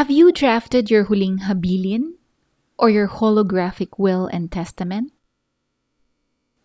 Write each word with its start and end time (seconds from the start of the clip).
Have 0.00 0.10
you 0.10 0.32
drafted 0.32 0.90
your 0.90 1.04
huling 1.04 1.40
habilin 1.40 2.16
or 2.78 2.88
your 2.88 3.06
holographic 3.06 3.98
will 3.98 4.24
and 4.24 4.50
testament? 4.50 5.12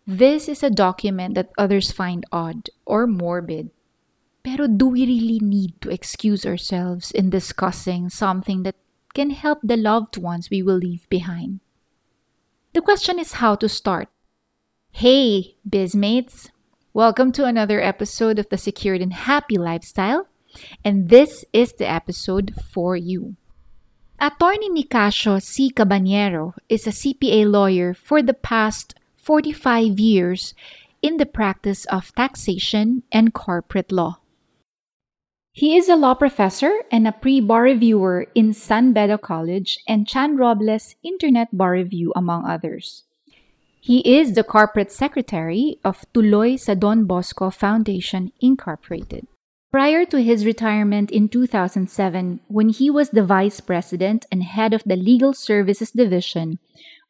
This 0.06 0.48
is 0.48 0.62
a 0.62 0.70
document 0.70 1.34
that 1.34 1.52
others 1.58 1.92
find 1.92 2.24
odd 2.32 2.70
or 2.86 3.06
morbid. 3.06 3.68
Pero 4.42 4.66
do 4.66 4.88
we 4.88 5.04
really 5.04 5.38
need 5.38 5.78
to 5.82 5.90
excuse 5.90 6.46
ourselves 6.46 7.10
in 7.10 7.28
discussing 7.28 8.08
something 8.08 8.62
that 8.62 8.76
can 9.12 9.28
help 9.28 9.58
the 9.62 9.76
loved 9.76 10.16
ones 10.16 10.48
we 10.48 10.62
will 10.62 10.80
leave 10.80 11.06
behind? 11.10 11.60
The 12.72 12.80
question 12.80 13.18
is 13.18 13.44
how 13.44 13.54
to 13.56 13.68
start. 13.68 14.08
Hey, 14.92 15.60
bizmates! 15.68 16.48
Welcome 16.94 17.32
to 17.32 17.44
another 17.44 17.82
episode 17.82 18.38
of 18.38 18.48
the 18.48 18.56
Secured 18.56 19.02
and 19.02 19.12
Happy 19.12 19.58
Lifestyle, 19.58 20.26
and 20.84 21.08
this 21.08 21.44
is 21.52 21.72
the 21.72 21.88
episode 21.88 22.54
for 22.72 22.96
you. 22.96 23.36
Attorney 24.18 24.70
Nicasio 24.70 25.42
C. 25.42 25.70
Cabanero 25.70 26.54
is 26.68 26.86
a 26.86 26.90
CPA 26.90 27.50
lawyer 27.50 27.92
for 27.92 28.22
the 28.22 28.34
past 28.34 28.94
45 29.16 30.00
years 30.00 30.54
in 31.02 31.18
the 31.18 31.26
practice 31.26 31.84
of 31.86 32.14
taxation 32.14 33.02
and 33.12 33.34
corporate 33.34 33.92
law. 33.92 34.18
He 35.52 35.76
is 35.76 35.88
a 35.88 35.96
law 35.96 36.14
professor 36.14 36.84
and 36.90 37.08
a 37.08 37.12
pre 37.12 37.40
bar 37.40 37.62
reviewer 37.62 38.26
in 38.34 38.52
San 38.52 38.92
Beda 38.92 39.16
College 39.16 39.78
and 39.88 40.06
Chan 40.06 40.36
Robles 40.36 40.96
Internet 41.02 41.48
Bar 41.56 41.72
Review, 41.72 42.12
among 42.14 42.44
others. 42.44 43.04
He 43.80 44.00
is 44.18 44.34
the 44.34 44.44
corporate 44.44 44.90
secretary 44.90 45.78
of 45.84 46.04
Tuloy 46.12 46.58
sa 46.58 46.74
Don 46.74 47.04
Bosco 47.04 47.50
Foundation 47.50 48.32
Incorporated. 48.40 49.28
Prior 49.72 50.06
to 50.06 50.22
his 50.22 50.46
retirement 50.46 51.10
in 51.10 51.28
2007, 51.28 52.40
when 52.48 52.70
he 52.70 52.88
was 52.88 53.10
the 53.10 53.24
vice 53.24 53.60
president 53.60 54.24
and 54.30 54.42
head 54.42 54.72
of 54.72 54.82
the 54.86 54.96
Legal 54.96 55.34
Services 55.34 55.90
Division 55.90 56.58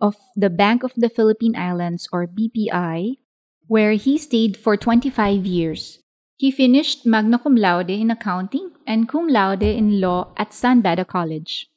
of 0.00 0.16
the 0.34 0.50
Bank 0.50 0.82
of 0.82 0.92
the 0.96 1.08
Philippine 1.08 1.56
Islands 1.56 2.08
or 2.12 2.26
BPI, 2.26 3.18
where 3.66 3.92
he 3.92 4.18
stayed 4.18 4.56
for 4.56 4.76
25 4.76 5.46
years. 5.46 6.00
He 6.36 6.50
finished 6.50 7.06
magna 7.06 7.38
cum 7.38 7.56
laude 7.56 7.90
in 7.90 8.10
accounting 8.10 8.72
and 8.86 9.08
cum 9.08 9.28
laude 9.28 9.62
in 9.62 10.00
law 10.00 10.32
at 10.36 10.52
San 10.52 10.80
Beda 10.80 11.04
College. 11.04 11.68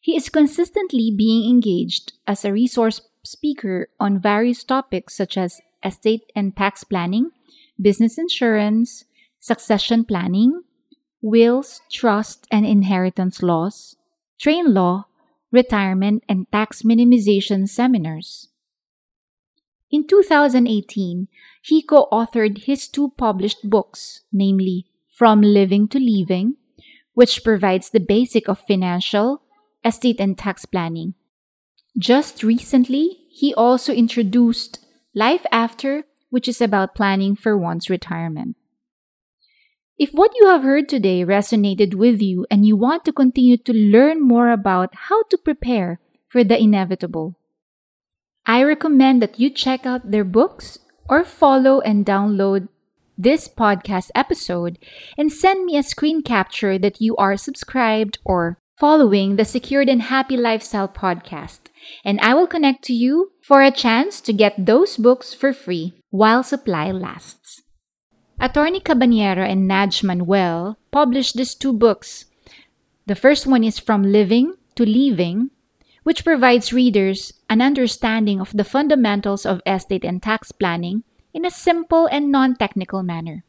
He 0.00 0.16
is 0.16 0.28
consistently 0.28 1.12
being 1.16 1.50
engaged 1.50 2.12
as 2.26 2.44
a 2.44 2.52
resource 2.52 3.00
speaker 3.24 3.88
on 3.98 4.20
various 4.20 4.62
topics 4.62 5.16
such 5.16 5.36
as 5.36 5.60
estate 5.84 6.30
and 6.34 6.56
tax 6.56 6.84
planning, 6.84 7.30
business 7.80 8.18
insurance, 8.18 9.04
succession 9.46 10.04
planning, 10.04 10.60
wills, 11.22 11.80
trust 11.92 12.48
and 12.50 12.66
inheritance 12.66 13.44
laws, 13.44 13.94
train 14.40 14.74
law, 14.74 15.06
retirement, 15.52 16.24
and 16.28 16.50
tax 16.50 16.82
minimization 16.82 17.68
seminars. 17.68 18.48
In 19.88 20.04
2018, 20.04 21.28
he 21.62 21.80
co 21.80 22.08
authored 22.10 22.64
his 22.64 22.88
two 22.88 23.12
published 23.16 23.70
books, 23.70 24.22
namely 24.32 24.86
From 25.14 25.42
Living 25.42 25.86
to 25.94 26.00
Leaving, 26.00 26.56
which 27.14 27.44
provides 27.44 27.90
the 27.90 28.00
basic 28.00 28.48
of 28.48 28.58
financial, 28.66 29.42
estate, 29.84 30.18
and 30.18 30.36
tax 30.36 30.64
planning. 30.66 31.14
Just 31.96 32.42
recently, 32.42 33.20
he 33.30 33.54
also 33.54 33.92
introduced 33.94 34.84
Life 35.14 35.46
After, 35.52 36.02
which 36.30 36.48
is 36.48 36.60
about 36.60 36.96
planning 36.96 37.36
for 37.36 37.56
one's 37.56 37.88
retirement. 37.88 38.56
If 39.98 40.10
what 40.10 40.32
you 40.38 40.46
have 40.48 40.62
heard 40.62 40.90
today 40.90 41.24
resonated 41.24 41.94
with 41.94 42.20
you 42.20 42.44
and 42.50 42.66
you 42.66 42.76
want 42.76 43.06
to 43.06 43.12
continue 43.12 43.56
to 43.56 43.72
learn 43.72 44.20
more 44.20 44.50
about 44.50 44.94
how 45.08 45.22
to 45.30 45.38
prepare 45.38 46.00
for 46.28 46.44
the 46.44 46.60
inevitable, 46.60 47.36
I 48.44 48.62
recommend 48.62 49.22
that 49.22 49.40
you 49.40 49.48
check 49.48 49.86
out 49.86 50.10
their 50.10 50.24
books 50.24 50.78
or 51.08 51.24
follow 51.24 51.80
and 51.80 52.04
download 52.04 52.68
this 53.16 53.48
podcast 53.48 54.10
episode 54.14 54.78
and 55.16 55.32
send 55.32 55.64
me 55.64 55.78
a 55.78 55.82
screen 55.82 56.20
capture 56.20 56.78
that 56.78 57.00
you 57.00 57.16
are 57.16 57.38
subscribed 57.38 58.18
or 58.22 58.58
following 58.78 59.36
the 59.36 59.46
Secured 59.46 59.88
and 59.88 60.02
Happy 60.02 60.36
Lifestyle 60.36 60.88
podcast, 60.88 61.60
and 62.04 62.20
I 62.20 62.34
will 62.34 62.46
connect 62.46 62.84
to 62.84 62.92
you 62.92 63.32
for 63.42 63.62
a 63.62 63.70
chance 63.70 64.20
to 64.20 64.34
get 64.34 64.66
those 64.66 64.98
books 64.98 65.32
for 65.32 65.54
free 65.54 65.94
while 66.10 66.42
supply 66.42 66.90
lasts. 66.90 67.45
Attorney 68.38 68.80
Cabanero 68.80 69.48
and 69.48 69.68
Naj 69.68 70.04
Manuel 70.04 70.76
published 70.90 71.36
these 71.36 71.54
two 71.54 71.72
books. 71.72 72.26
The 73.06 73.14
first 73.14 73.46
one 73.46 73.64
is 73.64 73.78
From 73.78 74.12
Living 74.12 74.52
to 74.74 74.84
Leaving, 74.84 75.50
which 76.02 76.22
provides 76.22 76.72
readers 76.72 77.32
an 77.48 77.62
understanding 77.62 78.38
of 78.38 78.52
the 78.52 78.64
fundamentals 78.64 79.46
of 79.46 79.62
estate 79.64 80.04
and 80.04 80.22
tax 80.22 80.52
planning 80.52 81.02
in 81.32 81.46
a 81.46 81.50
simple 81.50 82.06
and 82.12 82.30
non 82.30 82.56
technical 82.56 83.02
manner. 83.02 83.42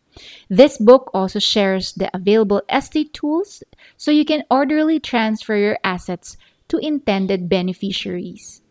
This 0.49 0.77
book 0.77 1.11
also 1.13 1.39
shares 1.39 1.91
the 1.91 2.09
available 2.15 2.61
estate 2.71 3.13
tools 3.13 3.63
so 3.97 4.09
you 4.09 4.23
can 4.23 4.45
orderly 4.49 5.01
transfer 5.01 5.57
your 5.57 5.77
assets 5.83 6.37
to 6.69 6.77
intended 6.77 7.49
beneficiaries. 7.49 8.61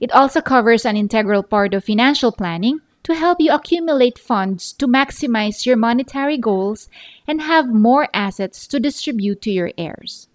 It 0.00 0.12
also 0.12 0.40
covers 0.40 0.86
an 0.86 0.96
integral 0.96 1.42
part 1.42 1.74
of 1.74 1.84
financial 1.84 2.32
planning 2.32 2.80
to 3.08 3.14
help 3.14 3.40
you 3.40 3.50
accumulate 3.50 4.18
funds 4.18 4.70
to 4.74 4.86
maximize 4.86 5.64
your 5.64 5.76
monetary 5.76 6.36
goals 6.36 6.90
and 7.26 7.40
have 7.40 7.72
more 7.72 8.06
assets 8.12 8.66
to 8.66 8.78
distribute 8.78 9.40
to 9.40 9.50
your 9.50 9.72
heirs. 9.78 10.28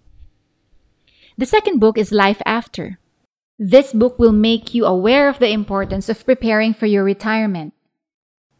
The 1.38 1.46
second 1.46 1.78
book 1.78 1.96
is 1.96 2.10
Life 2.10 2.42
After. 2.44 2.98
This 3.60 3.92
book 3.92 4.18
will 4.18 4.32
make 4.32 4.74
you 4.74 4.86
aware 4.86 5.28
of 5.28 5.38
the 5.38 5.50
importance 5.50 6.08
of 6.08 6.26
preparing 6.26 6.74
for 6.74 6.86
your 6.86 7.04
retirement. 7.04 7.74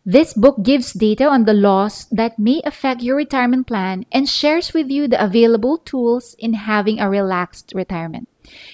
This 0.07 0.33
book 0.33 0.63
gives 0.63 0.93
data 0.93 1.27
on 1.27 1.45
the 1.45 1.53
laws 1.53 2.07
that 2.13 2.39
may 2.39 2.63
affect 2.65 3.03
your 3.03 3.17
retirement 3.17 3.67
plan 3.67 4.07
and 4.13 4.29
shares 4.29 4.73
with 4.73 4.91
you 4.91 5.09
the 5.09 5.19
available 5.19 5.79
tools 5.79 6.37
in 6.39 6.55
having 6.55 7.01
a 7.01 7.11
relaxed 7.11 7.73
retirement. 7.75 8.29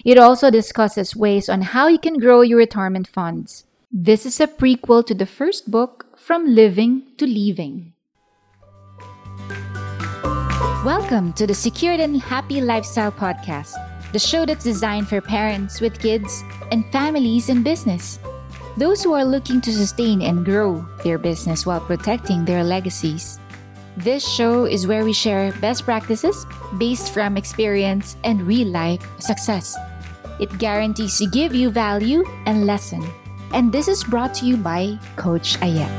It 0.04 0.18
also 0.18 0.50
discusses 0.50 1.16
ways 1.16 1.48
on 1.48 1.62
how 1.62 1.88
you 1.88 1.98
can 1.98 2.18
grow 2.18 2.42
your 2.42 2.58
retirement 2.58 3.08
funds. 3.08 3.64
This 3.92 4.24
is 4.24 4.38
a 4.38 4.46
prequel 4.46 5.04
to 5.06 5.14
the 5.14 5.26
first 5.26 5.68
book, 5.68 6.06
From 6.16 6.54
Living 6.54 7.10
to 7.18 7.26
Leaving. 7.26 7.92
Welcome 10.86 11.32
to 11.32 11.44
the 11.44 11.58
Secured 11.58 11.98
and 11.98 12.22
Happy 12.22 12.60
Lifestyle 12.60 13.10
Podcast, 13.10 13.74
the 14.12 14.20
show 14.20 14.46
that's 14.46 14.62
designed 14.62 15.08
for 15.08 15.20
parents 15.20 15.80
with 15.80 15.98
kids 15.98 16.44
and 16.70 16.86
families 16.92 17.48
in 17.48 17.64
business. 17.64 18.20
Those 18.76 19.02
who 19.02 19.12
are 19.12 19.24
looking 19.24 19.60
to 19.62 19.72
sustain 19.72 20.22
and 20.22 20.44
grow 20.44 20.86
their 21.02 21.18
business 21.18 21.66
while 21.66 21.80
protecting 21.80 22.44
their 22.44 22.62
legacies. 22.62 23.40
This 23.96 24.22
show 24.22 24.66
is 24.66 24.86
where 24.86 25.04
we 25.04 25.12
share 25.12 25.50
best 25.58 25.82
practices 25.82 26.46
based 26.78 27.12
from 27.12 27.36
experience 27.36 28.16
and 28.22 28.46
real 28.46 28.68
life 28.68 29.02
success. 29.18 29.74
It 30.38 30.58
guarantees 30.58 31.18
to 31.18 31.26
give 31.26 31.56
you 31.56 31.70
value 31.70 32.22
and 32.46 32.66
lesson 32.66 33.02
and 33.52 33.72
this 33.72 33.88
is 33.88 34.04
brought 34.04 34.34
to 34.34 34.46
you 34.46 34.56
by 34.56 34.98
Coach 35.16 35.58
Ayet. 35.60 35.90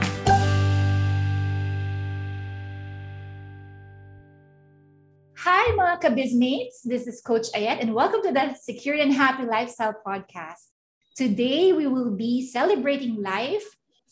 Hi 5.41 5.65
mga 5.75 5.99
kabizmates, 5.99 6.85
this 6.85 7.07
is 7.07 7.19
Coach 7.19 7.51
Ayet 7.51 7.81
and 7.81 7.93
welcome 7.93 8.21
to 8.23 8.31
the 8.31 8.55
Secure 8.55 8.95
and 8.95 9.11
Happy 9.11 9.43
Lifestyle 9.43 9.95
Podcast. 10.05 10.71
Today 11.15 11.73
we 11.73 11.87
will 11.87 12.15
be 12.15 12.47
celebrating 12.47 13.21
life 13.21 13.65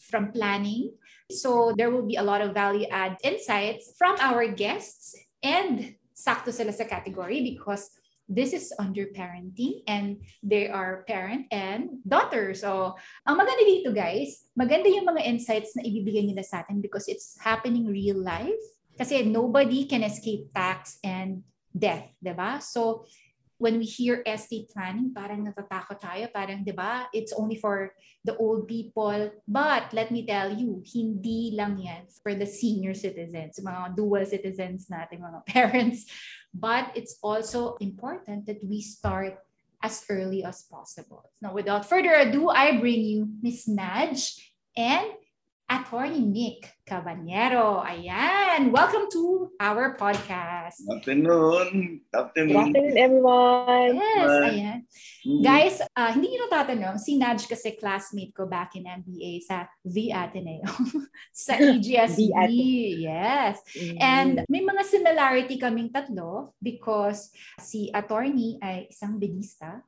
from 0.10 0.32
planning. 0.32 0.92
So 1.32 1.74
there 1.78 1.92
will 1.92 2.06
be 2.06 2.18
a 2.18 2.24
lot 2.24 2.42
of 2.42 2.54
value 2.54 2.88
add 2.92 3.18
insights 3.24 3.94
from 3.98 4.18
our 4.20 4.48
guests 4.50 5.16
and 5.44 5.96
sakto 6.12 6.52
sila 6.52 6.74
sa 6.74 6.84
category 6.84 7.40
because 7.46 7.94
this 8.29 8.53
is 8.53 8.69
under 8.78 9.09
parenting 9.09 9.81
and 9.90 10.22
they 10.46 10.70
are 10.70 11.03
parent 11.09 11.49
and 11.49 11.97
daughter. 12.05 12.53
So, 12.53 12.93
ang 13.26 13.41
maganda 13.41 13.66
dito 13.66 13.90
guys, 13.90 14.46
maganda 14.53 14.85
yung 14.87 15.09
mga 15.09 15.26
insights 15.26 15.73
na 15.73 15.81
ibibigay 15.81 16.29
nila 16.29 16.46
sa 16.46 16.61
atin 16.61 16.79
because 16.79 17.09
it's 17.09 17.35
happening 17.41 17.90
real 17.90 18.22
life. 18.22 18.61
Kasi 18.93 19.26
nobody 19.26 19.90
can 19.90 20.05
escape 20.05 20.53
tax 20.53 21.02
and 21.02 21.41
death, 21.73 22.05
'di 22.22 22.34
ba? 22.37 22.61
So, 22.61 23.09
when 23.59 23.78
we 23.78 23.85
hear 23.85 24.23
estate 24.23 24.72
planning, 24.72 25.11
parang 25.11 25.44
natatakot 25.44 26.00
tayo, 26.00 26.32
parang 26.32 26.64
'di 26.64 26.73
ba? 26.73 27.11
It's 27.11 27.35
only 27.35 27.59
for 27.59 27.91
the 28.23 28.34
old 28.40 28.66
people. 28.66 29.29
But 29.46 29.91
let 29.91 30.09
me 30.09 30.23
tell 30.23 30.50
you, 30.50 30.79
hindi 30.88 31.53
lang 31.53 31.78
'yan 31.78 32.08
for 32.23 32.34
the 32.34 32.47
senior 32.47 32.96
citizens, 32.96 33.59
mga 33.59 34.00
dual 34.00 34.23
citizens 34.26 34.88
natin, 34.90 35.22
mga 35.22 35.44
parents 35.52 36.09
but 36.53 36.91
it's 36.96 37.17
also 37.22 37.78
important 37.79 38.46
that 38.47 38.64
we 38.64 38.82
start 38.82 39.38
as 39.84 40.03
early 40.09 40.44
as 40.44 40.64
possible. 40.64 41.32
Now, 41.41 41.53
without 41.53 41.88
further 41.88 42.14
ado, 42.14 42.50
I 42.50 42.79
bring 42.79 43.02
you 43.02 43.29
Miss 43.41 43.67
Naj 43.67 44.38
and 44.76 45.14
Attorney 45.70 46.26
Nick 46.26 46.66
Cabanero. 46.82 47.86
Ayan. 47.86 48.74
Welcome 48.74 49.06
to 49.14 49.54
our 49.62 49.94
podcast. 49.94 50.82
Good 50.82 50.98
afternoon. 50.98 52.02
Good 52.10 52.18
afternoon. 52.18 52.50
Good 52.50 52.66
afternoon, 52.74 52.98
everyone. 52.98 53.94
Yes, 54.02 54.30
ayan. 54.50 54.80
Mm-hmm. 55.22 55.42
Guys, 55.46 55.78
uh, 55.94 56.10
hindi 56.10 56.34
nyo 56.34 56.50
natatanong, 56.50 56.98
si 56.98 57.22
Naj 57.22 57.46
kasi 57.46 57.78
classmate 57.78 58.34
ko 58.34 58.50
back 58.50 58.74
in 58.82 58.90
MBA 58.90 59.46
sa 59.46 59.70
The 59.86 60.10
Ateneo. 60.10 60.66
sa 61.46 61.54
EGSB. 61.62 62.34
yes. 63.06 63.62
Mm-hmm. 63.70 63.98
And 64.02 64.34
may 64.50 64.66
mga 64.66 64.82
similarity 64.90 65.62
kaming 65.62 65.94
tatlo 65.94 66.58
because 66.58 67.30
si 67.62 67.94
attorney 67.94 68.58
ay 68.58 68.90
isang 68.90 69.22
bedista 69.22 69.86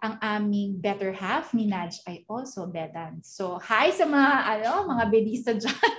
ang 0.00 0.16
aming 0.24 0.80
better 0.80 1.12
half 1.12 1.52
ni 1.52 1.68
Naj 1.68 2.00
ay 2.08 2.24
also 2.24 2.64
Bedan. 2.64 3.20
So, 3.20 3.60
hi 3.60 3.92
sa 3.92 4.08
mga, 4.08 4.32
ano, 4.56 4.72
mga 4.88 5.04
bedista 5.12 5.52
dyan. 5.52 5.96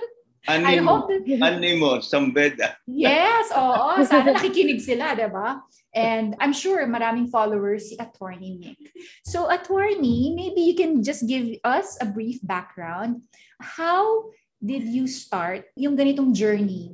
Animo, 0.50 0.66
I 0.66 0.76
hope 0.82 1.06
that... 1.06 1.22
animo, 1.54 1.90
sambeda. 2.02 2.74
yes, 2.90 3.54
oo. 3.54 3.94
Sana 4.02 4.34
nakikinig 4.34 4.82
sila, 4.82 5.14
di 5.14 5.30
ba? 5.30 5.62
And 5.94 6.34
I'm 6.42 6.50
sure 6.50 6.82
maraming 6.90 7.30
followers 7.30 7.86
si 7.86 7.94
Attorney 7.94 8.58
Nick. 8.58 8.90
So, 9.22 9.46
Attorney, 9.46 10.34
maybe 10.34 10.66
you 10.66 10.74
can 10.74 10.98
just 11.06 11.30
give 11.30 11.62
us 11.62 11.94
a 12.02 12.06
brief 12.10 12.42
background. 12.42 13.22
How 13.62 14.34
did 14.58 14.82
you 14.82 15.06
start 15.06 15.70
yung 15.78 15.94
ganitong 15.94 16.34
journey? 16.34 16.90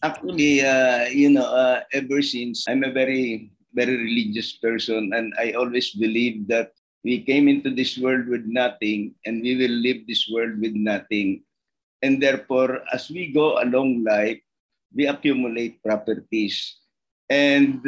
Actually, 0.00 0.64
uh, 0.64 1.12
you 1.12 1.28
know, 1.28 1.44
uh, 1.44 1.84
ever 1.92 2.24
since 2.24 2.64
I'm 2.64 2.88
a 2.88 2.90
very 2.90 3.51
very 3.74 3.96
religious 3.96 4.52
person 4.60 5.12
and 5.12 5.32
I 5.38 5.52
always 5.52 5.90
believe 5.92 6.48
that 6.48 6.72
we 7.04 7.22
came 7.22 7.48
into 7.48 7.74
this 7.74 7.98
world 7.98 8.26
with 8.28 8.46
nothing 8.46 9.14
and 9.26 9.42
we 9.42 9.58
will 9.58 9.74
leave 9.74 10.06
this 10.06 10.30
world 10.30 10.58
with 10.60 10.74
nothing. 10.74 11.42
And 12.02 12.22
therefore, 12.22 12.82
as 12.92 13.10
we 13.10 13.32
go 13.32 13.62
along 13.62 14.04
life, 14.04 14.38
we 14.94 15.06
accumulate 15.06 15.82
properties. 15.82 16.78
And 17.30 17.80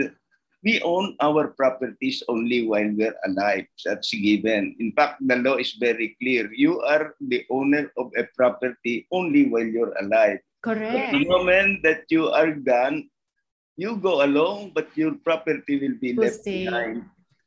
we 0.62 0.80
own 0.80 1.16
our 1.20 1.48
properties 1.52 2.22
only 2.28 2.66
while 2.66 2.90
we're 2.96 3.14
alive. 3.26 3.66
That's 3.84 4.10
given. 4.10 4.74
In 4.80 4.92
fact, 4.92 5.20
the 5.20 5.36
law 5.36 5.56
is 5.56 5.76
very 5.78 6.16
clear. 6.20 6.50
You 6.52 6.80
are 6.80 7.14
the 7.20 7.44
owner 7.50 7.92
of 7.98 8.10
a 8.16 8.24
property 8.34 9.06
only 9.12 9.46
while 9.46 9.66
you're 9.66 9.94
alive. 10.00 10.38
Correct. 10.62 11.12
But 11.12 11.18
the 11.18 11.28
moment 11.28 11.82
that 11.82 12.08
you 12.08 12.30
are 12.30 12.52
gone, 12.52 13.10
you 13.76 13.96
go 13.96 14.24
along, 14.24 14.72
but 14.74 14.88
your 14.96 15.14
property 15.14 15.78
will 15.80 15.96
be 16.00 16.14
left 16.14 16.44
behind. 16.44 17.04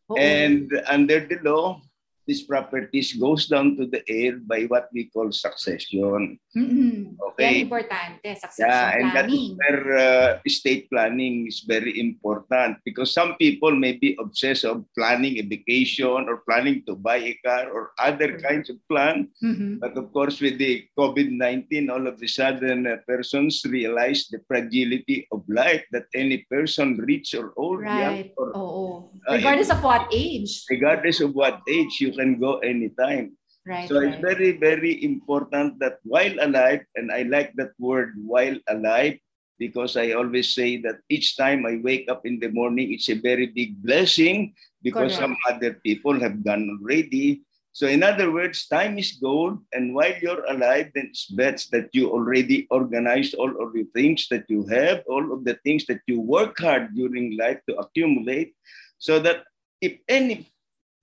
Oh. 0.09 0.17
And 0.17 0.71
under 0.87 1.19
the 1.19 1.39
law, 1.43 1.81
these 2.27 2.43
properties 2.43 3.15
goes 3.15 3.47
down 3.47 3.79
to 3.79 3.87
the 3.87 4.03
heir 4.11 4.35
by 4.43 4.67
what 4.67 4.91
we 4.91 5.07
call 5.07 5.31
succession. 5.31 6.37
Mm-hmm. 6.51 7.15
Okay. 7.31 7.63
Yan 7.63 7.71
importante, 7.71 8.27
succession 8.35 8.67
yeah, 8.67 8.99
and 8.99 9.11
planning. 9.11 9.15
that 9.15 9.27
is 9.31 9.43
where 9.55 9.81
uh, 9.95 10.29
estate 10.43 10.91
planning 10.91 11.47
is 11.47 11.63
very 11.63 11.95
important 11.99 12.83
because 12.83 13.15
some 13.15 13.39
people 13.39 13.71
may 13.71 13.93
be 13.95 14.19
obsessed 14.19 14.65
of 14.65 14.83
planning 14.91 15.39
a 15.39 15.45
vacation 15.47 16.27
or 16.27 16.43
planning 16.43 16.83
to 16.83 16.99
buy 16.99 17.17
a 17.17 17.33
car 17.45 17.71
or 17.71 17.95
other 17.97 18.35
mm-hmm. 18.35 18.45
kinds 18.45 18.69
of 18.69 18.75
plan. 18.91 19.31
Mm-hmm. 19.39 19.79
But 19.79 19.95
of 19.95 20.11
course, 20.11 20.41
with 20.43 20.59
the 20.59 20.83
COVID-19, 20.99 21.87
all 21.87 22.05
of 22.07 22.19
a 22.19 22.27
sudden, 22.27 22.87
uh, 22.87 22.97
persons 23.07 23.63
realize 23.63 24.27
the 24.27 24.43
fragility 24.47 25.27
of 25.31 25.47
life 25.47 25.85
that 25.95 26.11
any 26.13 26.43
person, 26.51 26.97
rich 27.07 27.33
or 27.35 27.53
old, 27.55 27.81
right. 27.81 28.01
young 28.01 28.17
or... 28.35 28.51
Oh, 28.51 29.09
Regardless 29.29 29.69
uh, 29.69 29.75
of 29.75 29.83
what 29.83 30.09
age. 30.11 30.65
Regardless 30.69 31.21
of 31.21 31.33
what 31.33 31.61
age, 31.69 32.01
you 32.01 32.16
can 32.17 32.39
go 32.39 32.57
anytime. 32.59 33.37
Right, 33.65 33.87
so 33.87 33.99
right. 33.99 34.13
it's 34.13 34.21
very, 34.21 34.57
very 34.57 35.03
important 35.03 35.79
that 35.79 35.99
while 36.03 36.33
alive, 36.39 36.81
and 36.95 37.11
I 37.11 37.23
like 37.23 37.53
that 37.55 37.71
word 37.77 38.15
while 38.17 38.55
alive, 38.67 39.19
because 39.59 39.97
I 39.97 40.11
always 40.11 40.55
say 40.55 40.77
that 40.87 41.03
each 41.09 41.35
time 41.35 41.65
I 41.65 41.81
wake 41.83 42.09
up 42.09 42.25
in 42.25 42.39
the 42.39 42.49
morning, 42.49 42.93
it's 42.93 43.09
a 43.09 43.19
very 43.19 43.47
big 43.47 43.75
blessing 43.83 44.53
because 44.81 45.17
Correct. 45.17 45.21
some 45.21 45.35
other 45.49 45.73
people 45.83 46.19
have 46.19 46.43
gone 46.45 46.69
already. 46.79 47.43
So 47.73 47.85
in 47.85 48.01
other 48.01 48.31
words, 48.31 48.65
time 48.65 48.97
is 48.97 49.19
gold, 49.21 49.59
and 49.73 49.93
while 49.93 50.13
you're 50.21 50.45
alive, 50.45 50.89
then 50.95 51.13
it's 51.13 51.29
best 51.29 51.69
that 51.71 51.93
you 51.93 52.09
already 52.09 52.65
organized 52.71 53.35
all 53.35 53.53
of 53.61 53.73
the 53.73 53.85
things 53.93 54.27
that 54.29 54.45
you 54.47 54.65
have, 54.65 55.03
all 55.05 55.33
of 55.33 55.45
the 55.45 55.59
things 55.61 55.85
that 55.85 56.01
you 56.07 56.21
work 56.21 56.57
hard 56.57 56.95
during 56.95 57.37
life 57.37 57.59
to 57.69 57.77
accumulate, 57.77 58.55
so 58.97 59.19
that 59.19 59.43
if 59.81 59.99
any 60.07 60.49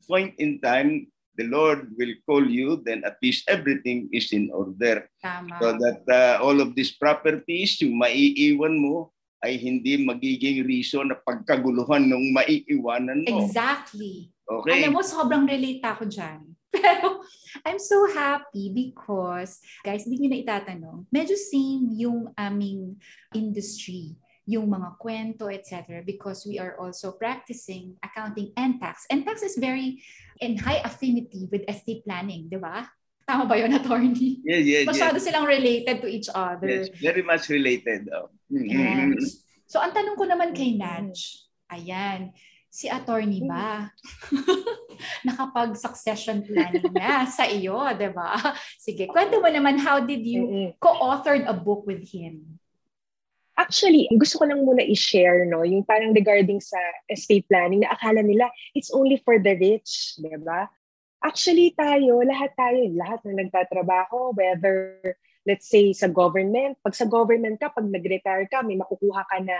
point 0.04 0.36
in 0.38 0.60
time 0.60 1.08
the 1.34 1.46
Lord 1.50 1.90
will 1.98 2.14
call 2.26 2.46
you, 2.46 2.82
then 2.86 3.02
at 3.02 3.18
least 3.22 3.46
everything 3.50 4.08
is 4.14 4.30
in 4.30 4.50
order. 4.54 5.10
Tama. 5.18 5.58
So 5.58 5.66
that 5.74 6.02
uh, 6.06 6.34
all 6.38 6.62
of 6.62 6.74
these 6.78 6.94
properties, 6.94 7.82
yung 7.82 7.98
maiiwan 7.98 8.78
mo, 8.78 9.10
ay 9.44 9.60
hindi 9.60 10.00
magiging 10.00 10.64
reason 10.64 11.12
na 11.12 11.18
pagkaguluhan 11.20 12.08
ng 12.08 12.32
maiiwanan 12.32 13.28
mo. 13.28 13.44
Exactly. 13.44 14.32
Okay. 14.48 14.80
Alam 14.80 14.96
mo, 14.96 15.02
sobrang 15.04 15.44
relate 15.44 15.84
ako 15.84 16.08
dyan. 16.08 16.40
Pero 16.74 17.22
I'm 17.62 17.78
so 17.78 18.08
happy 18.10 18.72
because, 18.72 19.60
guys, 19.84 20.08
hindi 20.08 20.24
nyo 20.24 20.30
na 20.32 20.42
itatanong, 20.42 20.98
medyo 21.12 21.36
same 21.38 21.92
yung 21.94 22.32
aming 22.34 22.98
industry 23.36 24.16
yung 24.44 24.68
mga 24.68 25.00
kwento, 25.00 25.48
etc. 25.48 26.04
Because 26.04 26.44
we 26.44 26.60
are 26.60 26.76
also 26.76 27.16
practicing 27.16 27.96
accounting 28.04 28.52
and 28.56 28.76
tax. 28.76 29.08
And 29.08 29.24
tax 29.24 29.40
is 29.40 29.56
very 29.56 30.04
in 30.40 30.60
high 30.60 30.84
affinity 30.84 31.48
with 31.48 31.64
estate 31.68 32.04
planning, 32.04 32.52
di 32.52 32.60
ba? 32.60 32.84
Tama 33.24 33.48
ba 33.48 33.56
yun, 33.56 33.72
attorney? 33.72 34.40
Yes, 34.44 34.64
yes, 34.68 34.84
Masyado 34.84 35.16
yes. 35.16 35.24
silang 35.24 35.48
related 35.48 36.04
to 36.04 36.08
each 36.08 36.28
other. 36.28 36.68
Yes, 36.68 36.92
very 37.00 37.24
much 37.24 37.48
related. 37.48 38.04
Oh. 38.12 38.28
Mm-hmm. 38.52 39.16
Yes. 39.16 39.40
So, 39.64 39.80
ang 39.80 39.96
tanong 39.96 40.20
ko 40.20 40.28
naman 40.28 40.52
kay 40.52 40.76
Naj, 40.76 41.48
ayan, 41.72 42.36
si 42.68 42.92
attorney 42.92 43.40
ba? 43.48 43.88
Nakapag-succession 45.26 46.44
planning 46.44 46.92
na 46.92 47.24
sa 47.24 47.48
iyo, 47.48 47.80
di 47.96 48.12
ba? 48.12 48.36
Sige, 48.76 49.08
kwento 49.08 49.40
mo 49.40 49.48
naman, 49.48 49.80
how 49.80 50.04
did 50.04 50.20
you 50.20 50.76
co-authored 50.76 51.48
a 51.48 51.56
book 51.56 51.88
with 51.88 52.04
him? 52.04 52.60
Actually, 53.54 54.10
gusto 54.18 54.42
ko 54.42 54.50
lang 54.50 54.66
muna 54.66 54.82
i-share, 54.82 55.46
no, 55.46 55.62
yung 55.62 55.86
parang 55.86 56.10
regarding 56.10 56.58
sa 56.58 56.78
estate 57.06 57.46
planning 57.46 57.86
na 57.86 57.94
akala 57.94 58.18
nila 58.18 58.50
it's 58.74 58.90
only 58.90 59.14
for 59.22 59.38
the 59.38 59.54
rich, 59.54 60.18
di 60.18 60.34
ba? 60.42 60.66
Actually, 61.22 61.70
tayo, 61.72 62.20
lahat 62.26 62.52
tayo, 62.58 62.84
lahat 62.92 63.22
na 63.24 63.46
nagtatrabaho, 63.46 64.34
whether, 64.36 64.98
let's 65.46 65.70
say, 65.70 65.94
sa 65.94 66.10
government, 66.10 66.76
pag 66.82 66.92
sa 66.98 67.08
government 67.08 67.56
ka, 67.56 67.72
pag 67.72 67.86
nag-retire 67.86 68.44
ka, 68.50 68.60
may 68.60 68.76
makukuha 68.76 69.22
ka 69.24 69.38
na 69.40 69.56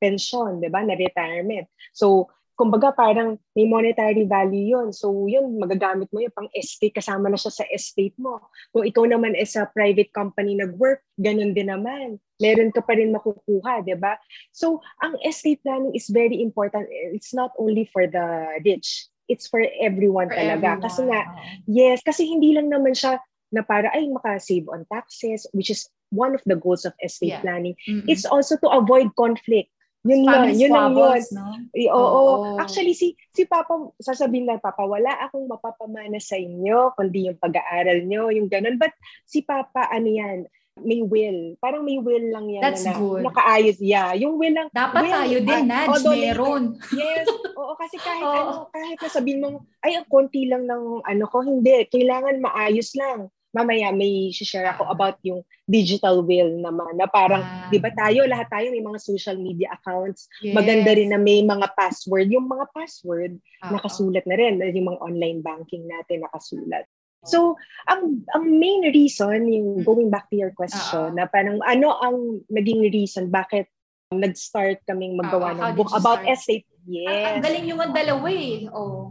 pension, 0.00 0.62
di 0.62 0.70
ba, 0.72 0.80
na 0.80 0.96
retirement. 0.96 1.68
So, 1.92 2.30
kumbaga 2.54 2.94
parang 2.94 3.34
may 3.54 3.66
monetary 3.66 4.26
value 4.26 4.74
yon 4.74 4.94
So 4.94 5.26
yun, 5.26 5.58
magagamit 5.58 6.10
mo 6.14 6.22
yun 6.22 6.34
pang 6.34 6.50
estate, 6.54 6.94
kasama 6.94 7.26
na 7.26 7.38
siya 7.38 7.50
sa 7.50 7.66
estate 7.70 8.14
mo. 8.18 8.38
Kung 8.70 8.86
ikaw 8.86 9.04
naman 9.10 9.34
is 9.34 9.58
a 9.58 9.66
private 9.74 10.14
company 10.14 10.54
nag-work, 10.54 11.02
ganun 11.18 11.54
din 11.54 11.70
naman. 11.70 12.22
Meron 12.38 12.70
ka 12.70 12.82
pa 12.82 12.94
rin 12.94 13.10
makukuha, 13.10 13.82
di 13.82 13.98
ba? 13.98 14.18
So 14.54 14.78
ang 15.02 15.18
estate 15.26 15.62
planning 15.66 15.94
is 15.98 16.06
very 16.10 16.38
important. 16.38 16.86
It's 16.90 17.34
not 17.34 17.50
only 17.58 17.90
for 17.90 18.06
the 18.06 18.58
rich. 18.62 19.10
It's 19.26 19.50
for 19.50 19.62
everyone 19.82 20.30
for 20.30 20.38
talaga. 20.38 20.78
Everyone. 20.78 20.84
Kasi 20.86 21.00
nga, 21.10 21.20
yes, 21.66 21.98
kasi 22.06 22.22
hindi 22.28 22.54
lang 22.54 22.70
naman 22.70 22.94
siya 22.94 23.18
na 23.50 23.62
para 23.66 23.90
ay 23.94 24.06
maka-save 24.10 24.66
on 24.70 24.86
taxes, 24.90 25.46
which 25.54 25.70
is 25.70 25.86
one 26.14 26.34
of 26.34 26.42
the 26.46 26.54
goals 26.54 26.86
of 26.86 26.94
estate 27.02 27.34
yeah. 27.34 27.42
planning. 27.42 27.74
Mm-hmm. 27.86 28.06
It's 28.06 28.26
also 28.26 28.54
to 28.62 28.68
avoid 28.70 29.10
conflict 29.18 29.73
yun 30.04 30.20
lang, 30.28 30.52
yun 30.52 30.72
lang 30.72 30.92
yun. 30.92 31.22
No? 31.32 31.48
Eh, 31.72 31.88
oo, 31.88 31.96
oo. 31.96 32.60
Actually, 32.60 32.92
si, 32.92 33.16
si 33.32 33.48
Papa, 33.48 33.88
sasabihin 33.96 34.44
na, 34.44 34.60
Papa, 34.60 34.84
wala 34.84 35.08
akong 35.24 35.48
mapapamana 35.48 36.20
sa 36.20 36.36
inyo, 36.36 36.92
kundi 36.92 37.32
yung 37.32 37.40
pag-aaral 37.40 38.04
nyo, 38.04 38.28
yung 38.28 38.52
ganun. 38.52 38.76
But 38.76 38.92
si 39.24 39.40
Papa, 39.40 39.88
ano 39.88 40.04
yan, 40.04 40.38
may 40.84 41.00
will. 41.00 41.56
Parang 41.56 41.88
may 41.88 41.96
will 41.96 42.34
lang 42.34 42.52
yan. 42.52 42.60
That's 42.60 42.84
na, 42.84 43.00
good. 43.00 43.24
Nakaayos, 43.24 43.80
yeah. 43.80 44.12
Yung 44.12 44.36
will 44.36 44.52
lang. 44.52 44.68
Dapat 44.76 45.02
will, 45.08 45.14
tayo 45.16 45.36
din, 45.40 45.64
uh, 45.72 45.86
Nudge, 45.88 46.06
meron. 46.12 46.62
Yes. 46.92 47.24
Oo, 47.56 47.72
kasi 47.80 47.96
kahit 48.04 48.26
oh. 48.28 48.34
ano, 48.36 48.52
kahit 48.76 48.98
na 49.00 49.08
sabihin 49.08 49.40
mo, 49.40 49.64
ay, 49.80 49.96
ang 49.96 50.06
konti 50.12 50.44
lang 50.44 50.68
ng 50.68 51.00
ano 51.00 51.24
ko, 51.32 51.40
hindi. 51.40 51.88
Kailangan 51.88 52.44
maayos 52.44 52.92
lang 52.92 53.32
mamaya 53.54 53.94
may 53.94 54.34
share 54.34 54.66
ako 54.74 54.90
about 54.90 55.16
yung 55.22 55.46
digital 55.70 56.20
will 56.26 56.50
naman 56.60 56.98
na 56.98 57.06
parang 57.06 57.40
ah. 57.40 57.70
'di 57.70 57.78
ba 57.78 57.94
tayo 57.94 58.26
lahat 58.26 58.50
tayo 58.50 58.68
may 58.74 58.82
mga 58.82 58.98
social 59.00 59.38
media 59.38 59.70
accounts 59.72 60.26
yes. 60.42 60.52
maganda 60.52 60.92
rin 60.92 61.14
na 61.14 61.20
may 61.22 61.40
mga 61.40 61.70
password 61.78 62.28
yung 62.28 62.50
mga 62.50 62.66
password 62.74 63.38
Uh-oh. 63.38 63.72
nakasulat 63.78 64.26
na 64.26 64.36
rin 64.36 64.60
yung 64.74 64.90
mga 64.92 65.00
online 65.00 65.40
banking 65.40 65.86
natin 65.86 66.26
nakasulat 66.26 66.84
So, 67.24 67.56
ang 67.88 68.20
ang 68.36 68.44
main 68.60 68.92
reason 68.92 69.48
yung 69.48 69.80
hmm. 69.80 69.84
going 69.88 70.12
back 70.12 70.28
to 70.28 70.36
your 70.36 70.52
question 70.52 71.08
Uh-oh. 71.08 71.16
na 71.16 71.24
parang 71.24 71.56
ano 71.64 71.96
ang 71.96 72.44
naging 72.52 72.84
reason 72.92 73.32
bakit 73.32 73.72
nag-start 74.20 74.82
kaming 74.84 75.16
maggawa 75.16 75.54
how 75.54 75.70
ng 75.72 75.76
book 75.78 75.90
about 75.94 76.22
start? 76.22 76.32
estate. 76.34 76.66
Ang, 76.68 76.72
Yes. 76.84 77.08
ang 77.08 77.40
galing 77.40 77.64
yung 77.64 77.80
dalawa 77.80 78.28
eh. 78.28 78.68
Oh. 78.68 79.08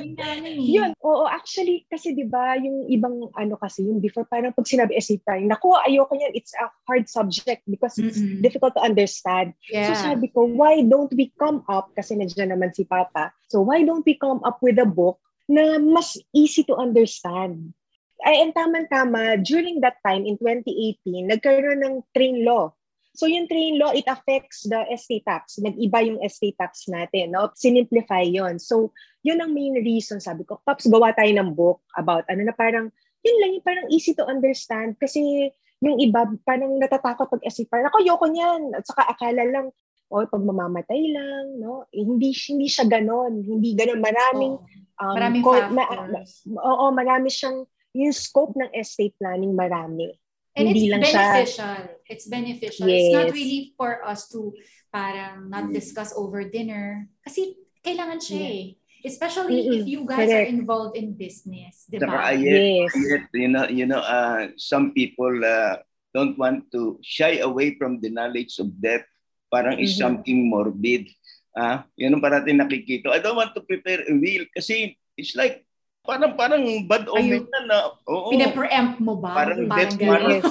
Yun. 0.78 0.94
Oo, 1.02 1.26
actually, 1.26 1.82
kasi 1.90 2.14
di 2.14 2.22
ba 2.22 2.54
yung 2.54 2.86
ibang 2.86 3.34
ano 3.34 3.58
kasi, 3.58 3.82
yung 3.82 3.98
before, 3.98 4.22
parang 4.30 4.54
pag 4.54 4.62
sinabi 4.62 4.94
estate 4.94 5.26
planning, 5.26 5.50
naku, 5.50 5.74
ayoko 5.90 6.14
yan, 6.14 6.30
it's 6.38 6.54
a 6.54 6.70
hard 6.86 7.10
subject 7.10 7.66
because 7.66 7.98
it's 7.98 8.22
Mm-mm. 8.22 8.38
difficult 8.46 8.78
to 8.78 8.82
understand. 8.82 9.58
Yeah. 9.66 9.90
So 9.90 10.06
sabi 10.06 10.30
ko, 10.30 10.46
why 10.46 10.86
don't 10.86 11.10
we 11.18 11.34
come 11.34 11.66
up, 11.66 11.90
kasi 11.98 12.14
nandiyan 12.14 12.54
naman 12.54 12.70
si 12.78 12.86
Papa, 12.86 13.34
so 13.50 13.58
why 13.58 13.82
don't 13.82 14.06
we 14.06 14.14
come 14.14 14.38
up 14.46 14.62
with 14.62 14.78
a 14.78 14.86
book 14.86 15.18
na 15.50 15.82
mas 15.82 16.14
easy 16.30 16.62
to 16.70 16.78
understand? 16.78 17.74
Ay, 18.22 18.38
and 18.40 18.54
tama-tama, 18.54 19.36
during 19.42 19.82
that 19.82 19.98
time, 20.00 20.24
in 20.24 20.38
2018, 20.40 21.26
nagkaroon 21.26 21.84
ng 21.84 21.94
train 22.16 22.46
law. 22.46 22.70
So 23.16 23.24
yung 23.24 23.48
train 23.48 23.80
law, 23.80 23.96
it 23.96 24.04
affects 24.06 24.68
the 24.68 24.84
estate 24.92 25.24
tax. 25.24 25.56
Nag-iba 25.56 26.04
yung 26.04 26.20
estate 26.20 26.54
tax 26.60 26.84
natin. 26.86 27.32
No? 27.32 27.48
Sinimplify 27.56 28.28
yon 28.28 28.60
So 28.60 28.92
yun 29.24 29.40
ang 29.40 29.56
main 29.56 29.74
reason, 29.80 30.20
sabi 30.20 30.44
ko, 30.44 30.60
Pops, 30.62 30.86
gawa 30.86 31.16
tayo 31.16 31.32
ng 31.32 31.56
book 31.56 31.80
about 31.96 32.28
ano 32.28 32.44
na 32.44 32.54
parang, 32.54 32.92
yun 33.24 33.36
lang, 33.40 33.50
yung 33.56 33.66
parang 33.66 33.88
easy 33.88 34.12
to 34.12 34.22
understand. 34.28 34.94
Kasi 35.00 35.48
yung 35.80 35.96
iba, 35.98 36.28
parang 36.44 36.76
natatakot 36.76 37.26
pag 37.26 37.42
estate 37.42 37.72
parang, 37.72 37.88
ako, 37.88 38.04
yoko 38.04 38.26
niyan. 38.28 38.76
At 38.76 38.84
saka 38.84 39.08
akala 39.08 39.42
lang, 39.48 39.66
o 40.06 40.22
pag 40.22 40.44
mamamatay 40.44 41.02
lang, 41.10 41.58
no? 41.58 41.82
Eh, 41.90 42.06
hindi, 42.06 42.30
hindi 42.30 42.68
siya 42.70 42.86
ganon. 42.86 43.42
Hindi 43.42 43.74
ganon. 43.74 43.98
Maraming, 43.98 44.54
Oo. 44.54 45.02
um, 45.02 45.14
Maraming 45.18 45.42
co- 45.42 45.72
ma- 45.74 45.90
factors. 45.90 46.46
oo, 46.46 46.84
marami 46.94 47.26
siyang, 47.26 47.66
yung 47.96 48.14
scope 48.14 48.54
ng 48.54 48.70
estate 48.76 49.16
planning, 49.18 49.56
marami. 49.56 50.14
And 50.56 50.72
Hindi 50.72 50.88
it's 50.88 50.90
lang 50.90 51.02
siya- 51.04 51.12
beneficial. 51.12 51.78
It's 52.08 52.26
beneficial. 52.26 52.86
It's 52.88 53.12
not 53.12 53.28
Yes. 53.28 53.36
really 53.36 53.60
for 53.76 54.00
us 54.00 54.24
to 54.32 54.56
parang 54.88 55.52
not 55.52 55.68
Mm. 55.68 55.76
discuss 55.76 56.16
over 56.16 56.48
dinner. 56.48 57.12
Kasi 57.20 57.60
kailangan 57.84 58.24
siya 58.24 58.40
eh. 58.40 58.66
Especially 59.04 59.68
Mm-mm. 59.68 59.76
if 59.76 59.82
you 59.84 60.00
guys 60.02 60.26
are 60.32 60.48
Correct. 60.48 60.56
involved 60.56 60.94
in 60.96 61.12
business. 61.12 61.84
Di 61.86 62.00
Saka 62.00 62.08
ba? 62.08 62.32
yet, 62.32 62.88
Yes. 62.88 62.90
yet, 62.96 63.24
you 63.36 63.46
know, 63.52 63.68
you 63.68 63.84
know, 63.84 64.00
uh, 64.00 64.50
some 64.56 64.96
people 64.96 65.30
uh, 65.44 65.76
don't 66.10 66.34
want 66.40 66.72
to 66.72 66.96
shy 67.04 67.38
away 67.38 67.76
from 67.76 68.00
the 68.00 68.08
knowledge 68.08 68.56
of 68.56 68.72
death. 68.80 69.04
Parang 69.52 69.76
is 69.78 69.94
Mhm. 69.94 70.00
something 70.00 70.48
morbid. 70.48 71.12
Ah, 71.52 71.84
yun 71.94 72.16
ang 72.16 72.24
parating 72.24 72.56
nakikita. 72.56 73.12
I 73.12 73.20
don't 73.20 73.36
want 73.36 73.52
to 73.52 73.62
prepare 73.62 74.00
a 74.08 74.12
will 74.16 74.48
kasi 74.56 74.96
it's 75.14 75.36
like 75.36 75.65
parang 76.06 76.32
parang 76.38 76.62
bad 76.86 77.04
omen 77.10 77.42
Ayun. 77.42 77.50
na 77.50 77.60
na. 77.66 77.78
Oo. 78.06 78.30
Pinapreempt 78.30 78.98
mo 79.02 79.18
ba? 79.18 79.34
Parang 79.34 79.66
death 79.66 79.94
ganun. 79.98 80.40
Yes. 80.40 80.46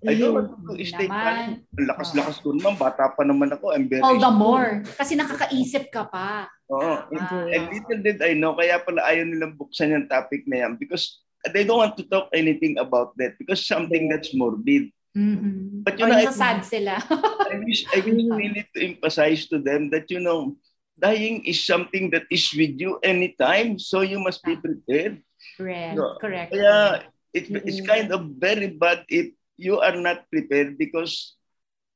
I 0.00 0.16
don't 0.16 0.32
want 0.32 0.48
to 0.56 0.80
stay 0.80 1.04
naman. 1.04 1.60
Lakas-lakas 1.76 2.40
ko 2.40 2.56
naman. 2.56 2.80
Bata 2.80 3.12
pa 3.12 3.20
naman 3.20 3.52
ako. 3.52 3.76
I'm 3.76 3.84
very 3.84 4.00
All 4.00 4.16
the 4.16 4.32
more. 4.32 4.80
Kasi 4.96 5.12
nakakaisip 5.12 5.92
ka 5.92 6.08
pa. 6.08 6.48
Oo. 6.72 7.04
Tama. 7.12 7.52
And 7.52 7.68
little 7.68 8.00
did 8.00 8.16
I 8.24 8.32
know, 8.32 8.56
kaya 8.56 8.80
pala 8.80 9.04
ayaw 9.04 9.28
nilang 9.28 9.60
buksan 9.60 9.92
yung 9.92 10.08
topic 10.08 10.48
na 10.48 10.64
yan 10.64 10.80
because 10.80 11.20
they 11.52 11.68
don't 11.68 11.84
want 11.84 12.00
to 12.00 12.06
talk 12.08 12.32
anything 12.32 12.80
about 12.80 13.12
that 13.20 13.36
because 13.36 13.60
something 13.60 14.08
that's 14.08 14.32
morbid. 14.32 14.88
Mhm. 15.12 15.84
But 15.84 15.98
you 16.00 16.06
Or 16.06 16.08
know, 16.08 16.16
I- 16.16 16.24
nasasad 16.32 16.64
sila. 16.64 16.96
I 17.52 17.60
wish 17.60 17.84
I 17.90 17.98
wish 18.00 18.24
really 18.40 18.64
to 18.72 18.78
emphasize 18.80 19.50
to 19.52 19.60
them 19.60 19.90
that 19.92 20.08
you 20.08 20.22
know 20.22 20.54
dying 21.00 21.42
is 21.48 21.64
something 21.64 22.12
that 22.12 22.28
is 22.30 22.52
with 22.52 22.76
you 22.76 23.00
anytime 23.02 23.80
so 23.80 24.00
you 24.04 24.20
must 24.20 24.44
be 24.44 24.56
prepared. 24.56 25.24
Correct. 25.56 25.96
So, 25.96 26.04
Correct. 26.20 26.52
Kaya 26.52 27.08
it, 27.32 27.48
it's 27.64 27.80
kind 27.80 28.12
of 28.12 28.36
very 28.36 28.68
bad 28.68 29.08
if 29.08 29.32
you 29.56 29.80
are 29.80 29.96
not 29.96 30.28
prepared 30.30 30.76
because 30.76 31.36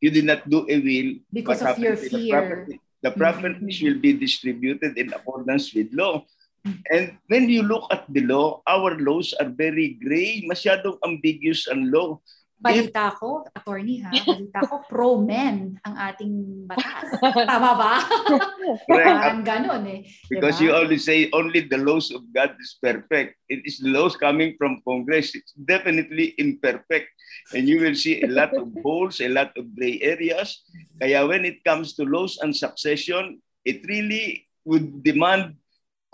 you 0.01 0.11
did 0.11 0.25
not 0.25 0.49
do 0.49 0.65
a 0.69 0.77
will. 0.81 1.21
Because 1.33 1.63
of 1.63 1.79
your 1.79 1.97
to 1.97 2.03
the 2.03 2.09
fear. 2.09 2.33
property? 2.33 2.77
The 3.05 3.13
properties 3.13 3.77
Mhm. 3.81 3.85
will 3.85 4.01
be 4.01 4.13
distributed 4.17 4.97
in 4.97 5.13
accordance 5.13 5.73
with 5.77 5.93
law. 5.93 6.25
Mhm. 6.65 6.81
And 6.89 7.05
when 7.29 7.49
you 7.53 7.61
look 7.61 7.85
at 7.93 8.09
the 8.09 8.25
law, 8.25 8.65
our 8.65 8.97
laws 8.97 9.37
are 9.37 9.49
very 9.49 10.01
gray, 10.01 10.41
masyadong 10.49 10.97
ambiguous 11.05 11.69
ang 11.69 11.93
law. 11.93 12.21
Balita 12.65 13.13
ko, 13.21 13.45
attorney 13.53 14.01
ha, 14.01 14.09
balita 14.25 14.65
ko, 14.65 14.81
pro-men 14.89 15.77
ang 15.85 15.95
ating 16.01 16.65
batas. 16.65 17.13
Tama 17.53 17.71
ba? 17.77 17.93
Correct. 18.89 19.05
Parang 19.05 19.45
ganun 19.45 19.85
eh. 19.85 20.01
Because 20.33 20.57
Diba? 20.57 20.65
you 20.65 20.71
always 20.73 21.05
say 21.05 21.29
only 21.37 21.69
the 21.69 21.77
laws 21.77 22.09
of 22.09 22.25
God 22.33 22.57
is 22.57 22.81
perfect. 22.81 23.37
It 23.53 23.61
is 23.69 23.85
the 23.85 23.93
laws 23.93 24.17
coming 24.17 24.57
from 24.57 24.81
Congress. 24.89 25.37
It's 25.37 25.53
definitely 25.53 26.33
imperfect. 26.41 27.13
And 27.53 27.69
you 27.69 27.85
will 27.85 27.95
see 27.95 28.25
a 28.25 28.31
lot 28.33 28.57
of 28.57 28.73
holes, 28.81 29.21
a 29.21 29.29
lot 29.29 29.53
of 29.61 29.69
gray 29.77 30.01
areas. 30.01 30.65
Kaya 30.97 31.29
when 31.29 31.45
it 31.45 31.61
comes 31.69 31.93
to 32.01 32.09
laws 32.09 32.41
and 32.41 32.57
succession, 32.57 33.45
it 33.69 33.85
really 33.85 34.49
would 34.65 35.05
demand 35.05 35.61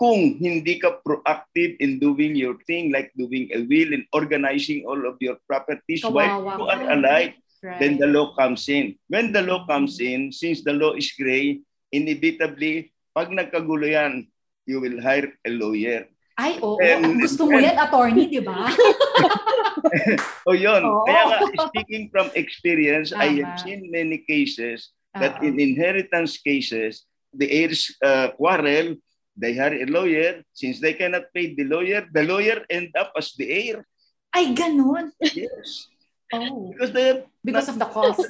kung 0.01 0.41
hindi 0.41 0.81
ka 0.81 0.97
proactive 1.05 1.77
in 1.77 2.01
doing 2.01 2.33
your 2.33 2.57
thing, 2.65 2.89
like 2.89 3.13
doing 3.13 3.53
a 3.53 3.61
will 3.69 3.93
and 3.93 4.09
organizing 4.17 4.81
all 4.89 4.97
of 5.05 5.13
your 5.21 5.37
properties 5.45 6.01
while 6.01 6.41
Kawawa 6.41 6.57
you 6.57 6.65
ka. 6.65 6.73
are 6.73 6.83
alive, 6.97 7.31
Right. 7.61 7.77
then 7.77 8.01
the 8.01 8.09
law 8.09 8.33
comes 8.33 8.65
in. 8.65 8.97
When 9.05 9.29
the 9.29 9.45
law 9.45 9.69
comes 9.69 10.01
in, 10.01 10.33
since 10.33 10.65
the 10.65 10.73
law 10.73 10.97
is 10.97 11.13
gray, 11.13 11.61
inevitably, 11.93 12.89
pag 13.13 13.29
nagkagulo 13.29 13.85
yan, 13.85 14.25
you 14.65 14.81
will 14.81 14.97
hire 14.97 15.37
a 15.45 15.51
lawyer. 15.53 16.09
Ay, 16.33 16.57
oo. 16.57 16.81
And- 16.81 17.21
gusto 17.21 17.45
mo 17.45 17.61
yan, 17.61 17.77
attorney, 17.77 18.25
di 18.25 18.41
ba? 18.41 18.65
O 20.49 20.57
yun, 20.57 20.81
Oo. 20.81 21.05
kaya 21.05 21.23
nga, 21.29 21.37
speaking 21.69 22.09
from 22.09 22.33
experience, 22.33 23.13
I 23.13 23.37
have 23.45 23.61
Tama. 23.61 23.63
seen 23.65 23.81
many 23.93 24.25
cases 24.25 24.89
that 25.13 25.37
Oo. 25.37 25.45
in 25.45 25.61
inheritance 25.61 26.41
cases, 26.41 27.05
the 27.29 27.45
heirs 27.45 27.93
uh, 28.01 28.33
quarrel, 28.33 28.97
they 29.41 29.57
hire 29.57 29.81
a 29.81 29.87
lawyer. 29.89 30.45
Since 30.53 30.77
they 30.79 30.93
cannot 30.93 31.33
pay 31.33 31.57
the 31.57 31.65
lawyer, 31.65 32.05
the 32.13 32.21
lawyer 32.23 32.61
end 32.69 32.93
up 32.93 33.09
as 33.17 33.33
the 33.33 33.49
heir. 33.49 33.81
Ay, 34.29 34.53
ganun. 34.53 35.09
Yes. 35.19 35.89
Oh. 36.31 36.71
Because 36.71 36.95
they 36.95 37.27
Because 37.43 37.67
of 37.67 37.75
the 37.75 37.83
cost. 37.91 38.23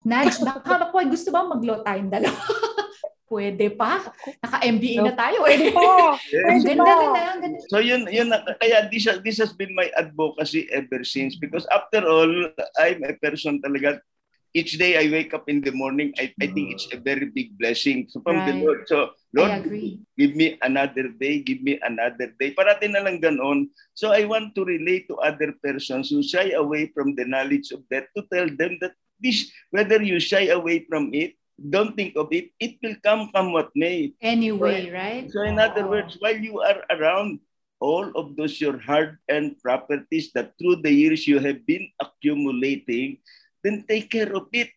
Nudge, 0.00 0.40
baka 0.40 0.88
po, 0.88 0.96
gusto 1.04 1.28
ba 1.28 1.44
mag-law 1.44 1.84
tayong 1.84 2.08
dalawa? 2.08 2.40
Pwede 3.28 3.68
pa. 3.76 4.00
Naka-MBA 4.40 5.04
na 5.04 5.12
tayo 5.12 5.44
eh. 5.44 5.68
Oh, 5.76 6.16
Yes. 6.32 6.64
Pwede 6.64 6.72
ganda, 6.80 7.12
pa. 7.12 7.36
So 7.68 7.84
yun, 7.84 8.08
yun 8.08 8.32
kaya 8.56 8.88
this, 8.88 9.04
has- 9.04 9.20
this 9.20 9.36
has 9.44 9.52
been 9.52 9.76
my 9.76 9.92
advocacy 9.92 10.72
ever 10.72 11.04
since 11.04 11.36
because 11.36 11.68
after 11.68 12.00
all, 12.08 12.32
I'm 12.80 13.04
a 13.04 13.12
person 13.20 13.60
talaga, 13.60 14.00
each 14.56 14.80
day 14.80 14.96
I 14.96 15.12
wake 15.12 15.36
up 15.36 15.44
in 15.52 15.60
the 15.60 15.76
morning, 15.76 16.16
I, 16.16 16.32
I 16.40 16.48
think 16.48 16.80
it's 16.80 16.88
a 16.88 16.96
very 16.96 17.28
big 17.28 17.52
blessing 17.60 18.08
so 18.08 18.24
from 18.24 18.40
the 18.48 18.56
Right. 18.56 18.64
Lord. 18.64 18.88
So 18.88 19.12
I 19.36 19.40
Lord, 19.40 19.52
agree. 19.60 20.00
give 20.16 20.32
me 20.34 20.56
another 20.62 21.12
day, 21.12 21.44
give 21.44 21.60
me 21.60 21.78
another 21.84 22.32
day. 22.40 22.56
Parati 22.56 22.88
na 22.88 23.04
lang 23.04 23.20
ganon. 23.20 23.68
So 23.92 24.10
I 24.10 24.24
want 24.24 24.54
to 24.56 24.64
relate 24.64 25.04
to 25.08 25.20
other 25.20 25.52
persons 25.60 26.08
who 26.08 26.24
shy 26.24 26.56
away 26.56 26.88
from 26.96 27.14
the 27.14 27.28
knowledge 27.28 27.70
of 27.72 27.84
death 27.92 28.08
to 28.16 28.24
tell 28.32 28.48
them 28.48 28.80
that 28.80 28.96
this, 29.20 29.52
whether 29.70 30.00
you 30.00 30.18
shy 30.18 30.48
away 30.48 30.86
from 30.88 31.12
it, 31.12 31.36
don't 31.58 31.92
think 31.92 32.16
of 32.16 32.32
it, 32.32 32.54
it 32.56 32.78
will 32.82 32.96
come 33.04 33.28
come 33.34 33.52
what 33.52 33.68
may. 33.74 34.14
Anyway, 34.22 34.88
right? 34.88 35.28
So 35.28 35.42
in 35.42 35.58
other 35.58 35.84
Oo. 35.84 35.90
words, 35.90 36.16
while 36.22 36.38
you 36.38 36.62
are 36.64 36.80
around, 36.88 37.40
all 37.80 38.10
of 38.16 38.34
those 38.34 38.58
your 38.60 38.78
hard-earned 38.78 39.60
properties 39.62 40.32
that 40.32 40.54
through 40.58 40.82
the 40.82 40.90
years 40.90 41.26
you 41.28 41.38
have 41.38 41.66
been 41.66 41.90
accumulating, 42.00 43.18
then 43.62 43.84
take 43.86 44.10
care 44.10 44.30
of 44.34 44.46
it. 44.54 44.70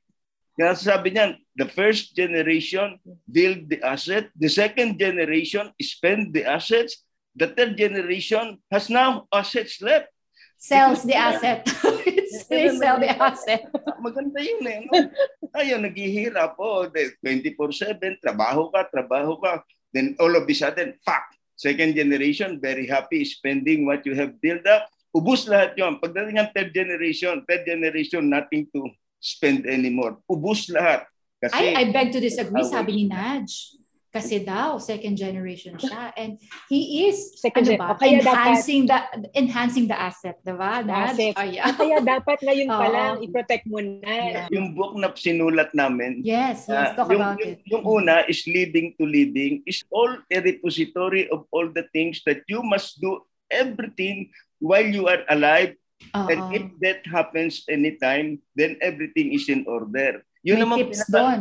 Kaya 0.62 0.78
sabi 0.78 1.10
niyan, 1.18 1.42
the 1.58 1.66
first 1.66 2.14
generation 2.14 3.02
build 3.26 3.66
the 3.66 3.82
asset, 3.82 4.30
the 4.38 4.46
second 4.46 5.02
generation 5.02 5.74
spend 5.82 6.38
the 6.38 6.46
assets, 6.46 7.02
the 7.34 7.50
third 7.50 7.74
generation 7.82 8.62
has 8.70 8.86
now 8.86 9.26
assets 9.34 9.82
left. 9.82 10.14
Sells 10.62 11.02
the 11.02 11.18
asset. 11.18 11.66
They 12.54 12.70
sell 12.78 13.02
the 13.02 13.10
asset. 13.10 13.66
Maganda 14.06 14.38
yun 14.38 14.70
eh. 14.70 14.86
No? 14.86 15.10
Tayo 15.50 15.82
naghihirap 15.82 16.54
po. 16.54 16.86
Oh, 16.86 16.94
24-7, 17.26 18.22
trabaho 18.22 18.70
ka, 18.70 18.86
trabaho 18.86 19.42
ka. 19.42 19.66
Then 19.90 20.14
all 20.22 20.38
of 20.38 20.46
a 20.46 20.54
sudden, 20.54 20.94
fuck! 21.02 21.26
Second 21.58 21.98
generation, 21.98 22.62
very 22.62 22.86
happy 22.86 23.26
spending 23.26 23.90
what 23.90 24.06
you 24.06 24.14
have 24.14 24.38
built 24.38 24.62
up. 24.70 24.86
Ubus 25.10 25.50
lahat 25.50 25.74
yun. 25.74 25.98
Pagdating 25.98 26.38
ng 26.38 26.54
third 26.54 26.70
generation, 26.70 27.42
third 27.50 27.66
generation, 27.66 28.30
nothing 28.30 28.70
to 28.70 28.94
spend 29.22 29.70
anymore. 29.70 30.18
Ubus 30.26 30.68
lahat. 30.68 31.06
Kasi, 31.38 31.54
I, 31.56 31.86
I 31.88 31.94
beg 31.94 32.12
to 32.12 32.20
disagree, 32.20 32.66
sabi 32.66 32.92
ni 32.96 33.06
Naj. 33.08 33.78
Kasi 34.12 34.44
daw, 34.44 34.76
second 34.76 35.16
generation 35.16 35.80
siya. 35.80 36.12
And 36.20 36.36
he 36.68 37.08
is, 37.08 37.40
Second 37.40 37.64
ano 37.64 37.80
ba, 37.80 37.88
kaya 37.96 38.20
dapat- 38.20 38.28
enhancing 38.28 38.84
the, 38.84 38.98
enhancing 39.32 39.88
the 39.88 39.96
asset, 39.96 40.36
diba? 40.44 40.84
Naj? 40.84 41.16
asset. 41.16 41.34
Oh, 41.40 41.48
yeah. 41.48 41.72
Kaya 41.72 42.04
dapat 42.04 42.44
ngayon 42.44 42.68
pa 42.68 42.88
lang, 43.00 43.14
i-protect 43.24 43.72
mo 43.72 43.80
na. 43.80 44.04
Yeah. 44.04 44.48
yung 44.52 44.76
book 44.76 45.00
na 45.00 45.16
sinulat 45.16 45.72
namin, 45.72 46.20
Yes, 46.22 46.68
yes, 46.68 46.92
Ah, 46.92 46.92
talk 46.92 47.08
yung, 47.08 47.24
about 47.24 47.40
yung, 47.40 47.56
it. 47.56 47.64
yung 47.64 47.84
una 47.88 48.28
is 48.28 48.44
living 48.44 48.92
to 49.00 49.08
living 49.08 49.64
is 49.64 49.80
all 49.88 50.12
a 50.28 50.40
repository 50.44 51.32
of 51.32 51.48
all 51.48 51.72
the 51.72 51.88
things 51.90 52.20
that 52.28 52.44
you 52.52 52.60
must 52.62 53.00
do 53.00 53.16
everything 53.48 54.28
while 54.60 54.86
you 54.86 55.08
are 55.08 55.24
alive 55.32 55.72
Oo. 56.12 56.28
and 56.28 56.42
if 56.52 56.66
that 56.84 57.02
happens 57.08 57.64
anytime 57.72 58.42
then 58.58 58.76
everything 58.82 59.32
is 59.32 59.48
in 59.48 59.64
order 59.70 60.22
Yun 60.42 60.58
May 60.58 60.64
naman 60.66 60.78
tips 60.82 61.06
doon. 61.06 61.40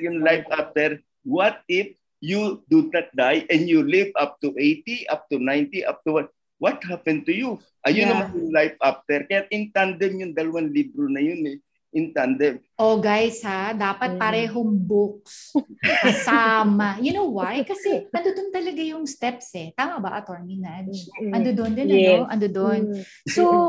Yung 0.00 0.24
life 0.24 0.48
after. 0.48 1.04
What 1.20 1.60
if 1.68 1.92
you 2.24 2.64
do 2.72 2.88
not 2.88 3.12
die 3.12 3.44
and 3.52 3.68
you 3.68 3.84
live 3.84 4.08
up 4.16 4.40
to 4.40 4.56
80, 4.56 5.08
up 5.12 5.28
to 5.28 5.36
90, 5.36 5.84
up 5.84 6.00
to 6.08 6.10
what? 6.16 6.28
What 6.60 6.80
happened 6.84 7.24
to 7.28 7.32
you? 7.32 7.60
Ayun 7.88 8.04
Yeah. 8.04 8.12
naman 8.12 8.28
yung 8.36 8.52
life 8.52 8.76
after. 8.80 9.24
Kaya 9.24 9.48
in 9.52 9.72
tandem 9.72 10.12
yung 10.20 10.32
dalawang 10.36 10.72
libro 10.72 11.08
na 11.08 11.20
yun 11.20 11.40
eh. 11.44 11.56
In 11.96 12.12
tandem. 12.12 12.60
Oh 12.80 12.96
guys 12.96 13.44
ha, 13.44 13.76
dapat 13.76 14.16
Mm. 14.16 14.18
parehong 14.18 14.72
books 14.72 15.52
kasama. 16.00 16.96
You 16.96 17.12
know 17.12 17.28
why? 17.28 17.60
Kasi 17.60 18.08
nandoon 18.08 18.48
talaga 18.48 18.80
yung 18.80 19.04
steps 19.04 19.52
eh. 19.52 19.76
Tama 19.76 20.00
ba, 20.00 20.16
Attorney 20.16 20.56
Nudge? 20.56 21.12
Mm. 21.20 21.32
Ando 21.36 21.50
doon 21.52 21.72
din, 21.76 21.88
Yes. 21.92 22.08
ano? 22.16 22.24
Ando 22.26 22.48
doon. 22.48 22.80
Mm. 22.96 23.04
So, 23.28 23.68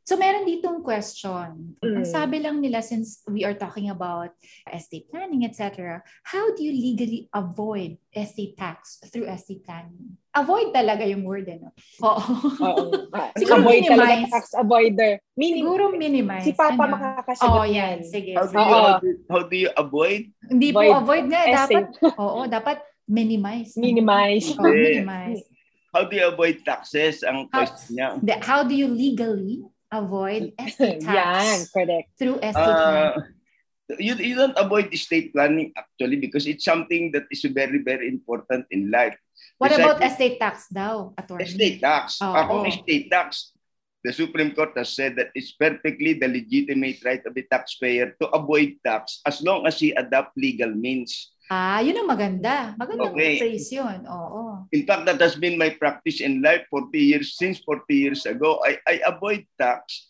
so 0.00 0.14
meron 0.14 0.46
ditong 0.46 0.78
question. 0.80 1.74
Ang 1.82 2.06
Mm. 2.06 2.08
sabi 2.08 2.38
lang 2.38 2.62
nila, 2.62 2.86
since 2.86 3.26
we 3.26 3.42
are 3.42 3.58
talking 3.58 3.90
about 3.90 4.30
estate 4.70 5.10
planning, 5.10 5.42
etc., 5.42 5.98
how 6.22 6.46
do 6.54 6.62
you 6.62 6.70
legally 6.70 7.26
avoid 7.34 7.98
estate 8.14 8.54
tax 8.54 9.02
through 9.10 9.26
estate 9.26 9.66
planning? 9.66 10.14
Avoid 10.30 10.68
talaga 10.68 11.00
yung 11.02 11.24
word, 11.24 11.48
eh, 11.48 11.56
no? 11.56 11.72
Oo. 12.04 12.20
Oo. 12.60 12.84
Ah, 13.16 13.32
Siguro 13.32 13.64
avoid 13.64 13.88
minimize. 13.88 14.28
tax 14.28 14.44
avoider. 14.52 15.12
Minim- 15.32 15.64
Siguro 15.64 15.88
minimize. 15.88 16.44
si 16.44 16.52
Papa 16.52 16.76
ano? 16.76 16.92
makakasagot 16.92 17.48
Oh, 17.48 17.64
yan. 17.64 18.04
Sige. 18.04 18.35
How 18.36 18.46
do 18.46 18.54
you, 18.54 18.68
how 18.68 18.98
do, 19.00 19.08
how 19.30 19.42
do 19.48 19.56
you 19.56 19.70
avoid? 19.72 20.22
Hindi 20.44 20.68
po 20.70 20.80
Avoid 20.84 20.96
avoid 21.02 21.24
nga. 21.32 21.40
Essay. 21.42 21.56
Dapat, 21.56 21.86
oo, 22.20 22.40
dapat 22.46 22.78
minimize. 23.08 23.72
Minimize. 23.74 24.46
Oh, 24.54 24.64
Hindi. 24.64 25.00
minimize. 25.00 25.42
How 25.90 26.04
do 26.04 26.12
you 26.12 26.26
avoid 26.28 26.60
taxes? 26.62 27.24
Ang 27.24 27.48
How- 27.48 27.64
question 27.64 27.96
niya. 27.96 28.08
The- 28.20 28.42
How 28.44 28.60
do 28.62 28.76
you 28.76 28.86
legally 28.86 29.64
avoid 29.88 30.52
estate 30.60 31.00
tax 31.06 31.16
Yan, 31.16 31.58
correct. 31.72 32.06
through 32.18 32.36
estate 32.44 32.76
planning? 32.76 33.14
Uh, 33.16 33.94
you, 34.02 34.12
you 34.18 34.34
don't 34.34 34.58
avoid 34.58 34.92
estate 34.92 35.32
planning 35.32 35.70
actually 35.72 36.18
because 36.18 36.44
it's 36.44 36.66
something 36.66 37.14
that 37.14 37.24
is 37.30 37.40
very, 37.48 37.80
very 37.80 38.10
important 38.10 38.66
in 38.70 38.90
life. 38.90 39.16
What 39.56 39.72
Besides- 39.72 39.84
about 39.88 39.98
estate 40.04 40.36
tax 40.36 40.68
daw, 40.68 41.16
attorney? 41.16 41.48
Estate 41.48 41.80
tax. 41.80 42.20
Oo. 42.20 42.34
Akong 42.34 42.66
estate 42.68 43.08
tax, 43.08 43.55
the 44.06 44.14
Supreme 44.14 44.54
Court 44.54 44.70
has 44.78 44.94
said 44.94 45.18
that 45.18 45.34
it's 45.34 45.50
perfectly 45.58 46.14
the 46.14 46.30
legitimate 46.30 47.02
right 47.02 47.18
of 47.26 47.34
the 47.34 47.42
taxpayer 47.50 48.14
to 48.22 48.30
avoid 48.30 48.78
tax 48.86 49.18
as 49.26 49.42
long 49.42 49.66
as 49.66 49.82
he 49.82 49.90
adopt 49.98 50.38
legal 50.38 50.70
means. 50.70 51.34
Ah, 51.50 51.82
yun 51.82 51.98
ang 51.98 52.06
maganda. 52.06 52.78
Magandang 52.78 53.18
Okay. 53.18 53.34
phrase 53.42 53.74
yun. 53.74 54.06
Oo. 54.06 54.66
In 54.70 54.86
fact, 54.86 55.10
that 55.10 55.18
has 55.18 55.34
been 55.34 55.58
my 55.58 55.74
practice 55.74 56.22
in 56.22 56.38
life 56.38 56.62
40 56.70 56.94
years, 56.94 57.34
since 57.34 57.58
40 57.66 57.82
years 57.90 58.22
ago. 58.30 58.62
I, 58.62 58.78
I 58.86 59.02
avoid 59.02 59.42
tax 59.58 60.06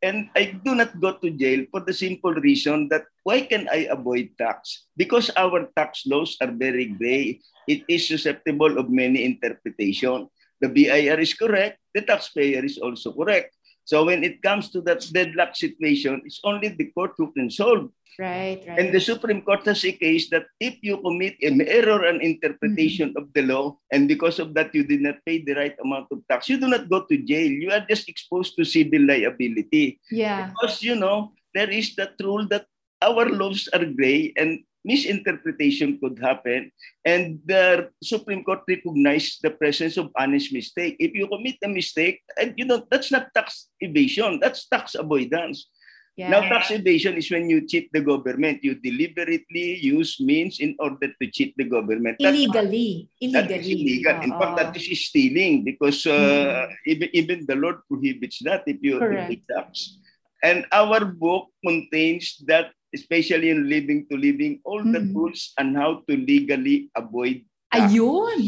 and 0.00 0.32
I 0.32 0.56
do 0.64 0.72
not 0.72 0.96
go 0.96 1.16
to 1.20 1.28
jail 1.28 1.68
for 1.68 1.84
the 1.84 1.92
simple 1.92 2.32
reason 2.32 2.88
that 2.88 3.04
why 3.24 3.44
can 3.44 3.68
I 3.68 3.88
avoid 3.92 4.36
tax? 4.40 4.88
Because 4.96 5.28
our 5.36 5.68
tax 5.76 6.04
laws 6.08 6.36
are 6.40 6.52
very 6.52 6.96
gray. 6.96 7.40
It 7.68 7.84
is 7.88 8.08
susceptible 8.08 8.76
of 8.80 8.88
many 8.88 9.24
interpretation. 9.24 10.28
The 10.60 10.68
BIR 10.68 11.20
is 11.20 11.34
correct, 11.34 11.78
the 11.94 12.02
taxpayer 12.02 12.64
is 12.64 12.78
also 12.78 13.12
correct. 13.12 13.54
So 13.84 14.04
when 14.04 14.22
it 14.22 14.42
comes 14.42 14.68
to 14.76 14.82
that 14.82 15.00
deadlock 15.12 15.56
situation, 15.56 16.20
it's 16.24 16.40
only 16.44 16.68
the 16.68 16.92
court 16.92 17.12
who 17.16 17.32
can 17.32 17.48
solve. 17.48 17.88
Right, 18.18 18.60
right. 18.66 18.78
And 18.78 18.92
the 18.92 19.00
Supreme 19.00 19.40
Court 19.40 19.64
has 19.64 19.84
a 19.86 19.92
case 19.92 20.28
that 20.30 20.44
if 20.58 20.76
you 20.82 20.98
commit 20.98 21.38
an 21.40 21.62
error 21.62 22.04
and 22.04 22.20
interpretation 22.20 23.14
of 23.16 23.32
the 23.32 23.42
law, 23.46 23.78
and 23.92 24.08
because 24.08 24.40
of 24.42 24.52
that 24.54 24.74
you 24.74 24.82
did 24.82 25.00
not 25.00 25.22
pay 25.24 25.40
the 25.40 25.54
right 25.54 25.76
amount 25.82 26.08
of 26.10 26.20
tax, 26.28 26.50
you 26.50 26.58
do 26.58 26.66
not 26.66 26.90
go 26.90 27.06
to 27.06 27.16
jail. 27.16 27.48
You 27.48 27.70
are 27.70 27.86
just 27.88 28.10
exposed 28.10 28.56
to 28.56 28.64
civil 28.64 29.06
liability. 29.06 30.00
yeah. 30.10 30.50
Because, 30.50 30.82
you 30.82 30.96
know, 30.96 31.32
there 31.54 31.70
is 31.70 31.94
that 31.94 32.12
rule 32.20 32.46
that 32.48 32.66
our 33.00 33.30
laws 33.30 33.70
are 33.72 33.86
gray 33.86 34.34
and 34.36 34.60
misinterpretation 34.88 36.00
could 36.00 36.16
happen. 36.18 36.72
And 37.04 37.38
the 37.44 37.92
Supreme 38.00 38.40
Court 38.40 38.64
recognized 38.64 39.44
the 39.44 39.52
presence 39.52 40.00
of 40.00 40.08
honest 40.16 40.48
mistake. 40.52 40.96
If 40.96 41.12
you 41.12 41.28
commit 41.28 41.60
a 41.60 41.68
mistake, 41.68 42.24
and 42.40 42.56
you 42.56 42.64
know, 42.64 42.80
that's 42.88 43.12
not 43.12 43.28
tax 43.36 43.68
evasion, 43.84 44.40
that's 44.40 44.64
tax 44.64 44.96
avoidance. 44.96 45.68
Yeah. 46.18 46.34
Now, 46.34 46.42
tax 46.50 46.74
evasion 46.74 47.14
is 47.14 47.30
when 47.30 47.46
you 47.46 47.62
cheat 47.62 47.94
the 47.94 48.02
government. 48.02 48.58
You 48.66 48.74
deliberately 48.74 49.78
use 49.78 50.18
means 50.18 50.58
in 50.58 50.74
order 50.82 51.14
to 51.14 51.24
cheat 51.30 51.54
the 51.54 51.62
government. 51.62 52.18
That- 52.18 52.34
illegally. 52.34 53.06
That 53.30 53.46
Illegally. 53.46 53.60
is 53.62 53.66
illegal. 53.70 54.16
In 54.26 54.32
fact, 54.34 54.54
that 54.58 54.74
is 54.74 54.90
stealing 55.06 55.62
because 55.62 56.02
uh, 56.10 56.66
even, 56.90 57.08
even 57.14 57.46
the 57.46 57.54
Lord 57.54 57.86
prohibits 57.86 58.42
that 58.42 58.66
if 58.66 58.82
you 58.82 58.98
Correct. 58.98 59.46
tax. 59.46 59.94
And 60.42 60.66
our 60.74 61.04
book 61.06 61.54
contains 61.62 62.42
that, 62.50 62.74
especially 62.94 63.50
in 63.50 63.68
Living 63.68 64.06
to 64.08 64.16
Living, 64.16 64.60
all 64.64 64.80
the 64.80 65.00
Mhm. 65.00 65.12
tools 65.12 65.52
on 65.60 65.74
how 65.76 66.00
to 66.08 66.12
legally 66.16 66.88
avoid 66.96 67.44
tax. 67.68 67.92
Ayun. 67.92 68.40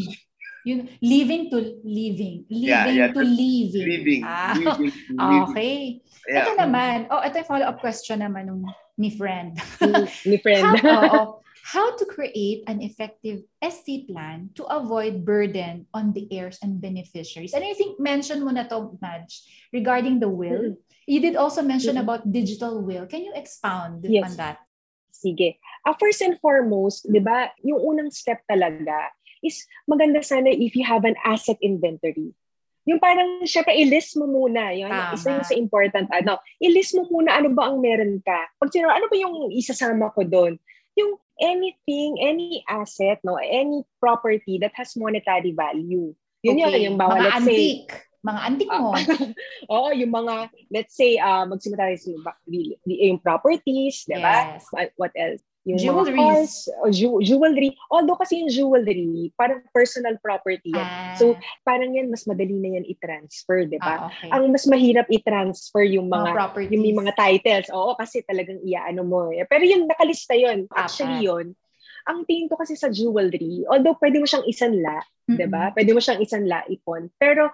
Yun, 0.60 0.92
living 1.00 1.48
to 1.48 1.56
living. 1.80 2.44
Living 2.52 2.68
Yeah, 2.68 2.84
yeah, 2.92 3.08
to 3.16 3.24
living. 3.24 3.86
Living. 3.88 4.22
Ah, 4.28 4.52
living, 4.52 4.92
living. 5.08 5.42
okay. 5.48 5.74
Yeah. 6.28 6.44
Ito 6.44 6.52
naman, 6.60 7.08
oh, 7.08 7.24
ito 7.24 7.40
yung 7.40 7.48
follow-up 7.48 7.80
question 7.80 8.20
naman 8.20 8.44
nung 8.52 8.68
ni 9.00 9.08
friend. 9.08 9.56
Ni 10.28 10.36
friend. 10.44 10.68
How, 10.84 11.00
oo. 11.00 11.20
how 11.72 11.96
to 11.96 12.04
create 12.04 12.60
an 12.68 12.84
effective 12.84 13.40
estate 13.64 14.04
plan 14.12 14.52
to 14.52 14.68
avoid 14.68 15.24
burden 15.24 15.88
on 15.96 16.12
the 16.12 16.28
heirs 16.28 16.60
and 16.60 16.76
beneficiaries. 16.76 17.56
And 17.56 17.64
I 17.64 17.72
think 17.72 17.96
mention 17.96 18.44
mo 18.44 18.52
na 18.52 18.68
to, 18.68 19.00
Madge, 19.00 19.40
regarding 19.72 20.20
the 20.20 20.28
will. 20.28 20.76
You 21.10 21.18
did 21.18 21.34
also 21.34 21.58
mention 21.58 21.98
Mhm. 21.98 22.06
about 22.06 22.22
digital 22.30 22.78
will. 22.78 23.02
Can 23.10 23.26
you 23.26 23.34
expound 23.34 24.06
Yes. 24.06 24.30
on 24.30 24.32
that? 24.38 24.56
Sige. 25.10 25.58
Uh, 25.82 25.92
first 25.98 26.22
and 26.22 26.38
foremost, 26.38 27.10
di 27.10 27.18
ba, 27.18 27.50
yung 27.66 27.82
unang 27.82 28.14
step 28.14 28.46
talaga 28.46 29.10
is 29.42 29.66
maganda 29.90 30.22
sana 30.22 30.54
if 30.54 30.78
you 30.78 30.86
have 30.86 31.02
an 31.02 31.18
asset 31.26 31.58
inventory. 31.58 32.30
Yung 32.86 33.02
parang, 33.02 33.42
syempre, 33.44 33.74
i-list 33.76 34.16
mo 34.16 34.24
muna. 34.24 34.70
Yun, 34.72 34.88
Tama. 34.88 35.12
isa 35.12 35.28
yung 35.34 35.44
sa 35.44 35.56
important. 35.58 36.06
Ano, 36.14 36.38
i-list 36.62 36.94
mo 36.96 37.04
muna 37.10 37.36
ano 37.36 37.50
ba 37.52 37.68
ang 37.68 37.82
meron 37.82 38.22
ka. 38.22 38.46
Pag 38.56 38.70
sino, 38.72 38.88
ano 38.88 39.04
ba 39.10 39.16
yung 39.18 39.50
isasama 39.52 40.14
ko 40.14 40.22
doon? 40.24 40.56
Yung 40.96 41.18
anything, 41.36 42.16
any 42.22 42.62
asset, 42.70 43.18
no, 43.26 43.36
any 43.36 43.82
property 43.98 44.56
that 44.62 44.72
has 44.78 44.94
monetary 44.96 45.52
value. 45.52 46.14
Yun 46.40 46.56
yun, 46.56 46.72
yung 46.80 46.96
bawal, 46.96 47.20
Mga 47.20 47.24
let's 47.28 47.44
say, 47.44 47.52
antique. 47.84 47.92
Mga 48.20 48.40
antique 48.44 48.76
mo. 48.76 48.92
Oo, 49.72 49.88
yung 49.96 50.12
mga, 50.12 50.52
let's 50.68 50.92
say, 50.92 51.16
uh, 51.16 51.48
magsimula 51.48 51.88
tayo 51.88 51.96
sa 51.96 52.08
yung 52.84 53.18
properties, 53.24 54.04
di 54.04 54.20
ba? 54.20 54.60
Yes. 54.60 54.68
What, 55.00 55.12
else? 55.16 55.40
Yung 55.68 55.76
Jewelries. 55.76 56.16
mga 56.16 56.24
cars, 56.24 56.54
o 56.80 56.88
ju- 56.88 57.20
jewelry. 57.20 57.76
Although 57.92 58.16
kasi 58.16 58.40
yung 58.40 58.48
jewelry, 58.48 59.28
parang 59.36 59.60
personal 59.76 60.16
property 60.24 60.72
yan. 60.72 60.88
Ah, 60.88 61.12
So, 61.20 61.36
parang 61.68 61.92
yan, 61.92 62.08
mas 62.08 62.24
madali 62.24 62.56
na 62.56 62.80
yan 62.80 62.88
i-transfer, 62.88 63.68
di 63.68 63.76
ba? 63.76 64.08
ah, 64.08 64.08
okay. 64.08 64.32
Ang 64.32 64.48
mas 64.56 64.64
mahirap 64.64 65.04
i-transfer 65.12 65.84
yung 65.84 66.08
mga 66.08 66.32
mga 66.32 66.64
yung 66.72 66.80
may 66.84 66.94
mga 66.96 67.12
titles. 67.12 67.68
Oo, 67.76 67.92
kasi 67.92 68.24
talagang 68.24 68.56
iaano 68.64 69.04
mo. 69.04 69.28
Eh. 69.36 69.44
Pero 69.44 69.68
yung 69.68 69.84
nakalista 69.84 70.32
yun. 70.32 70.64
Actually 70.72 71.28
yun. 71.28 71.52
Ang 72.08 72.24
tingin 72.24 72.48
ko 72.48 72.56
kasi 72.56 72.72
sa 72.80 72.88
jewelry, 72.88 73.68
although 73.68 73.92
pwede 74.00 74.16
mo 74.16 74.24
siyang 74.24 74.48
isanla, 74.48 75.04
Mm-mm. 75.28 75.36
'di 75.36 75.46
ba? 75.52 75.68
Pwede 75.76 75.92
mo 75.92 76.00
siyang 76.00 76.24
isanla 76.24 76.64
ipon. 76.72 77.12
Pero 77.20 77.52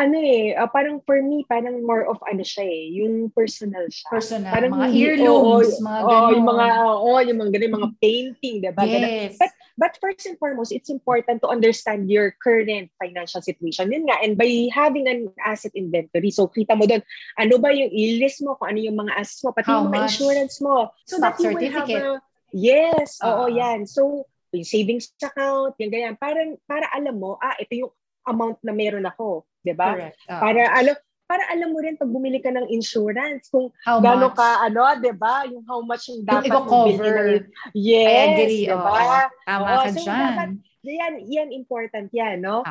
ano 0.00 0.16
eh, 0.16 0.56
ah, 0.56 0.64
parang 0.64 1.04
for 1.04 1.20
me, 1.20 1.44
parang 1.44 1.84
more 1.84 2.08
of 2.08 2.16
ano 2.24 2.40
siya 2.40 2.64
eh, 2.64 2.96
yung 2.96 3.28
personal 3.30 3.84
siya. 3.86 4.08
Personal. 4.08 4.48
Parang 4.48 4.72
mga 4.72 4.88
hindi- 4.88 5.28
oo, 5.28 5.60
mga 5.60 6.00
ganun. 6.00 6.30
yung 6.32 6.46
mga, 6.48 6.66
oo, 6.88 7.10
yung 7.20 7.38
mga 7.38 7.50
ganun, 7.52 7.76
mga 7.76 7.90
painting, 8.00 8.54
'di 8.64 8.70
ba? 8.72 8.82
Ganun. 8.82 9.12
Yes. 9.28 9.36
But 9.36 9.52
But 9.80 9.96
first 9.96 10.28
and 10.28 10.36
foremost, 10.36 10.76
it's 10.76 10.92
important 10.92 11.40
to 11.40 11.48
understand 11.48 12.12
your 12.12 12.36
current 12.36 12.92
financial 13.00 13.40
situation. 13.40 13.88
Yun 13.88 14.12
nga, 14.12 14.20
and 14.20 14.36
by 14.36 14.68
having 14.68 15.08
an 15.08 15.32
asset 15.40 15.72
inventory, 15.72 16.28
so 16.28 16.52
kita 16.52 16.76
mo 16.76 16.84
doon, 16.84 17.00
ano 17.40 17.56
ba 17.56 17.72
yung 17.72 17.88
i-list 17.88 18.44
mo, 18.44 18.60
kung 18.60 18.76
ano 18.76 18.80
yung 18.84 19.00
mga 19.00 19.16
assets 19.16 19.40
mo, 19.40 19.56
pati 19.56 19.72
How 19.72 19.80
yung 19.80 19.88
mga 19.88 19.96
much? 20.04 20.20
insurance 20.20 20.60
mo. 20.60 20.92
So 21.08 21.16
Stock 21.16 21.32
that 21.32 21.40
you 21.40 21.56
will 21.56 21.72
have 21.72 21.88
certificate. 21.88 22.04
a, 22.12 22.20
yes, 22.52 23.08
Ah. 23.24 23.40
oo, 23.40 23.48
yan. 23.48 23.88
So, 23.88 24.28
yung 24.52 24.68
savings 24.68 25.16
account, 25.16 25.72
yung 25.80 25.88
ganyan, 25.88 26.20
para, 26.20 26.44
para 26.68 26.84
alam 26.92 27.16
mo, 27.16 27.40
ah, 27.40 27.56
ito 27.56 27.72
yung 27.72 27.92
amount 28.24 28.58
na 28.60 28.72
meron 28.72 29.04
ako, 29.04 29.44
di 29.60 29.72
ba? 29.72 30.12
Ah. 30.28 30.40
Para, 30.40 30.62
alam, 30.72 30.96
para 31.24 31.42
alam 31.46 31.70
mo 31.70 31.78
rin 31.78 31.94
pag 31.94 32.10
bumili 32.10 32.42
ka 32.42 32.50
ng 32.50 32.66
insurance, 32.68 33.46
kung 33.48 33.70
How 33.86 34.02
gano'n 34.02 34.34
much? 34.34 34.38
ka, 34.38 34.50
ano, 34.66 34.82
di 34.98 35.12
ba? 35.14 35.46
Yung 35.46 35.62
how 35.62 35.78
much 35.80 36.10
yung 36.10 36.22
Yung 36.22 36.28
dapat 36.28 36.50
i-cover. 36.50 36.84
bilhin 36.90 37.14
ng- 37.38 37.48
I 37.70 37.78
Yes, 37.78 38.26
agree. 38.34 38.64
di 38.66 38.74
ba? 38.74 39.30
Tama 39.46 39.64
Oo, 39.64 39.78
ka 39.80 39.88
so 39.90 40.00
dyan. 40.02 40.18
dapat- 40.34 40.58
Yan, 40.80 41.12
yan 41.28 41.48
important 41.52 42.08
yan, 42.10 42.36
no? 42.40 42.64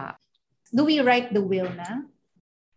Do 0.69 0.83
we 0.83 0.99
write 0.99 1.31
the 1.31 1.41
will 1.41 1.69
na? 1.71 2.03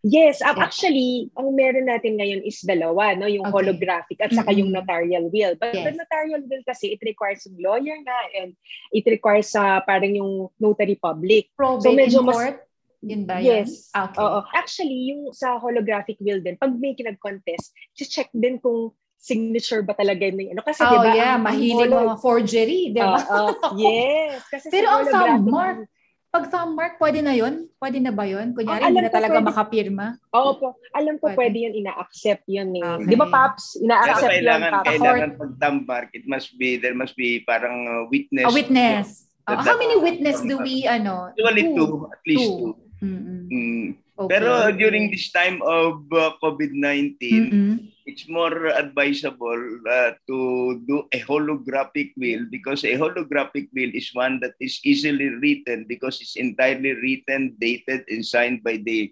Yes, 0.03 0.43
um, 0.43 0.59
Yeah. 0.59 0.67
actually, 0.67 1.31
ang 1.31 1.55
meron 1.55 1.87
natin 1.87 2.19
ngayon 2.19 2.43
is 2.43 2.59
dalawa, 2.59 3.15
no? 3.15 3.23
Yung 3.23 3.47
Okay. 3.47 3.55
holographic 3.55 4.19
at 4.19 4.35
saka 4.35 4.51
yung 4.51 4.67
Mm-mm. 4.67 4.83
notarial 4.83 5.31
will. 5.31 5.55
But 5.55 5.71
the 5.71 5.95
Yes. 5.95 5.95
notarial 5.95 6.43
will 6.43 6.63
kasi, 6.67 6.91
it 6.91 7.01
requires 7.01 7.47
yung 7.47 7.55
lawyer 7.55 7.95
na 8.03 8.11
and 8.35 8.51
it 8.91 9.07
requires 9.07 9.47
sa 9.47 9.79
parang 9.79 10.11
yung 10.11 10.51
notary 10.59 10.99
public. 10.99 11.55
Probate 11.55 11.95
medyo 11.95 12.19
in 12.19 12.27
mas- 12.27 12.35
court? 12.35 12.57
Yun 12.99 13.23
ba 13.23 13.39
yun? 13.39 13.63
Yes. 13.63 13.91
Okay. 13.91 14.19
Oo. 14.19 14.43
Actually, 14.51 15.11
yung 15.11 15.31
sa 15.31 15.55
holographic 15.55 16.19
will 16.19 16.39
din, 16.39 16.55
pag 16.55 16.71
may 16.75 16.95
kinag-contest, 16.95 17.71
check 17.95 18.27
din 18.31 18.59
kung 18.59 18.91
signature 19.15 19.87
ba 19.87 19.95
talaga 19.95 20.27
ni 20.27 20.51
ano 20.51 20.59
kasi 20.59 20.83
oh, 20.83 20.91
'di 20.91 20.99
ba? 20.99 21.15
yeah, 21.15 21.39
mahilig 21.39 21.87
holo- 21.87 22.11
mga 22.11 22.15
forgery, 22.19 22.91
'di 22.91 22.99
ba? 22.99 23.19
Uh, 23.23 23.55
uh, 23.55 23.71
yes, 23.79 24.43
kasi 24.51 24.67
Pero 24.75 24.91
ang 24.91 25.07
thumb 25.07 25.47
mark, 25.47 25.87
pag 26.33 26.49
thumb 26.49 26.73
mark, 26.73 26.97
pwede 26.97 27.21
na 27.21 27.37
'yon? 27.37 27.69
Pwede 27.77 28.01
na 28.01 28.09
ba 28.09 28.25
'yon? 28.25 28.57
Kunyari, 28.57 28.81
oh, 28.81 28.89
hindi 28.89 29.05
na 29.05 29.13
talaga 29.13 29.37
pwede, 29.37 29.49
makapirma? 29.53 30.07
Oo 30.33 30.57
po. 30.57 30.67
Alam 30.97 31.21
ko 31.21 31.29
pwede, 31.29 31.37
pwede 31.37 31.57
'yun, 31.61 31.73
ina-accept 31.85 32.49
'yun 32.49 32.73
eh. 32.73 32.81
Okay. 32.81 33.05
'Di 33.05 33.15
ba, 33.21 33.27
Paps? 33.29 33.77
Ina-accept 33.77 34.25
Pero 34.25 34.33
kailangan, 34.33 34.71
yun, 34.73 34.85
kailangan 34.89 35.29
pag 35.37 35.51
thumb 35.61 35.79
mark, 35.85 36.09
it 36.17 36.25
must 36.25 36.49
be, 36.57 36.81
there 36.81 36.97
must 36.97 37.13
be 37.13 37.45
parang 37.45 37.85
uh, 37.85 38.03
witness. 38.09 38.49
A 38.49 38.51
witness. 38.51 39.29
Uh, 39.45 39.61
how 39.61 39.77
many 39.77 39.93
witness 40.01 40.41
do 40.41 40.57
we, 40.57 40.89
ano? 40.89 41.29
Usually 41.37 41.69
two, 41.69 41.85
two 41.85 42.09
at 42.09 42.23
least 42.25 42.49
two. 42.49 42.57
two. 42.57 42.73
Mm-hmm. 43.03 43.41
Mm. 43.53 43.87
Okay. 44.13 44.29
Pero 44.29 44.49
during 44.73 45.13
this 45.13 45.29
time 45.29 45.61
of 45.61 46.01
uh, 46.09 46.33
COVID-19, 46.41 47.21
mm-hmm. 47.21 47.73
It's 48.05 48.27
more 48.27 48.67
advisable 48.71 49.63
uh, 49.87 50.11
to 50.27 50.37
do 50.83 51.07
a 51.11 51.19
holographic 51.23 52.11
will 52.19 52.45
because 52.51 52.83
a 52.83 52.95
holographic 52.99 53.71
will 53.71 53.91
is 53.95 54.11
one 54.13 54.39
that 54.43 54.53
is 54.59 54.79
easily 54.83 55.31
written 55.39 55.85
because 55.87 56.19
it's 56.19 56.35
entirely 56.35 56.93
written, 56.93 57.55
dated, 57.59 58.03
and 58.09 58.25
signed 58.25 58.63
by 58.63 58.77
the 58.77 59.11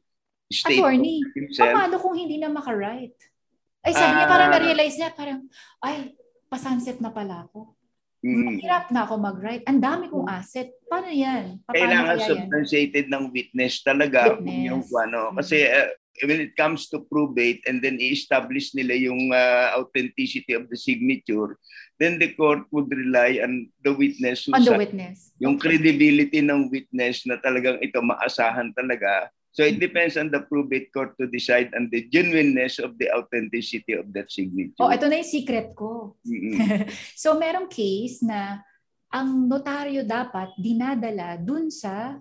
state 0.51 0.84
Attorney, 0.84 1.23
himself. 1.36 1.71
paano 1.71 1.95
kung 1.97 2.15
hindi 2.15 2.38
na 2.38 2.51
makarite? 2.51 3.17
Ay, 3.82 3.95
sabi 3.95 4.13
uh, 4.13 4.17
niya, 4.19 4.27
parang 4.30 4.49
na-realize 4.54 4.95
niya, 4.99 5.10
parang, 5.15 5.39
ay, 5.82 6.13
pasunset 6.51 6.99
na 7.01 7.10
pala 7.10 7.49
ako. 7.49 7.73
Mm. 8.21 8.62
Mahirap 8.62 8.93
na 8.93 9.01
ako 9.01 9.17
mag-write. 9.17 9.65
Ang 9.65 9.82
dami 9.82 10.06
kong 10.06 10.30
mm. 10.30 10.38
asset. 10.38 10.69
Paano 10.86 11.10
yan? 11.10 11.58
Paano 11.65 11.73
Kailangan 11.73 12.17
substantiated 12.21 13.06
ng 13.10 13.34
witness 13.34 13.82
talaga. 13.82 14.38
Witness. 14.38 14.62
Yung, 14.69 14.84
ano, 14.93 15.34
mm. 15.34 15.36
Kasi 15.41 15.65
uh, 15.65 15.89
when 16.25 16.39
it 16.39 16.53
comes 16.55 16.89
to 16.89 17.01
probate 17.10 17.62
and 17.65 17.81
then 17.81 17.97
i-establish 17.97 18.73
nila 18.77 18.93
yung 18.93 19.34
uh, 19.34 19.75
authenticity 19.77 20.53
of 20.53 20.69
the 20.69 20.77
signature, 20.77 21.57
then 21.97 22.17
the 22.17 22.34
court 22.34 22.65
would 22.71 22.89
rely 22.89 23.41
on 23.41 23.69
the 23.86 23.93
witness. 23.93 24.49
On 24.49 24.63
the 24.63 24.77
witness. 24.77 25.34
Yung 25.41 25.57
okay. 25.57 25.77
credibility 25.77 26.41
ng 26.41 26.69
witness 26.69 27.25
na 27.25 27.38
talagang 27.41 27.81
ito 27.81 27.97
maasahan 28.01 28.73
talaga 28.73 29.29
So 29.51 29.67
it 29.67 29.84
depends 29.84 30.15
on 30.15 30.31
the 30.31 30.47
probate 30.47 30.95
court 30.95 31.19
to 31.19 31.27
decide 31.27 31.75
on 31.75 31.91
the 31.91 32.07
genuineness 32.07 32.79
of 32.79 32.95
the 32.95 33.12
authenticity 33.12 33.99
of 33.99 34.07
that 34.15 34.31
signature. 34.31 34.79
Oh, 34.79 34.88
ito 34.88 35.12
na 35.12 35.19
yung 35.19 35.27
secret 35.27 35.75
ko. 35.75 36.15
Mm-hmm. 36.23 36.88
so 37.21 37.36
merong 37.36 37.67
case 37.67 38.23
na 38.23 38.63
ang 39.12 39.51
notaryo 39.51 40.07
dapat 40.07 40.55
dinadala 40.55 41.36
dun 41.36 41.67
sa 41.67 42.15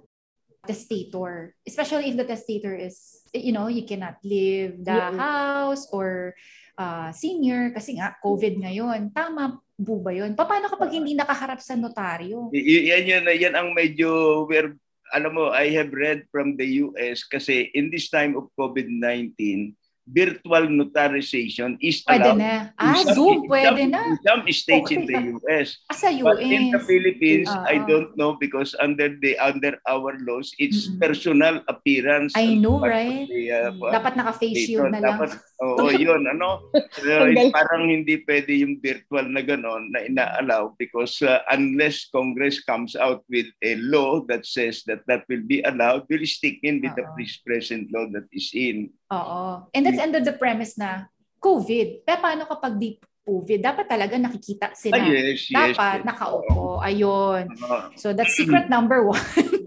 testator. 0.67 1.57
Especially 1.67 2.13
if 2.13 2.17
the 2.17 2.27
testator 2.29 2.77
is, 2.77 3.25
you 3.33 3.53
know, 3.53 3.69
you 3.69 3.85
cannot 3.85 4.21
leave 4.25 4.85
the 4.85 4.97
yeah. 4.97 5.15
house 5.17 5.89
or 5.93 6.35
uh, 6.77 7.13
senior 7.13 7.73
kasi 7.73 7.97
nga 7.97 8.17
COVID 8.21 8.61
ngayon. 8.61 9.13
Tama 9.13 9.61
po 9.81 10.01
ba 10.01 10.13
yun? 10.13 10.37
Paano 10.37 10.69
kapag 10.69 10.93
hindi 10.93 11.17
nakaharap 11.17 11.61
sa 11.61 11.77
notaryo? 11.77 12.53
Y- 12.53 12.93
yan, 12.93 13.05
yan, 13.09 13.25
yan 13.33 13.55
ang 13.57 13.73
medyo 13.73 14.45
where 14.49 14.77
alam 15.11 15.35
mo, 15.35 15.51
I 15.51 15.75
have 15.75 15.91
read 15.91 16.27
from 16.31 16.55
the 16.55 16.87
US 16.87 17.27
kasi 17.27 17.71
in 17.75 17.91
this 17.91 18.09
time 18.09 18.39
of 18.39 18.47
COVID-19, 18.55 19.75
virtual 20.11 20.67
notarization 20.67 21.79
is 21.79 22.03
pwede 22.05 22.35
allowed. 22.35 22.43
na. 22.43 22.53
Ah, 22.75 22.99
some, 22.99 23.15
Zoom, 23.15 23.37
pwede 23.47 23.87
some, 23.87 23.95
na. 23.95 24.03
In 24.11 24.19
some 24.27 24.43
states 24.51 24.91
okay. 24.91 24.97
in 24.99 25.03
the 25.07 25.19
US. 25.39 25.69
Ah, 25.87 25.97
sa 25.97 26.09
US. 26.11 26.27
But 26.27 26.39
in 26.43 26.75
the 26.75 26.83
Philippines, 26.83 27.49
uh, 27.49 27.65
I 27.65 27.79
don't 27.87 28.13
know 28.19 28.35
because 28.35 28.75
under 28.83 29.15
the 29.15 29.39
under 29.39 29.79
our 29.87 30.19
laws, 30.27 30.51
it's 30.59 30.91
mm-hmm. 30.91 30.99
personal 30.99 31.63
appearance. 31.71 32.35
I 32.35 32.59
know, 32.59 32.83
right? 32.83 33.31
The, 33.31 33.71
uh, 33.71 33.95
Dapat 33.95 34.19
naka-face 34.19 34.67
shield 34.67 34.91
na 34.91 34.99
lang. 34.99 35.17
Dapat, 35.17 35.31
oo, 35.63 35.87
oh, 35.87 35.91
yun. 36.05 36.27
Ano? 36.27 36.69
uh, 36.75 37.27
parang 37.55 37.87
hindi 37.87 38.21
pwede 38.27 38.51
yung 38.61 38.83
virtual 38.83 39.27
na 39.31 39.43
gano'n 39.43 39.95
na 39.95 40.01
ina-allow 40.07 40.75
because 40.77 41.23
uh, 41.23 41.41
unless 41.55 42.11
Congress 42.11 42.61
comes 42.61 42.99
out 42.99 43.23
with 43.31 43.47
a 43.63 43.79
law 43.79 44.23
that 44.27 44.45
says 44.45 44.83
that 44.91 45.07
that 45.07 45.25
will 45.31 45.45
be 45.47 45.63
allowed, 45.63 46.05
we'll 46.11 46.27
stick 46.27 46.59
in 46.67 46.83
with 46.83 46.95
uh-huh. 46.97 47.15
the 47.17 47.27
present 47.47 47.89
law 47.95 48.07
that 48.11 48.27
is 48.35 48.51
in. 48.55 48.91
Oo. 49.11 49.67
And 49.75 49.83
that's 49.83 50.03
under 50.03 50.23
the 50.23 50.35
premise 50.39 50.79
na 50.79 51.11
COVID. 51.43 52.07
Pero 52.07 52.19
paano 52.23 52.47
kapag 52.47 52.79
di 52.79 52.97
COVID? 53.27 53.59
Dapat 53.59 53.87
talaga 53.91 54.15
nakikita 54.17 54.73
sila. 54.75 54.99
Ah, 54.99 55.07
yes, 55.07 55.51
Dapat 55.51 55.99
yes, 56.03 56.07
nakaupo. 56.07 56.79
Ayun. 56.83 57.51
So 57.99 58.15
that's 58.15 58.35
secret 58.39 58.71
number 58.71 59.07
one. 59.07 59.23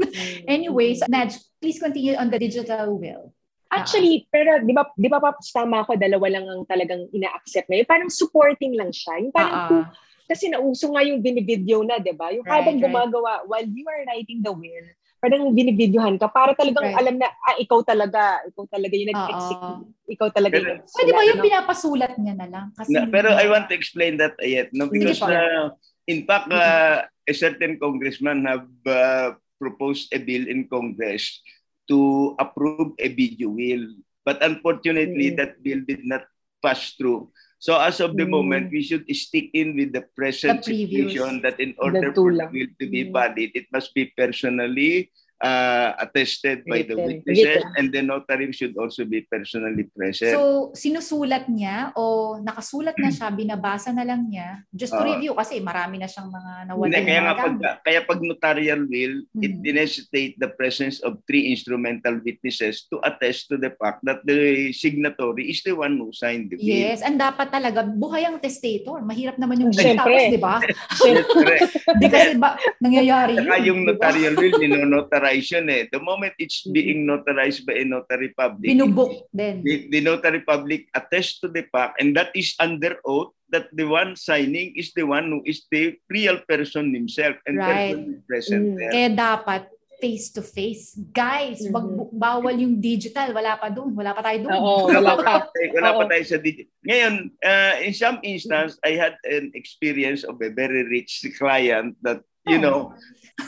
Anyways, 0.47 1.03
Naj, 1.07 1.37
please 1.59 1.79
continue 1.79 2.15
on 2.15 2.31
the 2.31 2.39
digital 2.39 2.95
will. 2.95 3.31
Actually, 3.73 4.29
pero 4.29 4.61
di 4.61 4.69
ba, 4.69 4.85
di 4.93 5.09
ba 5.09 5.17
Paps, 5.17 5.49
tama 5.49 5.81
ako, 5.81 5.97
dalawa 5.97 6.29
lang 6.29 6.45
ang 6.45 6.61
talagang 6.69 7.09
ina-accept 7.09 7.65
ngayon. 7.73 7.89
Parang 7.89 8.09
supporting 8.13 8.77
lang 8.77 8.93
siya. 8.93 9.17
Yung 9.17 9.33
parang 9.33 9.49
uh-uh. 9.49 9.69
kung, 9.69 9.83
kasi 10.29 10.53
nauso 10.53 10.93
nga 10.93 11.01
yung 11.01 11.25
binivideo 11.25 11.81
na, 11.81 11.97
di 11.97 12.13
ba? 12.13 12.29
Yung 12.29 12.45
right, 12.45 12.61
habang 12.61 12.77
right. 12.77 12.85
gumagawa, 12.85 13.41
while 13.49 13.65
you 13.65 13.81
are 13.89 14.05
writing 14.05 14.45
the 14.45 14.53
will, 14.53 14.87
parang 15.23 15.55
binibidyohan 15.55 16.19
ka 16.19 16.27
para 16.27 16.51
talagang 16.51 16.83
right. 16.83 16.99
alam 16.99 17.15
na 17.15 17.31
ah, 17.31 17.55
ikaw 17.55 17.79
talaga 17.79 18.43
ikaw 18.43 18.67
talaga 18.67 18.91
yung 18.91 19.11
nag-execute. 19.15 19.79
Ikaw 20.03 20.27
talaga 20.35 20.53
pero, 20.59 20.67
yung 20.67 20.79
pwede 20.83 21.11
ba 21.15 21.21
yung 21.23 21.39
pinapasulat 21.47 22.13
niya 22.19 22.35
na 22.35 22.47
lang? 22.51 22.65
Kasi 22.75 22.91
na, 22.91 23.07
pero 23.07 23.31
I 23.31 23.47
want 23.47 23.71
to 23.71 23.75
explain 23.79 24.19
that 24.19 24.35
yet 24.43 24.75
no? 24.75 24.91
Because 24.91 25.23
uh, 25.23 25.71
in 26.11 26.27
fact 26.27 26.51
uh, 26.51 27.07
a 27.07 27.33
certain 27.33 27.79
congressman 27.79 28.43
have 28.43 28.67
uh, 28.83 29.39
proposed 29.55 30.11
a 30.11 30.19
bill 30.19 30.43
in 30.43 30.67
Congress 30.67 31.39
to 31.87 32.35
approve 32.35 32.91
a 32.99 33.07
video 33.07 33.47
will. 33.47 33.95
But 34.27 34.43
unfortunately 34.43 35.31
mm-hmm. 35.31 35.39
that 35.39 35.63
bill 35.63 35.87
did 35.87 36.03
not 36.03 36.27
pass 36.59 36.99
through 36.99 37.31
So 37.63 37.79
as 37.79 38.03
of 38.03 38.19
the 38.19 38.27
mm. 38.27 38.35
moment, 38.35 38.75
we 38.75 38.83
should 38.83 39.07
stick 39.15 39.47
in 39.55 39.79
with 39.79 39.95
the 39.95 40.03
present 40.19 40.67
the 40.67 40.83
situation 40.83 41.39
that 41.47 41.63
in 41.63 41.71
order 41.79 42.11
for 42.11 42.27
the 42.35 42.43
will 42.51 42.67
to 42.75 42.85
be 42.91 43.07
mm. 43.07 43.15
valid, 43.15 43.55
it 43.55 43.71
must 43.71 43.95
be 43.95 44.11
personally 44.19 45.07
uh, 45.43 45.89
attested 45.99 46.63
by 46.63 46.81
the 46.87 46.95
witnesses 46.95 47.67
and 47.75 47.91
the 47.91 47.99
notary 47.99 48.49
should 48.55 48.73
also 48.79 49.03
be 49.03 49.27
personally 49.27 49.91
present. 49.91 50.31
So, 50.31 50.71
sinusulat 50.71 51.51
niya 51.51 51.91
o 51.99 52.39
nakasulat 52.39 52.95
na 52.95 53.11
siya, 53.11 53.27
binabasa 53.29 53.91
na 53.91 54.07
lang 54.07 54.31
niya 54.31 54.63
just 54.71 54.95
to 54.95 55.03
uh, 55.03 55.07
review 55.11 55.35
kasi 55.35 55.59
marami 55.59 55.99
na 55.99 56.07
siyang 56.07 56.31
mga 56.31 56.51
nawala. 56.71 56.87
Hindi, 56.87 57.01
kaya, 57.03 57.21
nga 57.21 57.35
pag, 57.35 57.55
kaya 57.83 57.99
pag 58.07 58.19
notarial 58.23 58.81
will, 58.87 59.15
hmm. 59.35 59.43
it 59.43 59.53
necessitate 59.59 60.39
the 60.39 60.47
presence 60.47 61.03
of 61.03 61.19
three 61.27 61.51
instrumental 61.51 62.17
witnesses 62.23 62.87
to 62.87 63.03
attest 63.03 63.51
to 63.51 63.59
the 63.59 63.75
fact 63.75 63.99
that 64.07 64.23
the 64.23 64.71
signatory 64.71 65.51
is 65.51 65.59
the 65.67 65.75
one 65.75 65.99
who 65.99 66.15
signed 66.15 66.49
the 66.49 66.55
will. 66.55 66.63
Yes, 66.63 67.03
and 67.03 67.19
dapat 67.19 67.51
talaga 67.51 67.83
buhay 67.83 68.23
ang 68.23 68.39
testator. 68.39 69.03
Mahirap 69.03 69.35
naman 69.35 69.59
yung 69.59 69.73
will 69.75 69.97
tapos, 69.99 70.23
di 70.31 70.39
ba? 70.39 70.63
Siyempre. 70.95 71.55
Di 72.01 72.07
kasi 72.09 72.35
ba, 72.39 72.55
nangyayari 72.81 73.37
yun. 73.37 73.45
Saka 73.45 73.59
yung 73.61 73.81
notarial 73.85 74.33
will, 74.39 74.55
ninonotarize 74.63 75.32
notarization 75.33 75.69
eh. 75.69 75.87
The 75.91 75.99
moment 75.99 76.33
it's 76.37 76.61
mm-hmm. 76.61 76.73
being 76.73 76.99
notarized 77.07 77.65
by 77.65 77.73
a 77.73 77.85
notary 77.85 78.29
public, 78.37 78.69
binubuk 78.69 79.25
din. 79.33 79.63
The, 79.63 79.89
the 79.89 80.01
notary 80.01 80.41
public 80.41 80.87
attests 80.93 81.39
to 81.41 81.47
the 81.47 81.65
fact 81.71 82.01
and 82.01 82.15
that 82.15 82.29
is 82.35 82.55
under 82.59 82.97
oath 83.05 83.33
that 83.49 83.69
the 83.73 83.85
one 83.85 84.15
signing 84.15 84.73
is 84.75 84.93
the 84.93 85.03
one 85.03 85.29
who 85.29 85.41
is 85.45 85.65
the 85.69 85.97
real 86.09 86.39
person 86.49 86.93
himself 86.93 87.35
and 87.45 87.57
right. 87.57 87.93
person 87.93 88.23
present 88.27 88.65
mm. 88.65 88.77
there. 88.77 88.91
Kaya 88.91 89.09
dapat 89.13 89.61
face 90.01 90.35
to 90.35 90.41
face. 90.41 90.97
Guys, 91.13 91.63
mm-hmm. 91.63 91.71
wag 91.71 91.87
bawal 92.11 92.55
yung 92.57 92.81
digital, 92.81 93.31
wala 93.31 93.55
pa 93.55 93.71
doon, 93.71 93.95
wala 93.95 94.11
pa 94.11 94.25
tayo 94.25 94.49
doon. 94.49 94.51
Oo, 94.51 94.89
wala 94.89 95.15
pa. 95.15 95.33
wala 95.77 95.89
pa 95.95 96.03
tayo 96.11 96.23
sa 96.27 96.37
digital. 96.41 96.67
Ngayon, 96.83 97.13
uh, 97.39 97.75
in 97.85 97.93
some 97.93 98.17
instance, 98.25 98.75
I 98.83 98.99
had 98.99 99.15
an 99.23 99.53
experience 99.55 100.27
of 100.27 100.41
a 100.41 100.51
very 100.51 100.83
rich 100.89 101.23
client 101.39 101.95
that, 102.03 102.25
you 102.49 102.59
oh. 102.59 102.63
know, 102.65 102.77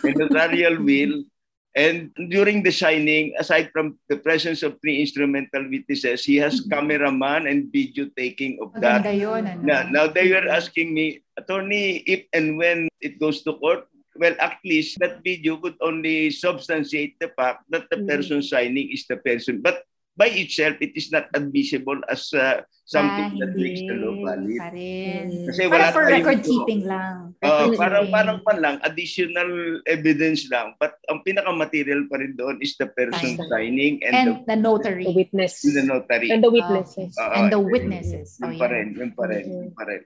in 0.05 0.15
the 0.15 0.31
notarial 0.31 0.79
will, 0.79 1.27
And 1.75 2.15
during 2.31 2.63
the 2.63 2.71
signing, 2.71 3.35
aside 3.37 3.67
from 3.75 3.99
the 4.07 4.15
presence 4.15 4.63
of 4.63 4.79
three 4.79 5.03
instrumental 5.03 5.67
witnesses, 5.67 6.23
he 6.23 6.39
has 6.39 6.63
mm-hmm. 6.63 6.71
cameraman 6.71 7.47
and 7.51 7.67
video 7.67 8.07
taking 8.15 8.57
of 8.63 8.71
that. 8.79 9.03
Yun, 9.03 9.43
ano? 9.43 9.61
now, 9.61 9.83
now 9.91 10.07
they 10.07 10.31
were 10.31 10.47
asking 10.47 10.95
me, 10.95 11.19
attorney, 11.35 11.99
if 12.07 12.23
and 12.31 12.57
when 12.57 12.87
it 13.01 13.19
goes 13.19 13.43
to 13.43 13.59
court, 13.59 13.91
well, 14.15 14.35
at 14.39 14.55
least 14.63 14.99
that 15.03 15.19
video 15.19 15.57
could 15.57 15.75
only 15.81 16.31
substantiate 16.31 17.19
the 17.19 17.27
fact 17.35 17.67
that 17.69 17.91
the 17.91 17.97
mm. 17.97 18.07
person 18.07 18.41
signing 18.41 18.89
is 18.91 19.05
the 19.07 19.17
person. 19.17 19.59
But 19.59 19.83
by 20.15 20.31
itself, 20.31 20.79
it 20.79 20.95
is 20.95 21.11
not 21.11 21.27
admissible 21.35 21.99
as 22.07 22.31
uh, 22.31 22.63
something 22.87 23.35
ah, 23.35 23.39
that 23.43 23.51
makes 23.59 23.83
the 23.83 23.95
law 23.99 24.15
valid. 24.23 24.57
Pa 24.57 24.71
rin. 24.71 25.43
Kasi 25.51 25.67
wala 25.67 25.91
for 25.91 26.07
record 26.07 26.39
keeping 26.39 26.87
lang. 26.87 27.35
Uh, 27.43 27.75
parang, 27.75 28.07
parang 28.07 28.37
pan 28.47 28.57
lang, 28.63 28.75
additional 28.87 29.83
evidence 29.85 30.47
lang. 30.47 30.71
But 30.79 30.95
ang 31.11 31.19
pinaka-material 31.27 32.07
pa 32.07 32.23
rin 32.23 32.39
doon 32.39 32.63
is 32.63 32.79
the 32.79 32.87
person 32.87 33.35
Time. 33.35 33.47
signing 33.51 33.99
and, 34.07 34.13
and 34.15 34.27
the, 34.47 34.55
the 34.55 34.57
notary. 34.57 35.03
The 35.03 35.15
witness. 35.15 35.59
The 35.61 35.83
notary. 35.83 36.31
And 36.31 36.41
the 36.41 36.51
witnesses. 36.51 37.11
Uh, 37.19 37.35
and 37.35 37.51
the 37.51 37.59
witnesses. 37.59 38.39
Yun, 38.39 38.55
oh, 38.55 38.59
pa 38.59 38.67
rin, 38.71 38.87
yun 38.95 39.11
pa 39.11 39.23
rin, 39.27 39.43
yun 39.51 39.71
pa 39.75 39.83
rin. 39.83 40.01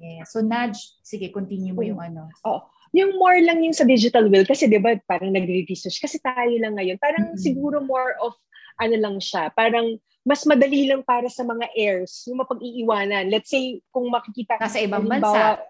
Yeah. 0.00 0.24
So, 0.24 0.40
Nudge, 0.40 0.80
sige, 1.04 1.28
continue 1.28 1.76
mo 1.76 1.84
yung 1.84 2.00
ano. 2.00 2.32
Oh. 2.48 2.64
Yung 2.90 3.22
more 3.22 3.38
lang 3.38 3.62
yung 3.62 3.76
sa 3.76 3.86
digital 3.86 4.26
will, 4.26 4.42
kasi 4.42 4.66
di 4.66 4.80
ba 4.82 4.98
parang 5.06 5.30
nagre-research, 5.30 6.02
kasi 6.02 6.18
tayo 6.18 6.50
lang 6.58 6.74
ngayon, 6.74 6.98
parang 6.98 7.30
mm-hmm. 7.30 7.38
siguro 7.38 7.78
more 7.78 8.18
of 8.18 8.34
ano 8.80 8.96
lang 8.96 9.16
siya, 9.20 9.52
parang 9.52 9.94
mas 10.20 10.44
madali 10.44 10.88
lang 10.88 11.00
para 11.04 11.28
sa 11.28 11.44
mga 11.44 11.68
heirs 11.72 12.28
yung 12.28 12.40
mapag-iiwanan. 12.40 13.28
Let's 13.28 13.48
say, 13.48 13.80
kung 13.88 14.08
makikita... 14.08 14.56
Nasa 14.60 14.80
ibang 14.80 15.08
bansa. 15.08 15.60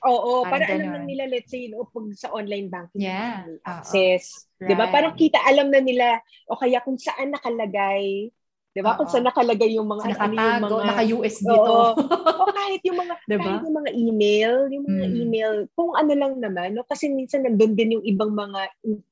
Oo, 0.00 0.48
Parang 0.48 0.64
para 0.64 0.64
alam 0.72 0.88
ganon. 0.88 1.04
na 1.04 1.08
nila, 1.08 1.24
let's 1.28 1.52
say, 1.52 1.68
no, 1.68 1.84
pag 1.84 2.08
sa 2.16 2.32
online 2.32 2.72
banking, 2.72 3.04
Yeah. 3.04 3.44
access. 3.60 4.48
Di 4.56 4.72
ba? 4.72 4.88
Right. 4.88 4.92
Parang 4.96 5.12
kita, 5.12 5.36
alam 5.44 5.68
na 5.68 5.84
nila, 5.84 6.16
o 6.48 6.56
kaya 6.56 6.80
kung 6.80 6.96
saan 6.96 7.36
nakalagay, 7.36 8.32
di 8.70 8.80
ba? 8.80 8.94
Kung 8.94 9.06
Oo. 9.06 9.12
saan 9.12 9.26
nakalagay 9.26 9.74
yung 9.74 9.90
mga, 9.90 10.02
ano 10.02 10.10
yung 10.10 10.20
Nakatago, 10.20 10.74
mga, 10.78 10.86
naka-USB 10.94 11.48
Oo. 11.50 11.66
to. 11.66 11.78
o 12.40 12.50
kahit 12.54 12.82
yung 12.86 12.98
mga, 13.02 13.14
Diba? 13.30 13.42
kahit 13.42 13.62
yung 13.66 13.76
mga 13.76 13.90
email, 13.92 14.52
yung 14.70 14.84
mga 14.86 15.06
Mm. 15.10 15.14
email, 15.26 15.52
kung 15.74 15.90
ano 15.92 16.12
lang 16.14 16.32
naman, 16.38 16.68
no? 16.78 16.86
kasi 16.86 17.10
minsan 17.10 17.42
nandun 17.42 17.74
din 17.74 17.98
yung 17.98 18.04
ibang 18.06 18.30
mga 18.30 18.70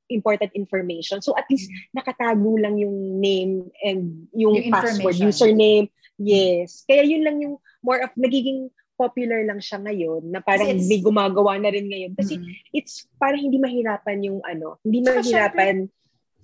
important 0.09 0.53
information. 0.55 1.19
So 1.19 1.35
at 1.35 1.45
least 1.51 1.67
nakatago 1.91 2.55
lang 2.57 2.79
yung 2.79 3.19
name 3.19 3.67
and 3.83 4.31
yung, 4.31 4.55
Yung 4.57 4.71
password, 4.71 5.19
username. 5.19 5.91
Yes. 6.17 6.87
Kaya 6.87 7.03
yun 7.03 7.23
lang 7.23 7.37
yung 7.39 7.55
more 7.83 7.99
of 8.03 8.11
nagiging 8.15 8.71
popular 8.95 9.47
lang 9.47 9.63
siya 9.63 9.79
ngayon 9.79 10.27
na 10.27 10.43
parang 10.43 10.75
may 10.75 10.99
gumagawa 10.99 11.55
na 11.55 11.71
rin 11.71 11.87
ngayon. 11.87 12.13
Kasi 12.15 12.35
Mm. 12.35 12.47
it's 12.75 13.07
parang 13.15 13.39
hindi 13.39 13.59
mahirapan 13.59 14.19
yung 14.23 14.39
ano, 14.43 14.79
hindi 14.83 15.03
mahirapan 15.03 15.87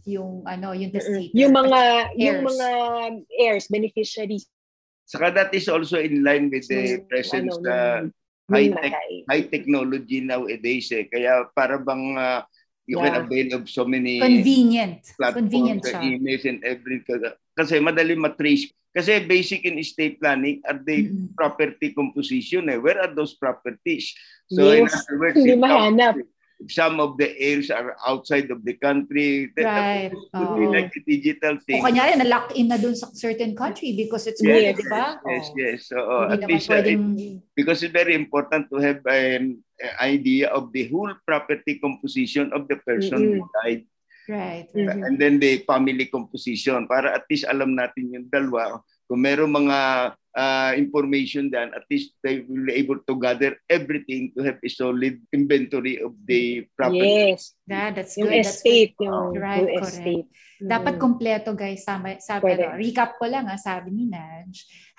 yung 0.04 0.44
ano, 0.44 0.72
yung 0.76 0.92
testator. 0.92 1.32
yung 1.32 1.52
mga 1.52 1.80
yung 2.16 2.38
heirs. 2.40 2.46
mga 2.46 2.68
heirs, 3.40 3.64
beneficiaries. 3.68 4.44
Saka 5.04 5.28
that 5.32 5.50
is 5.52 5.68
also 5.68 6.00
in 6.00 6.24
line 6.24 6.48
with 6.48 6.64
the 6.68 7.00
yung, 7.00 7.04
presence 7.08 7.56
ano, 7.60 7.64
na 7.64 7.76
high 8.52 8.68
tech 8.72 8.94
high 9.28 9.44
technology 9.48 10.20
nowadays 10.20 10.88
eh. 10.92 11.08
Kaya 11.08 11.48
para 11.52 11.80
bang 11.80 12.16
ah, 12.16 12.44
you 12.84 13.00
can 13.00 13.16
Yeah. 13.16 13.24
avail 13.24 13.48
of 13.56 13.64
so 13.68 13.88
many 13.88 14.20
Convenient. 14.20 15.00
platforms, 15.16 15.48
Convenient 15.48 15.80
uh, 15.84 15.88
siya. 15.88 16.00
emails 16.04 16.44
and 16.44 16.60
everything. 16.64 17.20
Kasi 17.56 17.80
madali 17.80 18.12
matrace. 18.12 18.68
Kasi 18.94 19.24
basic 19.26 19.66
in 19.66 19.80
estate 19.80 20.22
planning 20.22 20.62
are 20.62 20.78
the 20.78 21.10
Mm-mm. 21.10 21.34
property 21.34 21.90
composition 21.90 22.68
eh. 22.70 22.78
Where 22.78 23.00
are 23.02 23.10
those 23.10 23.34
properties? 23.34 24.12
So 24.46 24.70
in 24.70 24.86
Yes. 24.86 24.94
other 24.94 25.16
words, 25.18 25.34
Hindi 25.34 25.56
mahanap. 25.58 26.14
If 26.64 26.72
some 26.72 26.96
of 26.98 27.20
the 27.20 27.28
heirs 27.36 27.68
are 27.68 27.92
outside 28.08 28.48
of 28.48 28.64
the 28.64 28.72
country, 28.80 29.52
then 29.52 29.68
Right. 29.68 30.08
that 30.08 30.40
would 30.40 30.56
be 30.56 30.66
Oo. 30.66 30.72
like 30.72 30.90
a 30.96 31.02
digital 31.04 31.54
thing. 31.60 31.80
O 31.80 31.84
kanyari, 31.84 32.16
na-lock 32.16 32.56
in 32.56 32.72
na 32.72 32.80
dun 32.80 32.96
sa 32.96 33.12
certain 33.12 33.52
country 33.52 33.92
because 33.92 34.24
it's 34.24 34.40
Yes, 34.40 34.72
good, 34.72 34.80
di 34.80 34.84
ba? 34.88 35.20
Yes, 35.28 35.44
Oh. 35.52 35.56
yes. 35.60 35.78
So, 35.92 35.96
uh, 36.00 36.24
Hindi 36.32 36.40
at 36.40 36.48
least 36.48 36.66
uh, 36.66 36.72
pwedeng... 36.80 37.02
it- 37.20 37.40
because 37.52 37.84
it's 37.84 37.92
very 37.92 38.16
important 38.16 38.72
to 38.72 38.80
have 38.80 39.04
an 39.04 39.60
uh, 39.76 39.94
idea 40.00 40.48
of 40.48 40.72
the 40.72 40.88
whole 40.88 41.12
property 41.28 41.76
composition 41.78 42.48
of 42.56 42.64
the 42.66 42.80
person 42.80 43.20
who 43.20 43.44
Mm-mm. 43.44 43.54
died 43.60 43.84
Right, 44.24 44.72
Mhm. 44.72 44.88
right. 44.88 45.02
and 45.04 45.14
then 45.20 45.36
the 45.36 45.60
family 45.68 46.08
composition 46.08 46.88
para 46.88 47.12
at 47.12 47.28
least 47.28 47.44
alam 47.44 47.76
natin 47.76 48.08
yung 48.08 48.24
dalawa 48.32 48.80
kung 49.04 49.20
meron 49.20 49.52
mga 49.52 49.78
uh, 50.34 50.74
information 50.76 51.48
dan 51.48 51.70
at 51.72 51.86
least 51.88 52.14
they 52.20 52.42
will 52.44 52.66
be 52.66 52.74
able 52.74 52.98
to 53.00 53.14
gather 53.16 53.54
everything 53.70 54.34
to 54.34 54.42
have 54.42 54.58
a 54.60 54.70
solid 54.70 55.22
inventory 55.30 56.02
of 56.02 56.12
the 56.26 56.66
property. 56.76 57.34
Yes. 57.34 57.54
Yeah, 57.64 57.90
that's 57.94 58.14
Yung 58.18 58.28
good. 58.28 58.44
That's 58.44 58.60
estate, 58.60 58.92
good. 58.98 59.06
yung 59.08 59.38
Right, 59.38 59.62
full 59.64 59.78
correct. 59.80 59.94
estate. 59.94 60.26
Dapat 60.64 60.94
Mm. 60.96 61.00
kompleto 61.02 61.50
guys. 61.52 61.82
Sabi, 61.82 62.18
sabi 62.20 62.54
ano, 62.54 62.78
recap 62.78 63.18
ko 63.18 63.26
lang 63.26 63.46
ha, 63.50 63.56
sabi 63.58 63.90
ni 63.90 64.04
Naj, 64.06 64.52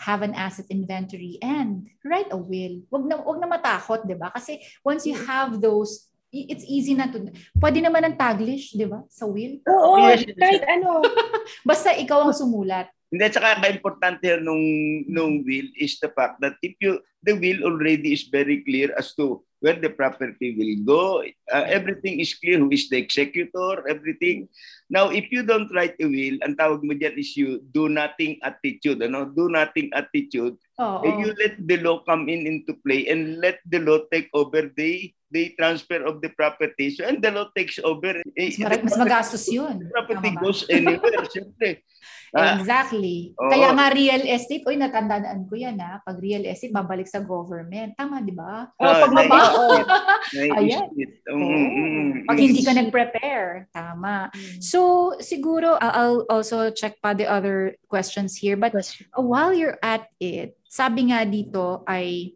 have 0.03 0.21
an 0.21 0.35
asset 0.35 0.67
inventory 0.69 1.39
and 1.39 1.87
write 2.03 2.29
a 2.31 2.39
will. 2.39 2.83
Wag 2.91 3.03
na, 3.07 3.15
wag 3.23 3.39
na 3.39 3.47
matakot, 3.47 4.03
di 4.03 4.15
ba? 4.15 4.31
Kasi 4.31 4.59
once 4.83 5.07
you 5.07 5.15
Mm. 5.15 5.25
have 5.25 5.51
those, 5.63 6.11
it's 6.35 6.67
easy 6.67 6.91
na 6.91 7.07
to. 7.07 7.31
Pwede 7.55 7.79
naman 7.79 8.03
ng 8.03 8.15
taglish, 8.19 8.75
di 8.75 8.83
ba? 8.83 9.07
Sa 9.07 9.23
will. 9.23 9.63
Oo, 9.63 9.95
yes, 10.03 10.27
kahit 10.35 10.67
ano. 10.67 10.99
Basta 11.69 11.95
ikaw 11.95 12.27
ang 12.27 12.35
sumulat. 12.35 12.91
Hindi, 13.13 13.29
tsaka 13.29 13.61
ka-importante 13.61 14.25
here 14.25 14.41
nung, 14.41 14.65
nung 15.05 15.45
will 15.45 15.69
is 15.77 16.01
the 16.01 16.09
fact 16.09 16.41
that 16.41 16.57
if 16.65 16.73
you, 16.81 16.99
the 17.21 17.37
will 17.37 17.63
already 17.63 18.13
is 18.13 18.27
very 18.27 18.65
clear 18.65 18.93
as 18.97 19.13
to 19.13 19.45
where 19.65 19.77
the 19.77 19.89
property 19.89 20.53
will 20.53 20.77
go. 20.85 21.01
Uh, 21.49 21.65
everything 21.65 22.19
is 22.19 22.33
clear. 22.37 22.61
Who 22.61 22.69
is 22.69 22.89
the 22.89 23.01
executor, 23.01 23.81
everything. 23.89 24.49
Now, 24.89 25.09
if 25.09 25.31
you 25.33 25.41
don't 25.41 25.69
write 25.73 25.97
a 25.97 26.05
will, 26.05 26.37
ang 26.45 26.53
tawag 26.53 26.85
mo 26.85 26.93
dyan 26.93 27.17
is 27.17 27.33
you 27.33 27.65
do 27.73 27.89
nothing 27.89 28.37
attitude. 28.45 29.01
Ano? 29.01 29.25
Do 29.25 29.49
nothing 29.49 29.89
attitude. 29.97 30.61
Oo. 30.77 31.01
Eh, 31.01 31.13
you 31.17 31.33
let 31.41 31.57
the 31.57 31.77
law 31.81 32.05
come 32.05 32.29
in 32.29 32.45
into 32.45 32.77
play 32.85 33.09
and 33.09 33.41
let 33.41 33.57
the 33.65 33.81
law 33.81 34.05
take 34.13 34.29
over 34.37 34.69
the 34.77 35.09
the 35.33 35.51
transfer 35.57 36.05
of 36.05 36.21
the 36.21 36.29
property. 36.29 36.93
So, 36.93 37.03
and 37.09 37.17
the 37.19 37.33
law 37.33 37.49
takes 37.57 37.81
over. 37.81 38.21
Eh, 38.37 38.53
mas, 38.53 38.59
mara- 38.61 38.83
mas 38.85 38.97
magastos 39.01 39.49
yun. 39.49 39.81
the 39.81 39.89
property 39.89 40.29
Tama 40.29 40.37
ba? 40.37 40.43
goes 40.45 40.61
anywhere. 40.69 41.25
Siyempre. 41.31 41.69
Ah, 42.35 42.59
Exactly. 42.59 43.31
Oo. 43.39 43.47
Kaya 43.47 43.71
nga 43.71 43.87
real 43.89 44.27
estate, 44.27 44.67
oy 44.67 44.75
natandaan 44.75 45.47
ko 45.47 45.55
yan 45.55 45.79
ha. 45.79 46.03
Pag 46.03 46.19
real 46.19 46.43
estate, 46.43 46.75
babalik 46.75 47.07
sa 47.07 47.23
government. 47.23 47.95
Tama, 47.95 48.19
di 48.19 48.35
ba? 48.35 48.67
Oh, 48.75 48.83
Ah, 48.83 49.07
pag 49.07 49.13
maba, 49.15 49.31
naisip 49.31 49.55
oo. 49.63 49.71
it. 49.71 49.87
Naisip 50.35 50.57
Ayan. 50.59 50.87
it. 50.99 51.11
Mm, 51.31 51.39
mm, 51.39 51.69
mm, 51.71 52.09
Pag 52.27 52.35
mm. 52.35 52.43
hindi 52.43 52.61
ka 52.61 52.71
nag-prepare. 52.75 53.47
Tama. 53.71 54.15
So, 54.59 54.79
siguro, 55.17 55.79
I'll 55.79 55.95
I'll 55.95 56.21
also 56.29 56.75
check 56.75 56.99
pa 56.99 57.15
the 57.15 57.23
other 57.23 57.79
questions 57.87 58.35
here. 58.35 58.59
But 58.59 58.75
Question. 58.75 59.07
uh, 59.15 59.23
while 59.23 59.55
you're 59.55 59.79
at 59.79 60.11
it, 60.19 60.59
sabi 60.67 61.15
nga 61.15 61.23
dito 61.23 61.87
ay, 61.87 62.35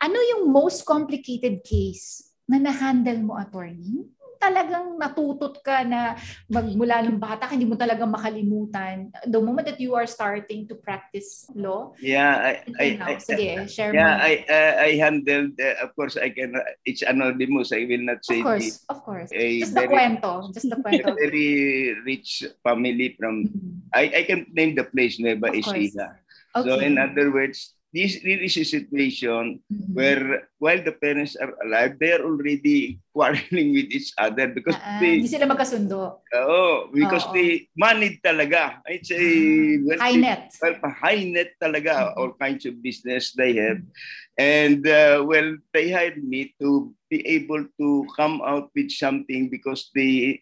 ano 0.00 0.16
yung 0.16 0.48
most 0.48 0.88
complicated 0.88 1.60
case 1.60 2.24
na 2.48 2.56
na-handle 2.56 3.20
mo, 3.20 3.36
attorney? 3.36 4.06
Talagang 4.36 4.96
natutot 5.00 5.60
ka 5.64 5.82
na 5.84 6.14
magmula 6.48 7.00
ng 7.04 7.18
bata, 7.20 7.48
hindi 7.48 7.64
mo 7.64 7.76
talaga 7.76 8.04
makalimutan. 8.04 9.08
The 9.24 9.40
moment 9.40 9.66
that 9.68 9.80
you 9.80 9.96
are 9.96 10.06
starting 10.06 10.68
to 10.68 10.74
practice 10.76 11.48
law, 11.54 11.92
Yeah, 12.00 12.36
I, 12.36 12.52
I, 12.80 12.86
now. 12.96 13.08
I, 13.08 13.14
Sige, 13.16 13.68
share 13.68 13.92
yeah. 13.94 14.16
I, 14.20 14.32
uh, 14.48 14.74
I 14.82 14.90
handled, 14.96 15.56
uh, 15.60 15.84
of 15.84 15.94
course, 15.96 16.16
I 16.16 16.30
can, 16.30 16.54
it's 16.84 17.02
anonymous. 17.02 17.72
I 17.72 17.84
will 17.88 18.04
not 18.04 18.24
say 18.24 18.40
of 18.40 18.46
course, 18.46 18.68
of 18.88 18.98
course. 19.04 19.30
the, 19.30 19.36
a 19.36 19.60
Just 19.60 19.74
the 19.74 19.80
very, 19.84 19.94
kwento. 19.94 20.32
Just 20.52 20.68
the 20.70 20.76
a 20.76 20.82
kwento. 20.82 21.08
very 21.20 21.48
rich 22.04 22.44
family 22.64 23.16
from, 23.18 23.46
Mhm. 23.46 23.92
I, 23.94 24.02
I 24.16 24.22
can 24.24 24.46
name 24.52 24.74
the 24.74 24.84
place, 24.84 25.20
Nueva. 25.20 25.48
Ecija. 25.52 26.16
So 26.56 26.80
Okay. 26.80 26.86
in 26.88 26.96
other 26.96 27.28
words, 27.32 27.75
this 27.96 28.20
really 28.20 28.44
is 28.44 28.60
a 28.60 28.66
situation 28.68 29.64
Mhm. 29.72 29.96
where 29.96 30.24
while 30.60 30.76
the 30.84 30.92
parents 30.92 31.32
are 31.40 31.56
alive, 31.64 31.96
they 31.96 32.12
are 32.12 32.20
already 32.20 33.00
quarreling 33.16 33.72
with 33.72 33.88
each 33.88 34.12
other 34.20 34.52
because 34.52 34.76
Ah, 34.76 35.00
they, 35.00 35.16
hindi 35.16 35.32
sila 35.32 35.48
magkasundo. 35.48 36.20
oh, 36.36 36.92
because 36.92 37.24
Oo. 37.24 37.32
they 37.32 37.64
money 37.72 38.20
talaga. 38.20 38.84
It's 38.84 39.08
a 39.08 39.24
wealthy 39.80 40.04
High 40.04 40.20
net. 40.20 40.52
well, 40.60 40.76
high 41.00 41.24
net 41.24 41.56
talaga, 41.56 42.12
Mhm. 42.12 42.16
all 42.20 42.32
kinds 42.36 42.68
of 42.68 42.76
business 42.84 43.32
they 43.32 43.56
have. 43.56 43.80
And 44.36 44.84
uh, 44.84 45.24
well, 45.24 45.56
they 45.72 45.88
hired 45.88 46.20
me 46.20 46.52
to 46.60 46.92
be 47.08 47.24
able 47.24 47.64
to 47.80 47.88
come 48.12 48.44
out 48.44 48.68
with 48.76 48.92
something 48.92 49.48
because 49.48 49.88
the 49.96 50.36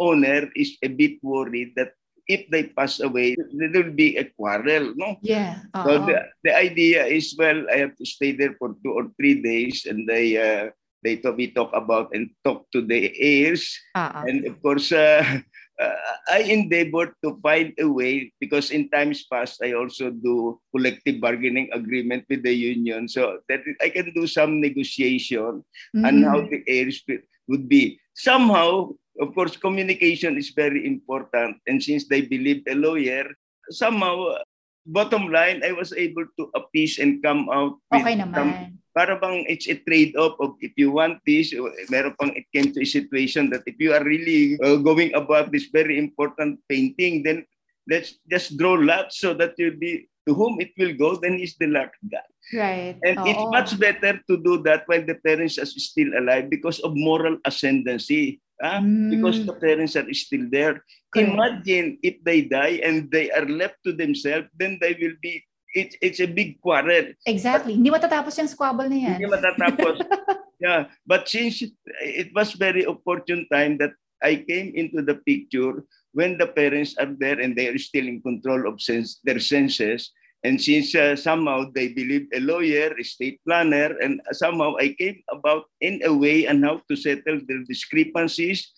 owner 0.00 0.48
is 0.56 0.80
a 0.80 0.88
bit 0.88 1.20
worried 1.20 1.76
that 1.76 1.92
if 2.28 2.48
they 2.50 2.64
pass 2.72 3.00
away, 3.00 3.36
there 3.36 3.70
will 3.84 3.92
be 3.92 4.16
a 4.16 4.24
quarrel, 4.24 4.94
no? 4.96 5.16
Yeah. 5.22 5.60
So 5.84 6.00
oo. 6.00 6.06
the, 6.06 6.16
the 6.44 6.52
idea 6.56 7.04
is, 7.04 7.34
well, 7.38 7.66
I 7.70 7.76
have 7.84 7.96
to 7.96 8.06
stay 8.06 8.32
there 8.32 8.54
for 8.58 8.74
two 8.84 8.92
or 8.92 9.10
three 9.20 9.42
days 9.42 9.86
and 9.86 10.08
they, 10.08 10.36
uh, 10.36 10.70
they 11.02 11.16
talk, 11.16 11.36
we 11.36 11.52
talk 11.52 11.70
about 11.74 12.14
and 12.14 12.30
talk 12.44 12.64
to 12.72 12.80
the 12.80 13.12
heirs 13.20 13.76
Oo. 13.96 14.24
and 14.24 14.46
of 14.46 14.56
course, 14.62 14.88
uh, 14.92 15.20
uh, 15.80 15.96
I 16.30 16.48
endeavored 16.48 17.12
to 17.24 17.36
find 17.42 17.74
a 17.78 17.84
way 17.84 18.32
because 18.40 18.70
in 18.70 18.88
times 18.88 19.26
past, 19.28 19.60
I 19.62 19.74
also 19.74 20.08
do 20.10 20.60
collective 20.72 21.20
bargaining 21.20 21.68
agreement 21.72 22.24
with 22.30 22.42
the 22.42 22.54
union. 22.54 23.08
So 23.08 23.40
that 23.48 23.60
I 23.82 23.90
can 23.90 24.14
do 24.14 24.26
some 24.26 24.60
negotiation 24.60 25.60
and 25.92 26.24
Mhm. 26.24 26.28
how 26.30 26.40
the 26.48 26.62
heirs 26.66 27.04
would 27.48 27.68
be. 27.68 28.00
Somehow, 28.14 28.94
of 29.20 29.34
course, 29.34 29.56
communication 29.56 30.36
is 30.36 30.50
very 30.50 30.86
important. 30.86 31.58
And 31.66 31.82
since 31.82 32.08
they 32.08 32.22
believe 32.22 32.62
a 32.68 32.74
lawyer, 32.74 33.30
somehow, 33.70 34.42
bottom 34.86 35.30
line, 35.30 35.62
I 35.64 35.72
was 35.72 35.92
able 35.92 36.26
to 36.38 36.50
appease 36.54 36.98
and 36.98 37.22
come 37.22 37.48
out 37.50 37.78
with 37.90 38.02
Okay 38.02 38.18
some 38.18 38.32
naman. 38.32 38.78
para 38.94 39.18
bang 39.18 39.42
it's 39.48 39.66
a 39.66 39.74
trade-off 39.74 40.38
of 40.38 40.54
if 40.60 40.70
you 40.76 40.92
want 40.92 41.18
this, 41.26 41.54
meron 41.90 42.14
pang 42.20 42.34
it 42.36 42.46
came 42.54 42.70
to 42.70 42.82
a 42.82 42.86
situation 42.86 43.50
that 43.50 43.66
if 43.66 43.74
you 43.78 43.90
are 43.90 44.04
really 44.04 44.58
uh, 44.62 44.76
going 44.76 45.10
about 45.14 45.50
this 45.50 45.66
very 45.72 45.98
important 45.98 46.60
painting, 46.68 47.22
then 47.22 47.42
let's 47.90 48.18
just 48.30 48.56
draw 48.56 48.74
lots 48.78 49.18
so 49.18 49.34
that 49.34 49.54
you'll 49.58 49.78
be 49.78 50.06
to 50.26 50.32
whom 50.32 50.60
it 50.60 50.72
will 50.78 50.94
go, 50.96 51.16
then 51.16 51.38
is 51.38 51.56
the 51.60 51.66
luck 51.68 51.92
God. 52.08 52.24
Right. 52.52 52.96
And 53.04 53.20
it's 53.28 53.40
Oo. 53.40 53.52
much 53.52 53.76
better 53.76 54.20
to 54.20 54.34
do 54.40 54.60
that 54.64 54.84
while 54.88 55.04
the 55.04 55.16
parents 55.20 55.56
are 55.60 55.68
still 55.68 56.12
alive 56.16 56.48
because 56.48 56.80
of 56.80 56.96
moral 56.96 57.38
ascendancy. 57.44 58.40
Ah, 58.62 58.80
Because 58.82 59.46
the 59.46 59.54
parents 59.54 59.96
are 59.96 60.06
still 60.12 60.46
there. 60.50 60.84
Correct. 61.10 61.30
Imagine 61.30 61.98
if 62.02 62.22
they 62.22 62.42
die 62.42 62.80
and 62.82 63.10
they 63.10 63.30
are 63.30 63.46
left 63.46 63.82
to 63.86 63.92
themselves, 63.92 64.48
then 64.58 64.78
they 64.80 64.94
will 65.00 65.16
be, 65.22 65.42
it's, 65.74 65.96
it's 66.00 66.20
a 66.20 66.26
big 66.26 66.60
quarrel. 66.60 67.14
Exactly. 67.26 67.74
Hindi 67.74 67.90
matatapos 67.90 68.38
yung 68.38 68.50
squabble 68.50 68.88
na 68.88 68.96
yan. 68.96 69.18
Hindi 69.18 69.30
matatapos. 69.30 70.02
yeah. 70.60 70.86
But 71.06 71.28
since 71.28 71.62
it 72.02 72.30
was 72.34 72.52
very 72.54 72.86
opportune 72.86 73.46
time 73.50 73.78
that 73.78 73.94
I 74.22 74.40
came 74.46 74.72
into 74.74 75.02
the 75.02 75.20
picture 75.20 75.84
when 76.14 76.38
the 76.38 76.46
parents 76.46 76.96
are 76.98 77.10
there 77.18 77.38
and 77.38 77.54
they 77.54 77.68
are 77.68 77.78
still 77.78 78.06
in 78.06 78.22
control 78.22 78.66
of 78.66 78.80
sense, 78.80 79.20
their 79.24 79.38
senses. 79.38 80.10
And 80.44 80.60
since 80.60 80.92
uh, 80.92 81.16
somehow 81.16 81.72
they 81.72 81.96
believe 81.96 82.28
a 82.36 82.40
lawyer, 82.40 82.92
a 82.92 83.02
state 83.02 83.40
planner, 83.48 83.96
and 83.96 84.20
somehow 84.36 84.76
I 84.76 84.92
came 84.92 85.24
about 85.32 85.64
in 85.80 86.04
a 86.04 86.12
way 86.12 86.44
and 86.44 86.60
how 86.60 86.84
to 86.84 86.94
settle 86.94 87.40
the 87.48 87.64
discrepancies. 87.64 88.68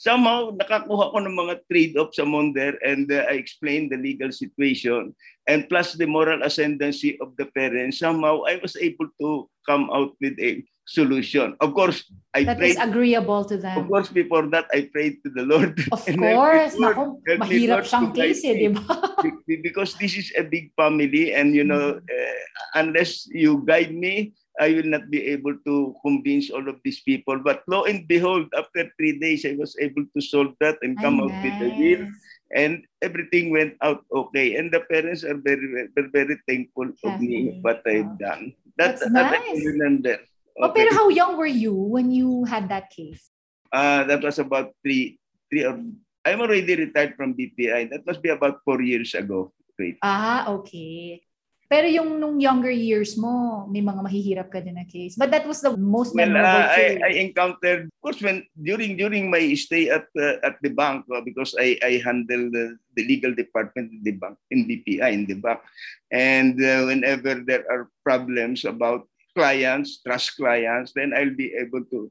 Somehow, 0.00 0.56
nakakuha 0.56 1.12
ko 1.12 1.20
ng 1.20 1.36
mga 1.36 1.54
trade-offs 1.68 2.16
among 2.24 2.56
there 2.56 2.80
and 2.80 3.04
uh, 3.12 3.28
I 3.28 3.36
explained 3.36 3.92
the 3.92 4.00
legal 4.00 4.32
situation. 4.32 5.12
And 5.44 5.68
plus 5.68 5.92
the 5.92 6.08
moral 6.08 6.40
ascendancy 6.40 7.20
of 7.20 7.36
the 7.36 7.52
parents, 7.52 8.00
somehow 8.00 8.48
I 8.48 8.56
was 8.64 8.80
able 8.80 9.12
to 9.20 9.44
come 9.68 9.92
out 9.92 10.16
with 10.24 10.40
a 10.40 10.64
solution. 10.90 11.54
Of 11.62 11.70
course, 11.72 12.02
I 12.34 12.42
That 12.42 12.58
prayed. 12.58 12.74
is 12.74 12.82
agreeable 12.82 13.46
to 13.46 13.54
Of 13.54 13.62
them. 13.62 13.86
course, 13.86 14.10
before 14.10 14.50
that, 14.50 14.66
I 14.74 14.90
prayed 14.90 15.22
to 15.22 15.30
the 15.30 15.46
Lord. 15.46 15.78
Of 15.94 16.02
course. 16.18 16.74
Lord. 16.74 16.98
Naku, 16.98 17.04
mahirap 17.38 17.86
siyang 17.86 18.10
case 18.10 18.42
eh, 18.42 18.54
di 18.58 18.68
ba? 18.74 18.82
Be- 19.46 19.62
Because 19.62 19.94
this 20.02 20.18
is 20.18 20.34
a 20.34 20.42
big 20.42 20.74
family 20.74 21.30
and, 21.30 21.54
you 21.54 21.62
know, 21.62 22.02
uh, 22.02 22.36
unless 22.74 23.30
you 23.30 23.62
guide 23.62 23.94
me, 23.94 24.34
I 24.58 24.74
will 24.74 24.90
not 24.90 25.08
be 25.08 25.30
able 25.30 25.54
to 25.64 25.94
convince 26.02 26.50
all 26.50 26.66
of 26.66 26.82
these 26.82 27.00
people. 27.00 27.38
But 27.38 27.62
lo 27.70 27.86
and 27.86 28.04
behold, 28.10 28.50
after 28.52 28.90
three 28.98 29.16
days, 29.22 29.46
I 29.46 29.54
was 29.56 29.78
able 29.78 30.04
to 30.10 30.20
solve 30.20 30.58
that 30.60 30.76
and 30.82 30.98
come 31.00 31.22
Ay, 31.22 31.30
out 31.30 31.36
with 31.38 31.56
the 31.62 31.70
will. 31.78 32.04
nice. 32.10 32.18
And 32.50 32.82
everything 32.98 33.54
went 33.54 33.78
out 33.78 34.02
okay. 34.10 34.58
And 34.58 34.74
the 34.74 34.82
parents 34.90 35.22
are 35.22 35.38
very, 35.38 35.86
very, 35.94 36.10
very 36.10 36.36
thankful 36.50 36.90
of 36.90 37.14
Definitely. 37.14 37.54
me, 37.54 37.62
what 37.62 37.78
I've 37.86 38.10
Wow. 38.18 38.18
done. 38.18 38.42
That, 38.74 38.98
That's 38.98 39.06
that 39.14 39.30
I 39.30 39.38
nice. 39.38 39.62
remember. 39.70 40.18
Oh, 40.60 40.72
pero 40.76 40.92
how 40.92 41.08
young 41.08 41.40
were 41.40 41.48
you 41.48 41.72
when 41.72 42.12
you 42.12 42.44
had 42.44 42.68
that 42.68 42.92
case? 42.92 43.32
Uh, 43.72 44.04
that 44.04 44.20
was 44.20 44.38
about 44.38 44.76
three, 44.84 45.16
three 45.48 45.64
or 45.64 45.80
I'm 46.24 46.40
already 46.40 46.76
retired 46.76 47.16
from 47.16 47.32
BPI. 47.32 47.90
That 47.90 48.04
must 48.04 48.20
be 48.20 48.28
about 48.28 48.60
four 48.64 48.82
years 48.82 49.14
ago. 49.16 49.52
Wait. 49.78 49.96
Ah, 50.04 50.52
okay. 50.52 51.24
Pero 51.70 51.86
yung 51.86 52.18
nung 52.18 52.42
younger 52.42 52.74
years 52.74 53.14
mo, 53.14 53.64
may 53.70 53.78
mga 53.78 54.02
mahihirap 54.02 54.48
ka 54.50 54.58
din 54.58 54.74
na 54.74 54.82
case. 54.84 55.14
But 55.14 55.30
that 55.30 55.46
was 55.46 55.62
the 55.62 55.78
most 55.78 56.12
Well, 56.12 56.26
memorable 56.26 56.66
uh, 56.66 56.74
case. 56.74 56.98
I, 56.98 57.06
I 57.06 57.12
encountered, 57.22 57.86
of 57.86 57.98
course, 58.02 58.18
when 58.18 58.42
during 58.58 58.98
during 58.98 59.30
my 59.30 59.54
stay 59.54 59.86
at 59.86 60.10
uh, 60.18 60.42
at 60.42 60.58
the 60.66 60.74
bank 60.74 61.06
uh, 61.08 61.22
because 61.22 61.54
I 61.54 61.78
I 61.78 62.02
handle 62.02 62.50
the, 62.50 62.74
the 62.98 63.06
legal 63.06 63.32
department 63.32 63.94
in 63.94 64.02
the 64.02 64.18
bank 64.18 64.34
in 64.50 64.66
BPI 64.66 65.14
in 65.14 65.30
the 65.30 65.38
bank, 65.38 65.62
and 66.10 66.58
uh, 66.58 66.90
whenever 66.90 67.38
there 67.38 67.62
are 67.70 67.86
problems 68.02 68.66
about 68.66 69.06
clients, 69.34 70.02
trust 70.02 70.36
clients, 70.36 70.92
then 70.92 71.12
I'll 71.14 71.34
be 71.34 71.54
able 71.54 71.84
to. 71.90 72.10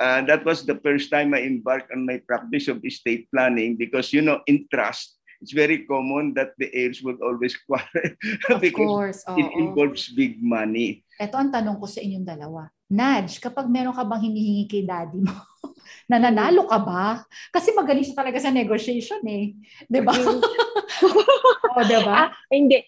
Uh, 0.00 0.24
that 0.24 0.44
was 0.44 0.64
the 0.64 0.80
first 0.80 1.10
time 1.12 1.34
I 1.34 1.44
embarked 1.44 1.92
on 1.92 2.06
my 2.06 2.22
practice 2.24 2.68
of 2.68 2.80
estate 2.84 3.28
planning 3.28 3.76
because 3.76 4.16
you 4.16 4.24
know 4.24 4.40
in 4.48 4.64
trust 4.72 5.20
it's 5.40 5.52
very 5.52 5.84
common 5.88 6.32
that 6.36 6.52
the 6.60 6.68
heirs 6.72 7.02
would 7.02 7.20
always 7.20 7.56
quarrel 7.66 8.12
because 8.60 8.76
course. 8.76 9.20
it 9.36 9.48
oo. 9.48 9.58
involves 9.60 10.12
big 10.12 10.40
money. 10.40 11.04
Ito 11.16 11.36
ang 11.36 11.52
tanong 11.52 11.80
ko 11.80 11.88
sa 11.88 12.00
inyong 12.00 12.28
dalawa. 12.28 12.68
Nudge, 12.90 13.40
kapag 13.40 13.68
meron 13.68 13.96
ka 13.96 14.04
bang 14.04 14.24
hinihingi 14.24 14.64
kay 14.68 14.82
daddy 14.84 15.20
mo, 15.20 15.32
nananalo 16.10 16.68
ka 16.68 16.78
ba? 16.80 17.24
Kasi 17.52 17.72
magaling 17.72 18.04
siya 18.04 18.20
talaga 18.20 18.40
sa 18.40 18.52
negotiation 18.52 19.20
eh. 19.28 19.56
Di 19.88 20.00
ba? 20.00 20.12
Oo, 21.70 21.80
di 21.84 21.98
ba? 22.04 22.14
ah, 22.24 22.30
hindi. 22.52 22.84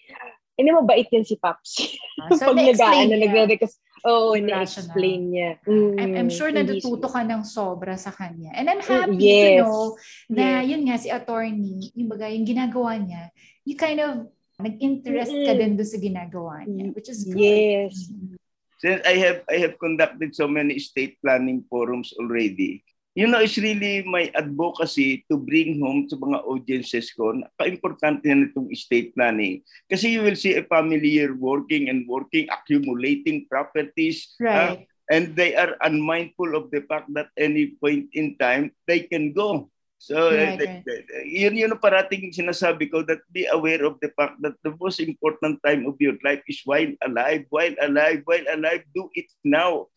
Hindi 0.53 0.69
mabait 0.69 1.07
yan 1.09 1.25
si 1.25 1.35
Paps. 1.35 1.71
So, 2.37 2.53
Pag 2.53 2.55
na-explain 2.55 3.09
nag-ano, 3.09 3.13
niya. 3.17 3.23
nagre-request. 3.25 3.75
Oo, 4.05 4.31
Rational. 4.31 4.47
na-explain 4.63 5.21
niya. 5.27 5.49
I'm, 5.65 5.75
Mm, 6.13 6.15
I'm 6.15 6.29
sure 6.29 6.47
hindi 6.47 6.77
natututo 6.77 7.07
ka 7.09 7.21
ng 7.21 7.41
sobra 7.43 7.97
sa 7.97 8.13
kanya. 8.13 8.53
And 8.53 8.69
I'm 8.69 8.79
Mm, 8.79 8.87
happy 8.87 9.17
to 9.17 9.27
yes. 9.49 9.59
know 9.59 9.79
na 10.29 10.45
Yes. 10.61 10.63
yun 10.69 10.81
nga 10.85 10.97
si 10.97 11.09
attorney, 11.09 11.89
yung 11.93 12.07
baga, 12.07 12.29
yung 12.29 12.45
ginagawa 12.45 12.95
niya, 12.95 13.33
you 13.65 13.75
kind 13.75 13.99
of 13.99 14.29
nag-interest 14.55 15.33
ka 15.33 15.51
Mm-mm. 15.51 15.59
din 15.59 15.71
doon 15.75 15.89
sa 15.89 15.99
ginagawa 15.99 16.55
niya, 16.63 16.85
which 16.93 17.09
is 17.09 17.25
good. 17.25 17.41
Yes. 17.41 18.07
Mm. 18.07 18.37
Since 18.77 19.01
I 19.07 19.15
have 19.19 19.39
I 19.47 19.57
have 19.57 19.75
conducted 19.79 20.35
so 20.35 20.45
many 20.45 20.75
estate 20.75 21.15
planning 21.17 21.63
forums 21.65 22.11
already, 22.19 22.83
you 23.13 23.29
know, 23.29 23.39
it's 23.39 23.57
really 23.57 24.01
my 24.03 24.29
advocacy 24.33 25.25
to 25.29 25.37
bring 25.37 25.77
home 25.79 26.09
sa 26.09 26.17
mga 26.17 26.39
audiences 26.49 27.13
ko, 27.13 27.33
napaka-importante 27.33 28.25
na 28.25 28.49
itong 28.49 28.73
estate 28.73 29.13
planning. 29.13 29.61
Kasi 29.85 30.17
you 30.17 30.25
will 30.25 30.37
see 30.37 30.57
a 30.57 30.65
family 30.65 31.21
here 31.21 31.33
working 31.37 31.89
and 31.89 32.09
working, 32.09 32.49
accumulating 32.49 33.45
properties, 33.45 34.33
uh, 34.41 34.73
Right. 34.73 34.89
and 35.13 35.37
they 35.37 35.53
are 35.53 35.77
unmindful 35.85 36.57
of 36.57 36.73
the 36.73 36.81
fact 36.89 37.09
that 37.13 37.29
any 37.37 37.77
point 37.77 38.09
in 38.17 38.33
time, 38.37 38.73
they 38.89 39.05
can 39.05 39.29
go. 39.31 39.69
So, 40.03 40.35
Right, 40.35 40.59
uh, 40.59 40.67
right. 40.67 40.83
the- 40.83 41.03
the- 41.07 41.23
yun 41.31 41.55
yun 41.55 41.79
parating 41.79 42.27
sinasabi 42.35 42.91
ko 42.91 43.07
that 43.07 43.23
be 43.31 43.47
aware 43.47 43.87
of 43.87 44.03
the 44.03 44.11
fact 44.11 44.35
that 44.43 44.57
the 44.59 44.75
most 44.75 44.99
important 44.99 45.63
time 45.63 45.87
of 45.87 45.95
your 45.95 46.19
life 46.27 46.43
is 46.43 46.59
while 46.67 46.91
alive, 46.99 47.47
while 47.47 47.71
alive, 47.79 48.19
while 48.27 48.43
alive, 48.51 48.83
do 48.91 49.07
it 49.15 49.31
now. 49.47 49.87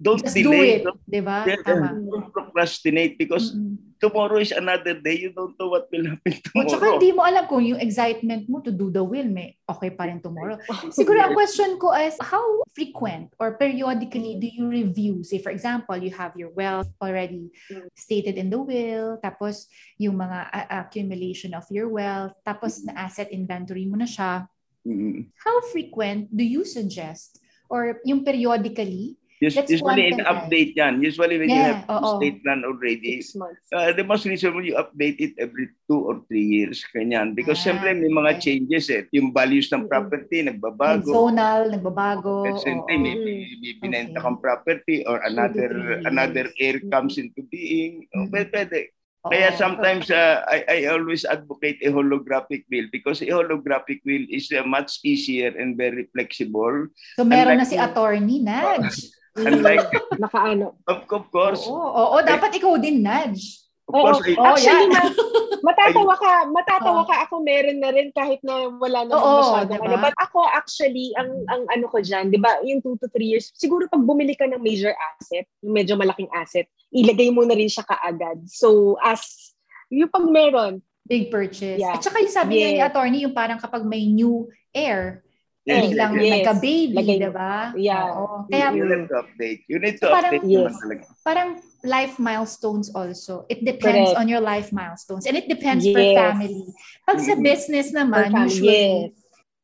Don't 0.00 0.24
Just 0.24 0.32
do 0.32 0.48
delay. 0.48 0.80
it. 0.80 0.88
Don't, 0.88 0.96
Di 1.04 1.20
ba? 1.20 1.44
yeah, 1.44 1.60
Tama. 1.60 1.92
don't 1.92 2.32
procrastinate 2.32 3.20
because 3.20 3.52
Mm-mm. 3.52 3.76
tomorrow 4.00 4.40
is 4.40 4.48
another 4.48 4.96
day. 4.96 5.28
You 5.28 5.36
don't 5.36 5.52
know 5.60 5.68
what 5.68 5.92
will 5.92 6.16
happen 6.16 6.40
O 6.56 6.64
tsaka 6.64 6.88
tomorrow. 6.88 6.96
hindi 6.96 7.12
mo 7.12 7.20
alam 7.20 7.44
kung 7.44 7.60
yung 7.60 7.76
excitement 7.76 8.48
mo 8.48 8.64
to 8.64 8.72
do 8.72 8.88
the 8.88 9.04
will, 9.04 9.28
may 9.28 9.60
okay 9.68 9.92
pa 9.92 10.08
rin 10.08 10.24
tomorrow. 10.24 10.56
Siguro 10.96 11.20
ang 11.20 11.36
question 11.36 11.76
ko 11.76 11.92
is, 11.92 12.16
how 12.16 12.40
frequent 12.72 13.28
or 13.36 13.60
periodically 13.60 14.40
do 14.40 14.48
you 14.48 14.72
review? 14.72 15.20
Say 15.20 15.36
for 15.36 15.52
example, 15.52 16.00
you 16.00 16.16
have 16.16 16.32
your 16.32 16.48
wealth 16.56 16.88
already 16.96 17.52
stated 17.92 18.40
in 18.40 18.48
the 18.48 18.56
will, 18.56 19.20
tapos 19.20 19.68
yung 20.00 20.16
mga 20.16 20.48
accumulation 20.80 21.52
of 21.52 21.68
your 21.68 21.92
wealth, 21.92 22.32
tapos 22.40 22.80
na 22.88 22.96
asset 22.96 23.28
inventory 23.28 23.84
mo 23.84 24.00
na 24.00 24.08
siya. 24.08 24.48
Mm. 24.80 25.28
How 25.44 25.60
frequent 25.68 26.32
do 26.32 26.40
you 26.40 26.64
suggest? 26.64 27.36
Or 27.68 28.00
yung 28.08 28.24
periodically? 28.24 29.19
Us- 29.40 29.56
That's 29.56 29.72
Usually, 29.72 30.12
in 30.12 30.20
update 30.20 30.76
yan. 30.76 31.00
Usually, 31.00 31.40
when 31.40 31.48
you 31.48 31.56
Yeah, 31.56 31.80
have 31.80 31.88
oo. 31.88 32.20
state 32.20 32.44
plan 32.44 32.60
already. 32.60 33.24
Uh, 33.72 33.88
the 33.96 34.04
most 34.04 34.28
reasonable 34.28 34.60
you 34.60 34.76
update 34.76 35.16
it 35.16 35.32
every 35.40 35.72
two 35.88 35.96
or 35.96 36.20
three 36.28 36.44
years. 36.44 36.84
Kanyan. 36.84 37.32
Because 37.32 37.56
Ah, 37.64 37.72
syempre 37.72 37.96
may 37.96 38.12
mga 38.12 38.36
okay. 38.36 38.40
changes 38.44 38.92
eh. 38.92 39.08
Yung 39.16 39.32
values 39.32 39.72
ng 39.72 39.88
property 39.88 40.44
nagbabago. 40.44 41.08
Zonal, 41.08 41.72
nagbabago. 41.72 42.52
Oo. 42.52 42.60
time, 42.60 42.84
may, 43.00 43.16
may, 43.16 43.16
may 43.56 43.74
binenta 43.80 44.20
Okay. 44.20 44.24
kang 44.28 44.38
property 44.38 44.96
or 45.08 45.24
another 45.24 46.04
another 46.04 46.52
years. 46.52 46.60
heir 46.60 46.76
comes 46.92 47.16
into 47.16 47.40
being. 47.48 48.04
Oh, 48.12 48.28
Mm. 48.28 48.36
pwede, 48.36 48.48
pwede. 48.52 48.78
Oo. 49.24 49.32
Kaya 49.32 49.56
sometimes 49.56 50.08
uh, 50.08 50.44
I, 50.44 50.64
I 50.68 50.92
always 50.92 51.24
advocate 51.24 51.80
a 51.80 51.88
holographic 51.88 52.68
will 52.68 52.88
because 52.88 53.24
a 53.24 53.32
holographic 53.32 54.04
will 54.04 54.24
is 54.28 54.52
uh, 54.52 54.64
much 54.64 55.00
easier 55.00 55.48
and 55.56 55.76
very 55.76 56.12
flexible. 56.12 56.92
So 57.16 57.24
meron 57.24 57.56
na 57.56 57.64
Unlike- 57.64 57.72
si 57.72 57.76
attorney, 57.80 58.38
Nudge. 58.44 59.00
Unlike, 59.36 60.18
Nakaano. 60.18 60.74
of, 60.84 61.06
of 61.06 61.24
course, 61.30 61.62
Oo, 61.62 61.78
oo, 61.78 62.16
dapat 62.20 62.50
ikaw 62.52 62.74
din, 62.76 62.98
Nudge. 62.98 63.62
of 63.86 63.94
Oo. 63.94 64.02
course, 64.02 64.20
I- 64.26 64.34
Oh, 64.34 64.54
Actually, 64.54 64.90
ma- 64.90 65.14
matatawa 65.62 66.14
ka, 66.16 66.32
matatawa 66.48 67.00
Oo. 67.02 67.08
ka 67.08 67.16
ako 67.26 67.34
meron 67.40 67.78
na 67.78 67.90
rin 67.90 68.10
kahit 68.10 68.40
na 68.42 68.66
wala 68.72 69.06
naman 69.06 69.18
Oo, 69.18 69.38
masyadong 69.40 69.78
diba? 69.78 69.86
ano. 69.86 70.02
But 70.02 70.14
ako 70.18 70.38
actually, 70.46 71.14
ang 71.14 71.30
ang 71.46 71.62
ano 71.68 71.86
ko 71.86 71.98
dyan, 72.00 72.28
di 72.28 72.38
ba, 72.38 72.58
yung 72.62 72.82
2 72.82 72.96
to 72.96 73.06
3 73.06 73.26
years, 73.28 73.54
siguro 73.54 73.86
pag 73.86 74.02
bumili 74.02 74.34
ka 74.34 74.46
ng 74.46 74.58
major 74.58 74.90
asset, 75.12 75.46
yung 75.60 75.74
medyo 75.74 75.94
malaking 75.94 76.30
asset, 76.32 76.66
ilagay 76.90 77.30
mo 77.30 77.44
na 77.44 77.54
rin 77.54 77.70
siya 77.70 77.86
kaagad. 77.86 78.42
So, 78.46 78.98
as, 79.00 79.54
yung 79.88 80.08
pag 80.08 80.26
meron, 80.26 80.82
Big 81.02 81.26
purchase. 81.26 81.82
Yeah. 81.82 81.98
At 81.98 82.06
saka 82.06 82.22
yung 82.22 82.30
sabi 82.30 82.62
nga 82.62 82.70
ni 82.70 82.78
Yes. 82.78 82.86
attorney, 82.86 83.18
yung 83.26 83.34
parang 83.34 83.58
kapag 83.58 83.82
may 83.82 84.06
new 84.06 84.46
heir, 84.70 85.26
yes, 85.66 85.82
biglang 85.86 86.12
yes. 86.16 86.22
Yes. 86.22 86.32
nagka-baby, 86.32 86.94
mo. 86.96 87.02
di 87.20 87.30
ba? 87.30 87.54
Yeah. 87.76 88.04
Oo. 88.16 88.36
Kaya 88.48 88.66
you 88.72 88.84
need 88.88 89.06
to 89.08 89.16
update. 89.20 89.60
You 89.68 89.78
need 89.78 89.96
to 90.00 90.04
So, 90.06 90.12
parang- 90.12 90.32
update 90.32 90.44
naman 90.48 90.72
Yes. 90.72 90.76
talaga. 90.80 91.02
parang 91.20 91.50
life 91.84 92.14
milestones 92.18 92.88
also. 92.92 93.44
It 93.48 93.64
depends 93.64 94.12
Correct. 94.12 94.20
on 94.20 94.26
your 94.28 94.40
life 94.40 94.72
milestones. 94.72 95.24
And 95.28 95.36
it 95.36 95.48
depends 95.48 95.84
per 95.88 96.00
Yes. 96.00 96.16
family. 96.16 96.64
Pag 97.04 97.18
sa 97.20 97.34
Mhm. 97.36 97.42
business 97.44 97.86
naman, 97.92 98.28
Per 98.28 98.32
family, 98.32 98.48
usually, 98.52 98.92
yes. 99.08 99.12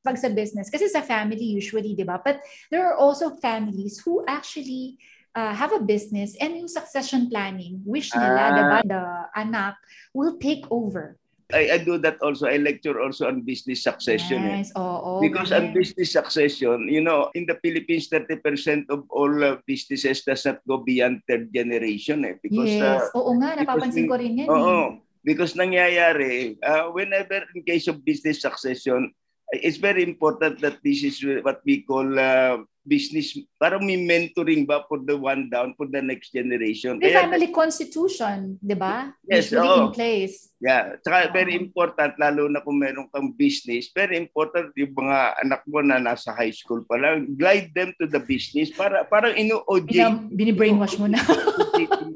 pag 0.01 0.17
sa 0.17 0.29
business, 0.31 0.67
kasi 0.71 0.87
sa 0.89 1.03
family 1.03 1.45
usually, 1.57 1.93
di 1.93 2.05
ba? 2.05 2.21
But 2.21 2.41
there 2.71 2.85
are 2.87 2.97
also 2.97 3.37
families 3.39 4.01
who 4.01 4.25
actually 4.25 4.97
uh, 5.37 5.53
have 5.53 5.69
a 5.69 5.85
business 5.85 6.33
and 6.41 6.57
yung 6.57 6.65
succession 6.65 7.29
planning, 7.29 7.85
wish 7.85 8.09
nila, 8.17 8.41
Ah. 8.41 8.53
di 8.57 8.63
ba, 8.65 8.79
the 8.89 9.03
anak 9.37 9.77
will 10.17 10.41
take 10.41 10.65
over. 10.73 11.21
I, 11.55 11.71
I 11.75 11.79
do 11.79 11.99
that 12.03 12.19
also. 12.23 12.51
I 12.51 12.59
lecture 12.59 12.99
also 12.99 13.29
on 13.31 13.43
business 13.47 13.83
succession. 13.87 14.43
eh. 14.43 14.67
Yes, 14.67 14.75
oo. 14.75 15.23
Because 15.23 15.55
on 15.55 15.71
business 15.71 16.11
succession, 16.11 16.91
you 16.91 16.99
know, 17.01 17.31
in 17.39 17.47
the 17.47 17.55
Philippines, 17.63 18.11
30% 18.11 18.91
of 18.91 19.07
all 19.15 19.31
uh, 19.45 19.57
businesses 19.63 20.27
does 20.27 20.43
not 20.43 20.59
go 20.67 20.79
beyond 20.83 21.23
third 21.31 21.55
generation. 21.55 22.25
Eh, 22.27 22.35
because, 22.43 22.75
yes, 22.75 23.03
uh, 23.15 23.23
oo 23.23 23.31
nga, 23.39 23.63
napapansin 23.63 24.11
ko 24.11 24.19
rin 24.19 24.43
yan. 24.43 24.51
eh. 24.51 24.55
oo, 24.59 24.99
because 25.23 25.55
nangyayari, 25.55 26.59
uh, 26.67 26.91
whenever 26.91 27.47
in 27.55 27.63
case 27.63 27.87
of 27.87 28.03
business 28.03 28.43
succession, 28.43 29.15
it's 29.55 29.79
very 29.79 30.03
important 30.03 30.59
that 30.59 30.83
this 30.83 31.07
is 31.07 31.23
what 31.47 31.63
we 31.63 31.87
call 31.87 32.03
uh, 32.19 32.59
business, 32.83 33.39
parang 33.59 33.83
may 33.87 33.99
mentoring 33.99 34.67
ba 34.67 34.83
for 34.91 34.99
the 35.03 35.15
one 35.15 35.47
down, 35.51 35.75
for 35.79 35.87
the 35.87 36.03
next 36.03 36.31
generation. 36.35 36.99
The 36.99 37.15
family 37.15 37.51
constitution, 37.55 38.59
di 38.63 38.75
ba? 38.75 39.11
Yes, 39.27 39.51
Usually 39.51 39.67
oo. 39.67 39.87
in 39.87 39.95
place. 39.95 40.51
Yeah, 40.57 40.97
tsaka 41.05 41.29
Oo. 41.29 41.33
very 41.37 41.53
important, 41.53 42.17
lalo 42.17 42.49
na 42.49 42.65
kung 42.65 42.81
meron 42.81 43.13
kang 43.13 43.37
business, 43.37 43.93
very 43.93 44.17
important 44.17 44.73
yung 44.73 44.97
mga 44.97 45.37
anak 45.45 45.61
mo 45.69 45.85
na 45.85 46.01
nasa 46.01 46.33
high 46.33 46.53
school 46.53 46.81
pa 46.89 46.97
lang, 46.97 47.37
glide 47.37 47.77
them 47.77 47.93
to 48.01 48.09
the 48.09 48.17
business 48.17 48.73
para 48.73 49.05
parang 49.05 49.37
ino-OJ. 49.37 49.93
Bina, 49.93 50.17
binibrainwash 50.33 50.97
mo 50.97 51.13
na. 51.13 51.21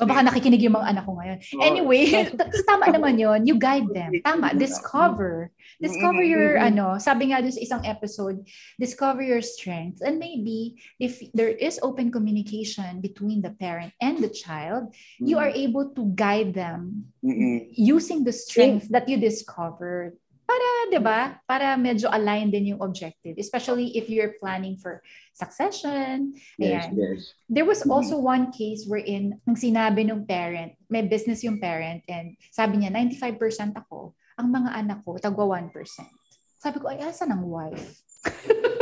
O 0.00 0.04
baka 0.04 0.26
nakikinig 0.26 0.60
yung 0.66 0.76
mga 0.76 0.90
anak 0.90 1.04
ko 1.06 1.12
ngayon. 1.16 1.38
Oo. 1.38 1.62
Anyway, 1.62 2.02
tama 2.70 2.90
naman 2.90 3.16
yon 3.16 3.46
You 3.46 3.56
guide 3.56 3.88
them. 3.94 4.12
Tama. 4.20 4.52
Discover. 4.52 5.54
Discover 5.80 6.20
your, 6.20 6.60
ano, 6.60 7.00
sabi 7.00 7.32
nga 7.32 7.40
dun 7.40 7.54
sa 7.54 7.62
isang 7.62 7.82
episode, 7.88 8.44
discover 8.76 9.24
your 9.24 9.40
strengths. 9.40 10.04
And 10.04 10.20
maybe, 10.20 10.76
if 11.00 11.24
there 11.32 11.54
is 11.54 11.80
open 11.80 12.12
communication 12.12 13.00
between 13.00 13.40
the 13.40 13.54
parent 13.56 13.96
and 14.02 14.20
the 14.20 14.28
child, 14.28 14.92
you 15.16 15.40
are 15.40 15.48
able 15.48 15.94
to 15.96 16.02
guide 16.12 16.52
them. 16.52 17.08
Using 17.72 18.24
the 18.24 18.32
strengths 18.32 18.88
that 18.88 19.08
you 19.08 19.16
discovered. 19.20 20.16
Para, 20.50 20.66
di 20.90 20.98
ba? 20.98 21.38
Para 21.46 21.78
medyo 21.78 22.10
align 22.10 22.50
din 22.50 22.74
yung 22.74 22.82
objective. 22.82 23.38
Especially 23.38 23.94
if 23.94 24.10
you're 24.10 24.34
planning 24.42 24.74
for 24.74 24.98
succession. 25.30 26.34
Yes, 26.58 26.90
Ayan. 26.90 26.98
yes. 26.98 27.18
There 27.46 27.62
was 27.62 27.86
Mhm. 27.86 27.94
also 27.94 28.18
one 28.18 28.50
case 28.50 28.82
wherein 28.90 29.38
ang 29.46 29.54
sinabi 29.54 30.02
ng 30.10 30.26
parent, 30.26 30.74
may 30.90 31.06
business 31.06 31.46
yung 31.46 31.62
parent 31.62 32.02
and 32.10 32.34
sabi 32.50 32.82
niya 32.82 32.90
95% 32.90 33.78
ako, 33.78 34.18
ang 34.34 34.50
mga 34.50 34.70
anak 34.74 34.98
ko 35.06 35.14
tagwa 35.22 35.62
1%. 35.62 36.10
Sabi 36.58 36.76
ko, 36.82 36.90
ay 36.90 36.98
asa 36.98 37.30
ng 37.30 37.46
wife? 37.46 38.02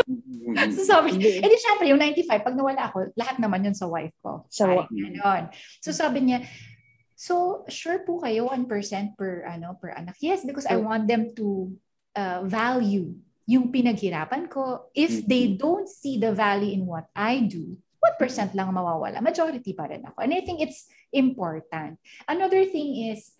Mm-mm. 0.09 0.57
So 0.74 0.83
sabi, 0.89 1.20
eh 1.20 1.45
di 1.45 1.59
syempre 1.61 1.85
yung 1.93 2.01
95, 2.01 2.41
pag 2.41 2.57
nawala 2.57 2.89
ako, 2.89 3.12
lahat 3.12 3.37
naman 3.37 3.68
yun 3.68 3.76
sa 3.76 3.85
wife 3.87 4.16
ko. 4.24 4.49
Sa 4.49 4.89
Ay. 5.20 5.43
So 5.85 5.93
sabi 5.93 6.24
niya, 6.24 6.41
so 7.19 7.66
sure 7.66 8.07
po 8.07 8.23
kayo 8.23 8.47
1% 8.47 9.19
per 9.19 9.43
ano 9.43 9.75
per 9.75 9.91
anak. 9.99 10.14
Yes, 10.23 10.47
because 10.47 10.71
I 10.71 10.79
want 10.79 11.11
them 11.11 11.35
to 11.35 11.75
uh, 12.14 12.47
value 12.47 13.19
yung 13.43 13.75
pinaghirapan 13.75 14.47
ko. 14.47 14.87
If 14.95 15.27
they 15.27 15.51
Mhm. 15.51 15.59
don't 15.59 15.89
see 15.91 16.14
the 16.23 16.31
value 16.31 16.71
in 16.79 16.87
what 16.87 17.11
I 17.19 17.43
do, 17.43 17.75
1% 17.99 18.55
lang 18.55 18.71
mawawala. 18.71 19.19
Majority 19.19 19.75
pa 19.75 19.91
rin 19.91 20.07
ako. 20.07 20.23
And 20.23 20.31
I 20.31 20.47
think 20.47 20.62
it's 20.62 20.87
important. 21.11 21.99
Another 22.31 22.62
thing 22.62 23.11
is, 23.11 23.35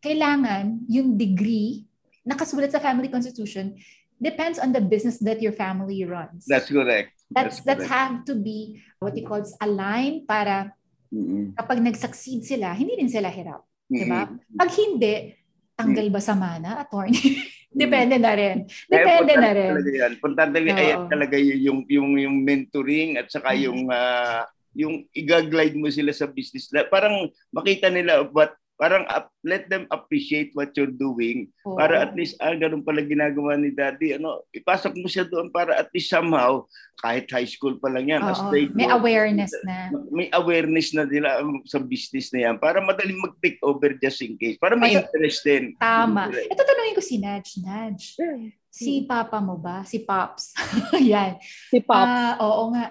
kailangan 0.00 0.88
yung 0.88 1.20
degree 1.20 1.84
nakasulat 2.24 2.72
sa 2.72 2.80
family 2.80 3.12
constitution 3.12 3.76
depends 4.16 4.56
on 4.56 4.72
the 4.72 4.80
business 4.80 5.18
that 5.20 5.42
your 5.42 5.52
family 5.52 6.06
runs. 6.08 6.48
That's 6.48 6.72
correct. 6.72 7.12
that's 7.32 7.64
that's 7.64 7.88
correct. 7.88 7.96
have 7.96 8.14
to 8.28 8.36
be 8.36 8.84
what 9.00 9.16
you 9.16 9.24
call 9.24 9.40
align 9.64 10.28
para 10.28 10.76
Mm-mm. 11.12 11.52
kapag 11.52 11.84
nag-succeed 11.84 12.40
sila, 12.40 12.72
hindi 12.72 12.96
din 12.96 13.12
sila 13.12 13.28
hirap. 13.28 13.68
Diba? 13.84 14.24
Mm-mm. 14.24 14.56
Pag 14.56 14.70
hindi, 14.80 15.36
tanggal 15.76 16.06
ba 16.08 16.20
sa 16.24 16.32
mana, 16.32 16.80
attorney? 16.80 17.36
Depende 17.72 18.20
na 18.20 18.32
rin. 18.36 18.68
Depende 18.88 19.32
na 19.36 19.50
rin. 19.52 19.70
Talaga 19.72 19.90
yan. 19.92 20.10
Importante 20.12 20.56
Oo. 20.60 20.76
ayan 20.76 21.02
talaga 21.08 21.36
yung, 21.40 21.80
yung, 21.88 22.10
yung, 22.20 22.36
mentoring 22.44 23.16
at 23.16 23.32
saka 23.32 23.56
Mm. 23.56 23.60
yung 23.64 23.80
ah, 23.88 24.44
yung 24.72 25.04
i-guide 25.12 25.76
mo 25.76 25.88
sila 25.92 26.12
sa 26.16 26.24
business. 26.24 26.72
Parang 26.88 27.28
makita 27.52 27.92
nila 27.92 28.24
what 28.32 28.56
parang 28.82 29.06
up, 29.06 29.30
let 29.46 29.70
them 29.70 29.86
appreciate 29.94 30.50
what 30.58 30.74
you're 30.74 30.90
doing 30.90 31.46
Oo. 31.62 31.78
para 31.78 32.02
at 32.02 32.18
least 32.18 32.34
ah 32.42 32.50
ganun 32.50 32.82
pala 32.82 32.98
ginagawa 32.98 33.54
ni 33.54 33.70
daddy 33.70 34.18
ano 34.18 34.42
ipasok 34.50 34.98
mo 34.98 35.06
siya 35.06 35.22
doon 35.22 35.54
para 35.54 35.78
at 35.78 35.86
least 35.94 36.10
somehow 36.10 36.66
kahit 36.98 37.30
high 37.30 37.46
school 37.46 37.78
pa 37.78 37.86
lang 37.86 38.10
yan 38.10 38.26
as 38.26 38.42
Oo. 38.42 38.50
they 38.50 38.66
May 38.74 38.90
grow, 38.90 38.98
awareness 38.98 39.54
na. 39.62 39.94
may 40.10 40.26
awareness 40.34 40.90
na 40.90 41.06
nila 41.06 41.38
um, 41.46 41.62
sa 41.62 41.78
business 41.78 42.34
na 42.34 42.50
yan 42.50 42.58
para 42.58 42.82
madaling 42.82 43.22
mag-take 43.22 43.62
over 43.62 43.94
just 44.02 44.18
in 44.18 44.34
case 44.34 44.58
para 44.58 44.74
may 44.74 44.98
Ito- 44.98 45.06
interest 45.06 45.46
din 45.46 45.78
Tama. 45.78 46.34
Ito 46.34 46.62
tanongin 46.66 46.98
ko 46.98 47.02
si 47.06 47.22
Nudge. 47.22 47.62
Nudge, 47.62 48.18
si 48.66 49.06
papa 49.06 49.38
mo 49.38 49.54
ba? 49.60 49.86
Si 49.86 50.02
Pops? 50.02 50.56
Yan. 51.12 51.38
Si 51.70 51.78
Pop. 51.78 52.02
Ah, 52.02 52.34
oo 52.42 52.72
nga. 52.74 52.90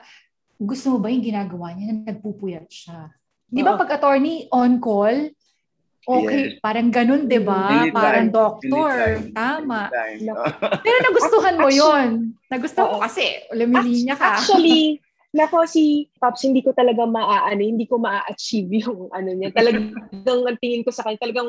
Gusto 0.61 0.93
mo 0.93 0.97
ba 1.01 1.09
yung 1.09 1.25
ginagawa 1.25 1.73
niya 1.73 1.91
na 1.91 2.13
nagpupuyat 2.13 2.69
siya? 2.69 3.09
Di 3.51 3.59
ba 3.65 3.75
pag 3.75 3.99
attorney 3.99 4.47
on 4.53 4.79
call, 4.79 5.27
okay, 6.07 6.57
parang 6.61 6.89
ganun, 6.89 7.29
di 7.29 7.37
ba? 7.37 7.89
Parang 7.93 8.29
doktor. 8.33 9.21
Anytime. 9.21 9.35
Tama. 9.35 9.81
Anytime. 9.89 10.29
Pero 10.85 10.97
nagustuhan 11.05 11.55
mo 11.57 11.67
Actually- 11.69 11.79
yon. 11.81 12.09
Nagustuhan 12.49 12.89
mo 12.91 12.97
kasi 13.01 13.25
lumilinya 13.53 14.15
ka. 14.17 14.41
Actually, 14.41 14.99
nako 15.37 15.63
si 15.63 16.11
Pops, 16.19 16.43
hindi 16.43 16.59
ko 16.59 16.75
talaga 16.75 17.07
maaano, 17.07 17.63
hindi 17.63 17.87
ko 17.87 17.95
maa-achieve 18.01 18.83
yung 18.83 19.07
ano 19.15 19.31
niya. 19.31 19.55
Talagang 19.55 19.95
ang 20.27 20.59
tingin 20.59 20.83
ko 20.83 20.91
sa 20.91 21.07
kanya, 21.07 21.23
talagang 21.23 21.47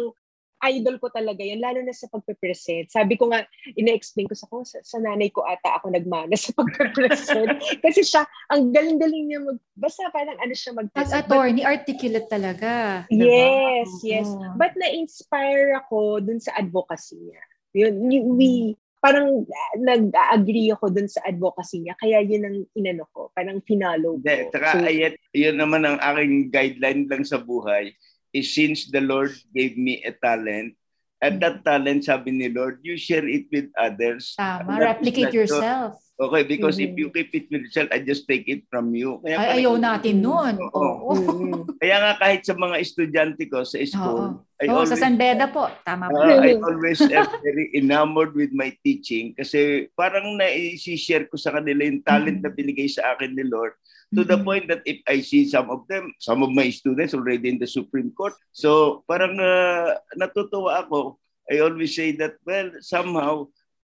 idol 0.71 1.03
ko 1.03 1.11
talaga 1.11 1.43
yan, 1.43 1.59
lalo 1.59 1.83
na 1.83 1.91
sa 1.91 2.07
pagpe-present. 2.07 2.87
Sabi 2.87 3.19
ko 3.19 3.35
nga, 3.35 3.43
ina-explain 3.75 4.31
ko 4.31 4.37
sa 4.39 4.47
ko, 4.47 4.63
sa, 4.63 4.79
sa 4.87 5.03
nanay 5.03 5.35
ko 5.35 5.43
ata 5.43 5.83
ako 5.83 5.91
nagmana 5.91 6.39
sa 6.39 6.55
pagpe-present. 6.59 7.59
Kasi 7.83 8.07
siya, 8.07 8.23
ang 8.47 8.71
galing-galing 8.71 9.27
niya 9.27 9.41
mag, 9.43 9.59
basta 9.75 10.07
parang 10.15 10.39
ano 10.39 10.55
siya 10.55 10.73
mag-present. 10.79 11.27
But- 11.27 11.27
attorney, 11.27 11.63
articulate 11.67 12.31
talaga. 12.31 13.05
diba? 13.11 13.27
Yes, 13.27 13.91
yes. 14.07 14.29
Oo. 14.31 14.55
But 14.55 14.79
na-inspire 14.79 15.75
ako 15.83 16.23
dun 16.23 16.39
sa 16.39 16.55
advocacy 16.55 17.19
niya. 17.19 17.43
Yun, 17.73 17.95
we, 18.39 18.79
parang 19.03 19.43
ah, 19.43 19.75
nag-agree 19.83 20.71
ako 20.71 20.95
dun 20.95 21.11
sa 21.11 21.27
advocacy 21.27 21.83
niya. 21.83 21.99
Kaya 21.99 22.23
yun 22.23 22.47
ang 22.47 22.57
inano 22.79 23.11
ko. 23.11 23.35
Parang 23.35 23.59
finalo 23.67 24.15
ko. 24.15 24.23
Hindi, 24.23 24.37
tsaka 24.55 24.69
So, 24.79 24.87
ayat, 24.87 25.15
yun 25.35 25.59
naman 25.59 25.83
ang 25.83 25.99
aking 25.99 26.55
guideline 26.55 27.11
lang 27.11 27.27
sa 27.27 27.43
buhay 27.43 27.91
is 28.33 28.57
since 28.57 28.89
the 28.89 29.01
Lord 29.05 29.37
gave 29.53 29.77
me 29.77 30.01
a 30.03 30.11
talent, 30.11 30.75
at 31.23 31.39
that 31.39 31.63
talent, 31.63 32.03
sabi 32.03 32.35
ni 32.35 32.51
Lord, 32.51 32.83
you 32.83 32.99
share 32.99 33.23
it 33.23 33.47
with 33.53 33.71
others. 33.79 34.35
Tama, 34.35 34.81
replicate 34.81 35.31
yourself. 35.31 36.01
Okay, 36.13 36.43
because 36.45 36.79
if 36.79 36.93
Mhm. 36.93 36.99
you 36.99 37.09
keep 37.11 37.31
it 37.35 37.47
with 37.51 37.67
yourself, 37.67 37.89
I 37.91 37.99
just 37.99 38.27
take 38.31 38.47
it 38.47 38.67
from 38.71 38.95
you. 38.95 39.19
Kaya 39.23 39.37
Ay, 39.43 39.63
ayaw 39.63 39.75
natin 39.75 40.23
nun. 40.23 40.55
Oo. 40.55 40.71
Oo. 40.71 41.15
mm, 41.15 41.63
Kaya 41.83 41.97
nga 41.99 42.13
kahit 42.21 42.43
sa 42.47 42.55
mga 42.55 42.77
estudyante 42.79 43.43
ko 43.51 43.65
sa 43.67 43.79
school, 43.83 44.45
I 44.63 44.71
Oo, 44.71 44.83
always 44.83 44.93
sa 44.95 45.03
San 45.03 45.19
Beda 45.19 45.51
po. 45.51 45.67
Tama 45.83 46.07
po. 46.11 46.15
Uh, 46.15 46.39
I 46.39 46.55
always 46.63 47.01
am 47.03 47.27
very 47.43 47.75
enamored 47.75 48.39
with 48.39 48.55
my 48.55 48.71
teaching 48.87 49.35
kasi 49.35 49.91
parang 49.99 50.39
na-share 50.39 51.27
ko 51.27 51.35
sa 51.35 51.51
kanila 51.51 51.83
yung 51.83 52.03
talent 52.07 52.39
na 52.39 52.55
binigay 52.55 52.87
sa 52.87 53.15
akin 53.17 53.35
ni 53.35 53.43
Lord 53.43 53.75
to 54.13 54.23
the 54.23 54.37
Mhm. 54.37 54.45
point 54.45 54.65
that 54.69 54.85
if 54.85 55.01
I 55.09 55.21
see 55.21 55.49
some 55.49 55.73
of 55.73 55.89
them, 55.89 56.13
some 56.21 56.45
of 56.45 56.53
my 56.53 56.69
students 56.69 57.17
already 57.17 57.49
in 57.49 57.59
the 57.59 57.67
Supreme 57.67 58.13
Court, 58.13 58.37
so 58.53 59.01
parang 59.09 59.37
uh, 59.37 59.97
natutuwa 60.15 60.85
ako. 60.85 61.17
I 61.49 61.59
always 61.59 61.97
say 61.97 62.13
that, 62.21 62.37
well, 62.45 62.71
somehow, 62.81 63.49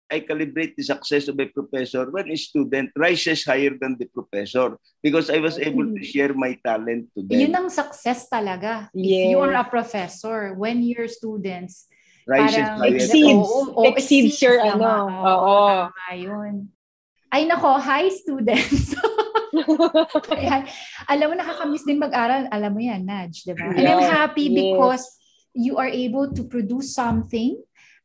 I 0.09 0.25
calibrate 0.25 0.73
the 0.73 0.83
success 0.83 1.29
of 1.29 1.37
a 1.37 1.45
professor 1.45 2.09
when 2.09 2.33
a 2.33 2.37
student 2.37 2.97
rises 2.97 3.45
higher 3.45 3.77
than 3.77 3.93
the 3.95 4.09
professor 4.09 4.81
because 5.05 5.29
I 5.29 5.37
was 5.37 5.61
able 5.61 5.85
to 5.85 6.01
share 6.01 6.33
my 6.33 6.57
talent 6.64 7.12
to 7.12 7.21
them. 7.21 7.37
Yun 7.37 7.53
ang 7.53 7.69
success 7.69 8.25
talaga. 8.25 8.89
If 8.97 9.05
Yes. 9.05 9.29
you 9.29 9.39
are 9.39 9.53
a 9.53 9.69
professor, 9.69 10.57
when 10.57 10.81
your 10.81 11.12
students 11.12 11.93
rises 12.25 12.57
parang 12.57 12.81
higher. 12.81 12.97
Exceeds. 12.97 13.49
Oo, 13.53 13.61
oo, 13.69 13.85
Exceeds 13.93 14.41
your 14.41 14.57
tama. 14.64 14.81
ano. 14.81 14.89
Oo, 15.12 15.57
tama 15.93 16.09
yun. 16.16 16.55
Ay 17.29 17.45
nako, 17.45 17.77
hi 17.77 18.09
students. 18.09 18.97
Ayan. 20.39 20.62
Alam 21.09 21.27
mo, 21.31 21.35
nakakamiss 21.37 21.85
din 21.85 22.01
mag-aral. 22.01 22.49
Alam 22.49 22.71
mo 22.73 22.81
yan, 22.81 23.03
Nudge, 23.05 23.45
di 23.45 23.55
ba? 23.55 23.73
And 23.73 23.85
I'm 23.85 24.03
Yes, 24.03 24.11
happy 24.11 24.47
because 24.53 25.05
you 25.53 25.77
are 25.77 25.91
able 25.91 26.33
to 26.33 26.43
produce 26.47 26.95
something 26.95 27.59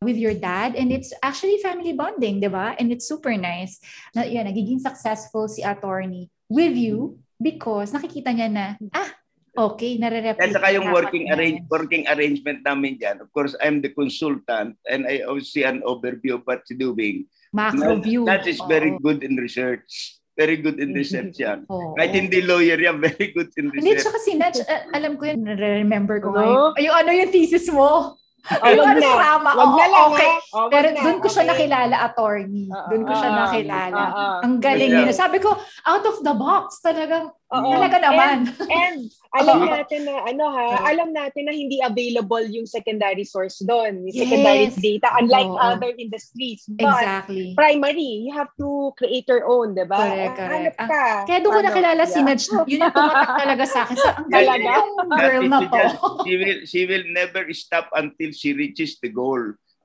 with 0.04 0.20
your 0.20 0.36
dad 0.36 0.76
and 0.76 0.92
it's 0.92 1.16
actually 1.24 1.64
family 1.64 1.96
bonding, 1.96 2.44
di 2.44 2.52
ba? 2.52 2.76
And 2.76 2.92
it's 2.92 3.08
super 3.08 3.34
nice. 3.40 3.80
Na, 4.12 4.28
yan, 4.28 4.48
nagiging 4.48 4.84
successful 4.84 5.48
si 5.48 5.64
attorney 5.64 6.28
with 6.52 6.76
you 6.76 7.24
because 7.40 7.96
nakikita 7.96 8.36
niya 8.36 8.50
na, 8.52 8.66
ah, 8.92 9.10
okay, 9.56 9.96
nare-replicate. 9.98 10.44
At 10.44 10.56
saka 10.56 10.76
yung 10.76 10.92
working 10.92 11.32
arrange 11.32 11.64
working 11.72 12.04
arrangement 12.12 12.62
namin 12.66 13.00
dyan. 13.00 13.24
Of 13.24 13.32
course, 13.32 13.56
I'm 13.64 13.80
the 13.80 13.96
consultant 13.96 14.76
and 14.84 15.08
I 15.08 15.24
always 15.24 15.50
see 15.50 15.64
an 15.64 15.82
overview 15.88 16.42
of 16.42 16.44
what's 16.44 16.74
doing. 16.76 17.32
Macro 17.54 18.02
view. 18.02 18.26
That 18.26 18.50
is 18.50 18.60
very 18.66 18.98
Oo. 18.98 19.00
good 19.00 19.22
in 19.22 19.38
research. 19.38 20.20
Very 20.34 20.58
good 20.58 20.82
in 20.82 20.92
research 20.92 21.38
yan. 21.38 21.62
Oo. 21.72 21.94
Kahit 21.94 22.12
hindi 22.12 22.42
lawyer 22.42 22.76
yan, 22.76 22.98
very 22.98 23.30
good 23.32 23.54
in 23.54 23.70
Hindi, 23.70 23.94
research. 23.94 24.10
tsaka 24.10 24.18
si 24.18 24.32
Nudge, 24.34 24.60
uh, 24.62 24.82
alam 24.92 25.14
ko 25.14 25.30
yun, 25.30 25.46
remember 25.46 26.18
ko 26.18 26.34
Ano? 26.34 26.74
ngayon. 26.74 26.82
Yung 26.82 26.96
ano 26.98 27.10
yung 27.14 27.30
thesis 27.30 27.70
mo? 27.70 28.18
Oh, 28.44 28.68
yung 28.68 28.84
ano 28.84 29.00
na. 29.00 29.08
sa 29.08 29.20
Rama. 29.24 29.50
Wag 29.56 29.70
Oo, 29.72 29.78
na 29.80 29.86
lang, 29.88 30.04
okay. 30.12 30.32
Oh, 30.52 30.68
Pero 30.68 30.88
na. 30.92 31.00
doon 31.00 31.20
ko 31.22 31.28
siya 31.30 31.44
Okay. 31.44 31.52
nakilala, 31.54 31.96
attorney. 32.04 32.66
Oo, 32.68 32.88
Doon 32.92 33.04
ko 33.06 33.14
siya 33.14 33.30
oo, 33.30 33.40
nakilala. 33.40 34.02
oo. 34.04 34.26
Ang 34.44 34.54
galing 34.60 34.92
Yeah. 34.92 35.06
niya. 35.08 35.16
Sabi 35.16 35.38
ko, 35.40 35.50
out 35.86 36.04
of 36.04 36.18
the 36.20 36.36
box 36.36 36.84
talagang, 36.84 37.32
Oo. 37.54 37.70
Talaga 37.78 37.98
naman. 38.02 38.50
And 38.66 38.98
alam 39.30 39.58
Oo. 39.62 39.70
natin 39.78 40.00
na 40.10 40.26
ano 40.26 40.44
ha, 40.50 40.90
alam 40.90 41.14
natin 41.14 41.46
na 41.46 41.54
hindi 41.54 41.78
available 41.86 42.42
yung 42.50 42.66
secondary 42.66 43.22
source 43.22 43.62
doon, 43.62 44.10
yung 44.10 44.14
Yes. 44.14 44.22
secondary 44.26 44.68
data 44.74 45.08
unlike 45.22 45.52
Oo. 45.54 45.62
other 45.62 45.94
industries. 45.94 46.66
But 46.66 46.98
exactly. 46.98 47.54
primary, 47.54 48.26
you 48.26 48.34
have 48.34 48.50
to 48.58 48.90
create 48.98 49.30
your 49.30 49.46
own, 49.46 49.78
'di 49.78 49.86
ba? 49.86 50.02
Correct, 50.02 50.36
correct. 50.36 50.76
Hanap 50.82 50.90
ka. 50.90 51.06
Kaya 51.30 51.40
doon 51.46 51.54
ko 51.54 51.62
Ano, 51.62 51.68
nakilala 51.70 52.04
si 52.10 52.20
yeah. 52.20 52.26
Nudge. 52.26 52.46
Yun 52.72 52.80
yung 52.90 52.96
tumatak 52.96 53.32
talaga 53.38 53.64
sa 53.70 53.80
akin. 53.86 53.96
Sa, 54.02 54.10
ang 54.18 54.28
galing 54.28 54.50
Talaga? 54.50 54.74
girl 55.14 55.44
na 55.46 55.60
to. 55.62 55.84
she 56.26 56.34
will 56.36 56.60
she 56.66 56.82
will 56.90 57.06
never 57.14 57.44
stop 57.54 57.86
until 57.94 58.30
she 58.34 58.52
reaches 58.58 58.98
the 58.98 59.14
goal. 59.14 59.40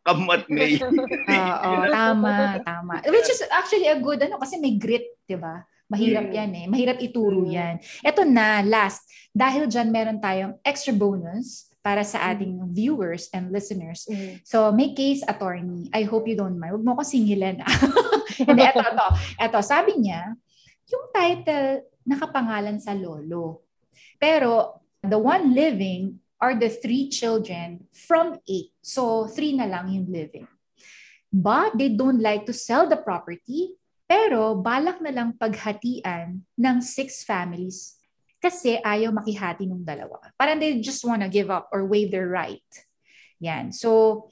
Come 0.09 0.25
what 0.25 0.49
may. 0.49 0.81
Oo, 1.29 1.71
tama, 1.93 2.65
tama. 2.65 3.05
Which 3.13 3.29
is 3.29 3.45
actually 3.53 3.93
a 3.93 4.01
good, 4.01 4.25
ano, 4.25 4.41
kasi 4.41 4.57
may 4.57 4.73
grit, 4.81 5.05
di 5.29 5.37
ba? 5.37 5.69
Mahirap 5.89 6.29
Mm. 6.29 6.35
yan 6.37 6.51
eh. 6.53 6.67
Mahirap 6.69 6.99
ituro 7.01 7.43
Mm. 7.43 7.51
yan. 7.51 7.75
Ito 8.05 8.23
na, 8.29 8.61
last. 8.61 9.09
Dahil 9.33 9.65
dyan 9.67 9.89
meron 9.89 10.21
tayong 10.21 10.61
extra 10.61 10.93
bonus 10.93 11.73
para 11.81 12.05
sa 12.05 12.29
ating 12.29 12.61
viewers 12.77 13.33
and 13.33 13.49
listeners. 13.49 14.05
Mm. 14.05 14.45
So, 14.45 14.69
may 14.69 14.93
case 14.93 15.25
attorney. 15.25 15.89
I 15.97 16.05
hope 16.05 16.29
you 16.29 16.37
don't 16.37 16.61
mind. 16.61 16.77
Huwag 16.77 16.85
mo 16.85 16.93
ko 16.93 17.03
singilan. 17.03 17.65
ah. 17.65 17.73
Hindi, 18.39 18.63
eto, 18.69 18.85
eto. 18.85 19.07
Eto, 19.41 19.59
sabi 19.65 19.97
niya, 19.97 20.37
yung 20.89 21.05
title 21.11 21.89
nakapangalan 22.05 22.77
sa 22.77 22.93
lolo. 22.93 23.65
Pero, 24.21 24.85
the 25.01 25.17
one 25.17 25.57
living 25.57 26.21
are 26.39 26.53
the 26.55 26.69
three 26.69 27.09
children 27.09 27.89
from 27.91 28.37
eight. 28.45 28.71
So, 28.85 29.25
three 29.27 29.57
na 29.57 29.65
lang 29.65 29.89
yung 29.89 30.07
living. 30.07 30.45
But 31.29 31.77
they 31.77 31.93
don't 31.93 32.21
like 32.21 32.45
to 32.47 32.55
sell 32.55 32.89
the 32.89 32.97
property, 32.97 33.75
pero 34.09 34.57
balak 34.57 35.05
na 35.05 35.13
lang 35.13 35.37
paghatian 35.37 36.41
ng 36.57 36.77
six 36.81 37.23
families 37.23 38.01
kasi 38.43 38.81
ayaw 38.83 39.13
makihati 39.15 39.69
ng 39.69 39.85
dalawa. 39.85 40.19
Parang 40.35 40.59
they 40.59 40.81
just 40.83 41.05
wanna 41.05 41.31
give 41.31 41.53
up 41.53 41.69
or 41.71 41.85
waive 41.87 42.11
their 42.11 42.27
right. 42.27 42.65
Yan. 43.39 43.71
So, 43.71 44.25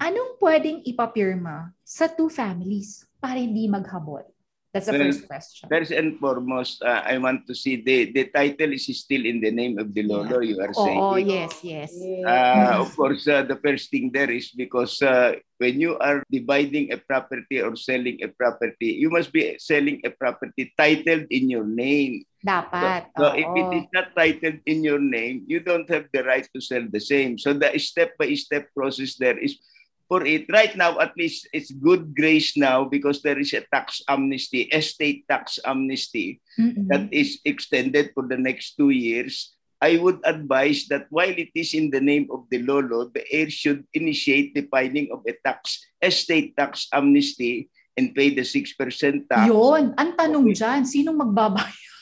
anong 0.00 0.40
pwedeng 0.42 0.82
ipapirma 0.82 1.76
sa 1.86 2.10
two 2.10 2.32
families 2.32 3.06
para 3.22 3.38
hindi 3.38 3.70
maghabol? 3.70 4.33
That's 4.74 4.90
the 4.90 4.98
Well, 4.98 5.06
first 5.06 5.22
question. 5.30 5.64
First 5.70 5.92
and 5.94 6.18
foremost, 6.18 6.82
uh, 6.82 7.06
I 7.06 7.14
want 7.22 7.46
to 7.46 7.54
see 7.54 7.78
the 7.78 8.10
the 8.10 8.26
title 8.26 8.74
is 8.74 8.90
still 8.90 9.22
in 9.22 9.38
the 9.38 9.54
name 9.54 9.78
of 9.78 9.94
the 9.94 10.02
lolo. 10.02 10.42
You 10.42 10.58
are 10.58 10.74
saying. 10.74 10.98
Oo, 10.98 11.14
yes, 11.14 11.62
yes. 11.62 11.94
Uh, 12.26 12.82
of 12.82 12.90
course, 12.98 13.22
uh, 13.30 13.46
the 13.46 13.54
first 13.62 13.94
thing 13.94 14.10
there 14.10 14.34
is 14.34 14.50
because 14.50 14.98
uh, 14.98 15.38
when 15.62 15.78
you 15.78 15.94
are 16.02 16.26
dividing 16.26 16.90
a 16.90 16.98
property 16.98 17.62
or 17.62 17.78
selling 17.78 18.18
a 18.18 18.26
property, 18.34 18.98
you 18.98 19.14
must 19.14 19.30
be 19.30 19.54
selling 19.62 20.02
a 20.02 20.10
property 20.10 20.74
titled 20.74 21.30
in 21.30 21.46
your 21.46 21.70
name. 21.70 22.26
Dapat. 22.42 23.14
So 23.14 23.30
oo. 23.30 23.38
if 23.38 23.46
it 23.46 23.70
is 23.78 23.86
not 23.94 24.10
titled 24.18 24.58
in 24.66 24.82
your 24.82 24.98
name, 24.98 25.46
you 25.46 25.62
don't 25.62 25.86
have 25.86 26.10
the 26.10 26.26
right 26.26 26.44
to 26.50 26.58
sell 26.58 26.82
the 26.82 26.98
same. 26.98 27.38
So 27.38 27.54
the 27.54 27.70
step-by-step 27.78 28.74
process 28.74 29.14
there 29.22 29.38
is 29.38 29.54
for 30.08 30.24
it. 30.24 30.46
Right 30.50 30.76
now, 30.76 30.98
at 31.00 31.16
least 31.16 31.48
it's 31.52 31.72
good 31.72 32.14
grace 32.14 32.56
now 32.56 32.84
because 32.84 33.22
there 33.22 33.38
is 33.38 33.52
a 33.52 33.64
tax 33.72 34.02
amnesty, 34.08 34.68
estate 34.72 35.24
tax 35.28 35.58
amnesty 35.64 36.40
Mm-mm. 36.58 36.88
that 36.88 37.12
is 37.12 37.40
extended 37.44 38.12
for 38.14 38.26
the 38.26 38.38
next 38.38 38.76
two 38.76 38.90
years. 38.90 39.54
I 39.80 40.00
would 40.00 40.20
advise 40.24 40.86
that 40.88 41.06
while 41.10 41.34
it 41.34 41.52
is 41.54 41.74
in 41.74 41.90
the 41.90 42.00
name 42.00 42.28
of 42.32 42.48
the 42.48 42.62
Lolo, 42.64 43.12
the 43.12 43.24
heir 43.28 43.50
should 43.50 43.84
initiate 43.92 44.54
the 44.54 44.64
filing 44.70 45.12
of 45.12 45.20
a 45.28 45.36
tax, 45.44 45.84
estate 46.00 46.56
tax 46.56 46.88
amnesty 46.92 47.68
and 47.96 48.14
pay 48.14 48.32
the 48.32 48.42
6% 48.42 48.74
tax. 49.28 49.44
Yun. 49.46 49.92
Ang 49.94 50.10
tanong 50.16 50.50
dyan, 50.50 50.82
sinong 50.88 51.20
magbabayad? 51.20 51.93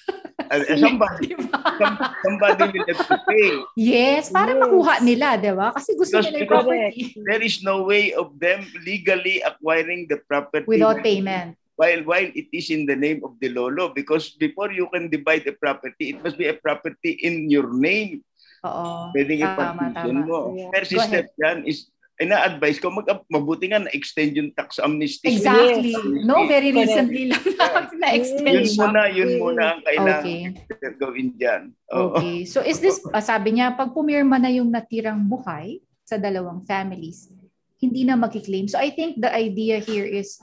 Uh, 0.49 0.77
somebody, 0.77 1.27
Di 1.29 1.37
ba? 1.39 1.59
some- 1.77 1.99
somebody 2.23 2.63
will 2.73 2.87
have 2.89 3.03
to 3.05 3.19
pay. 3.25 3.51
Yes, 3.75 4.29
para 4.29 4.53
Yes. 4.53 4.61
makuha 4.61 4.95
nila, 5.01 5.29
di 5.37 5.51
ba? 5.51 5.71
Kasi 5.71 5.95
gusto 5.95 6.17
Because- 6.17 6.27
nila 6.29 6.39
yung 6.41 6.51
property 6.51 7.03
There 7.23 7.43
is 7.43 7.57
no 7.61 7.85
way 7.85 8.13
of 8.13 8.35
them 8.37 8.65
legally 8.81 9.39
acquiring 9.41 10.07
the 10.07 10.19
property 10.19 10.67
without 10.67 11.01
payment. 11.01 11.55
while 11.73 12.01
while 12.05 12.29
it 12.31 12.49
is 12.53 12.69
in 12.69 12.85
the 12.85 12.95
name 12.95 13.25
of 13.25 13.37
the 13.41 13.49
lolo 13.49 13.91
because 13.91 14.37
before 14.37 14.71
you 14.71 14.87
can 14.89 15.09
divide 15.09 15.43
a 15.49 15.55
property 15.57 16.13
it 16.13 16.19
must 16.21 16.37
be 16.37 16.47
a 16.47 16.55
property 16.55 17.17
in 17.21 17.49
your 17.49 17.73
name 17.73 18.21
Oo. 18.63 19.11
pwedeng 19.11 19.41
Tama, 19.43 19.91
tama. 19.91 20.21
mo 20.23 20.41
Yeah. 20.55 20.71
first 20.71 20.93
Go 20.93 21.01
ahead. 21.01 21.09
step 21.09 21.27
yan 21.41 21.65
is 21.65 21.89
ina-advise 22.21 22.79
ko 22.79 22.93
mag 22.93 23.09
mabuti 23.27 23.73
nga 23.73 23.81
na-extend 23.81 24.37
yung 24.37 24.51
tax 24.53 24.77
amnesty 24.79 25.33
Exactly. 25.33 25.97
Yes. 25.97 26.23
No, 26.23 26.45
very 26.45 26.71
recently 26.71 27.33
lang 27.33 27.41
na- 27.59 27.89
na-extend 27.97 28.47
yun 28.47 28.69
siya. 28.69 28.81
muna 28.85 29.03
yun 29.09 29.31
Mm. 29.33 29.41
muna 29.41 29.63
ang 29.75 29.81
kailangan 29.83 30.23
Okay. 30.23 30.93
gawin 31.01 31.29
dyan 31.35 31.63
Oo. 31.91 32.15
Okay. 32.15 32.45
So 32.45 32.61
is 32.61 32.79
this, 32.79 33.01
ah, 33.17 33.25
sabi 33.25 33.59
niya, 33.59 33.75
pag 33.75 33.91
pumirma 33.91 34.37
na 34.37 34.53
yung 34.53 34.69
natirang 34.69 35.25
buhay 35.25 35.81
sa 36.05 36.15
dalawang 36.17 36.63
families, 36.63 37.33
hindi 37.77 38.07
na 38.07 38.15
magkiklaim. 38.15 38.71
So 38.71 38.79
I 38.79 38.95
think 38.95 39.19
the 39.19 39.33
idea 39.33 39.83
here 39.83 40.07
is, 40.07 40.39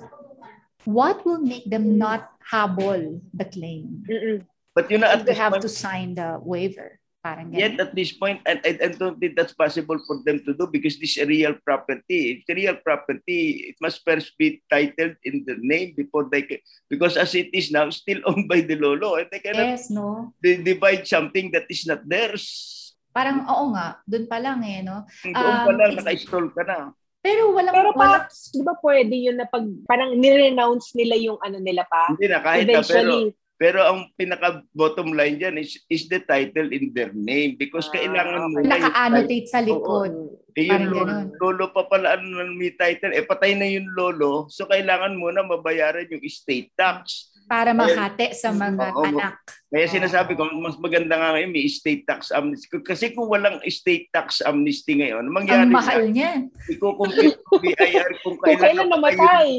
what 0.84 1.24
will 1.24 1.40
make 1.40 1.64
them 1.70 1.96
not 1.96 2.28
habol 2.44 3.24
the 3.32 3.48
claim? 3.48 4.04
Mm-mm. 4.04 4.44
but 4.76 4.92
you 4.92 5.00
know 5.00 5.08
at 5.08 5.24
They 5.24 5.36
have 5.36 5.56
point 5.56 5.64
to 5.64 5.72
sign 5.72 6.16
the 6.16 6.40
waiver. 6.40 6.99
Parang 7.20 7.52
Yet 7.52 7.76
at 7.84 7.92
this 7.92 8.16
point, 8.16 8.40
and 8.48 8.64
I, 8.64 8.80
I 8.80 8.88
don't 8.96 9.20
think 9.20 9.36
that's 9.36 9.52
possible 9.52 10.00
for 10.08 10.24
them 10.24 10.40
to 10.48 10.56
do 10.56 10.72
because 10.72 10.96
this 10.96 11.20
is 11.20 11.24
a 11.24 11.28
real 11.28 11.52
property. 11.68 12.40
It's 12.40 12.48
a 12.48 12.56
real 12.56 12.80
property. 12.80 13.68
It 13.68 13.78
must 13.84 14.08
first 14.08 14.40
be 14.40 14.64
titled 14.72 15.20
in 15.28 15.44
the 15.44 15.60
name 15.60 16.00
before 16.00 16.32
they 16.32 16.48
can, 16.48 16.64
because 16.88 17.20
as 17.20 17.36
it 17.36 17.52
is 17.52 17.76
now, 17.76 17.92
still 17.92 18.24
owned 18.28 18.48
by 18.48 18.64
the 18.64 18.80
lolo, 18.80 19.20
and 19.20 19.28
they 19.36 19.44
cannot 19.44 19.68
Yes, 19.68 19.92
no? 19.92 20.32
di- 20.40 20.64
divide 20.64 21.04
something 21.12 21.52
that 21.52 21.68
is 21.68 21.84
not 21.84 22.08
theirs. 22.08 22.96
Parang, 23.12 23.44
oo 23.52 23.76
nga, 23.76 24.00
dun 24.08 24.24
pa 24.24 24.40
lang 24.40 24.64
eh, 24.64 24.80
no? 24.80 25.04
Doon 25.20 25.36
Um, 25.36 25.44
pa 25.68 25.72
lang, 25.76 25.92
it's- 25.92 26.00
naka-install 26.00 26.48
ka 26.56 26.64
na. 26.64 26.78
Pero 27.20 27.52
walang, 27.52 27.76
Pero 27.76 27.92
pa, 28.00 28.32
di 28.32 28.64
ba 28.64 28.80
pwede 28.80 29.12
yun 29.12 29.36
na 29.36 29.44
pag 29.44 29.68
parang 29.84 30.16
nirenounce 30.16 30.96
nila 30.96 31.20
yung 31.20 31.36
ano 31.44 31.60
nila 31.60 31.84
pa? 31.84 32.16
Hindi 32.16 32.32
na, 32.32 32.40
kahit 32.40 32.64
na, 32.64 32.80
pero, 32.80 32.80
Eventually. 32.80 33.24
Pero 33.60 33.84
ang 33.84 34.08
pinaka-bottom 34.16 35.12
line 35.12 35.36
dyan 35.36 35.60
is, 35.60 35.84
is 35.92 36.08
the 36.08 36.24
title 36.24 36.72
in 36.72 36.96
their 36.96 37.12
name. 37.12 37.60
Because 37.60 37.92
Ah, 37.92 38.00
kailangan 38.00 38.40
mo 38.48 38.64
na 38.64 38.80
naka-annotate 38.80 39.52
sa 39.52 39.60
likod. 39.60 40.16
Eh, 40.56 40.72
yung 40.72 40.88
lolo, 40.88 41.28
lolo 41.36 41.66
pa 41.76 41.84
pala 41.84 42.16
ano 42.16 42.40
may 42.56 42.72
title, 42.72 43.12
eh 43.12 43.28
patay 43.28 43.60
na 43.60 43.68
yung 43.68 43.92
lolo, 43.92 44.48
so 44.48 44.64
kailangan 44.64 45.12
muna 45.12 45.44
mabayaran 45.44 46.08
yung 46.08 46.24
estate 46.24 46.72
tax. 46.74 47.30
Para 47.50 47.74
mahati 47.74 48.30
sa 48.32 48.54
mga 48.54 48.94
Oo. 48.94 49.02
anak. 49.02 49.42
Kaya 49.66 49.86
sinasabi 49.86 50.34
ko, 50.34 50.46
mas 50.56 50.78
maganda 50.78 51.14
nga 51.14 51.34
ngayon 51.34 51.50
may 51.50 51.66
estate 51.66 52.02
tax 52.02 52.30
amnesty. 52.30 52.70
Kasi 52.80 53.10
kung 53.10 53.26
walang 53.26 53.58
estate 53.62 54.10
tax 54.10 54.42
amnesty 54.42 54.94
ngayon, 54.96 55.26
mangyari 55.26 55.66
Ang 55.66 55.74
mahal 55.74 56.02
na, 56.04 56.10
niyan. 56.10 56.42
ikukumpit 56.68 57.38
BIR 57.62 58.10
kung 58.22 58.38
kailan 58.40 58.62
kailan 58.64 58.88
namatay. 58.88 59.58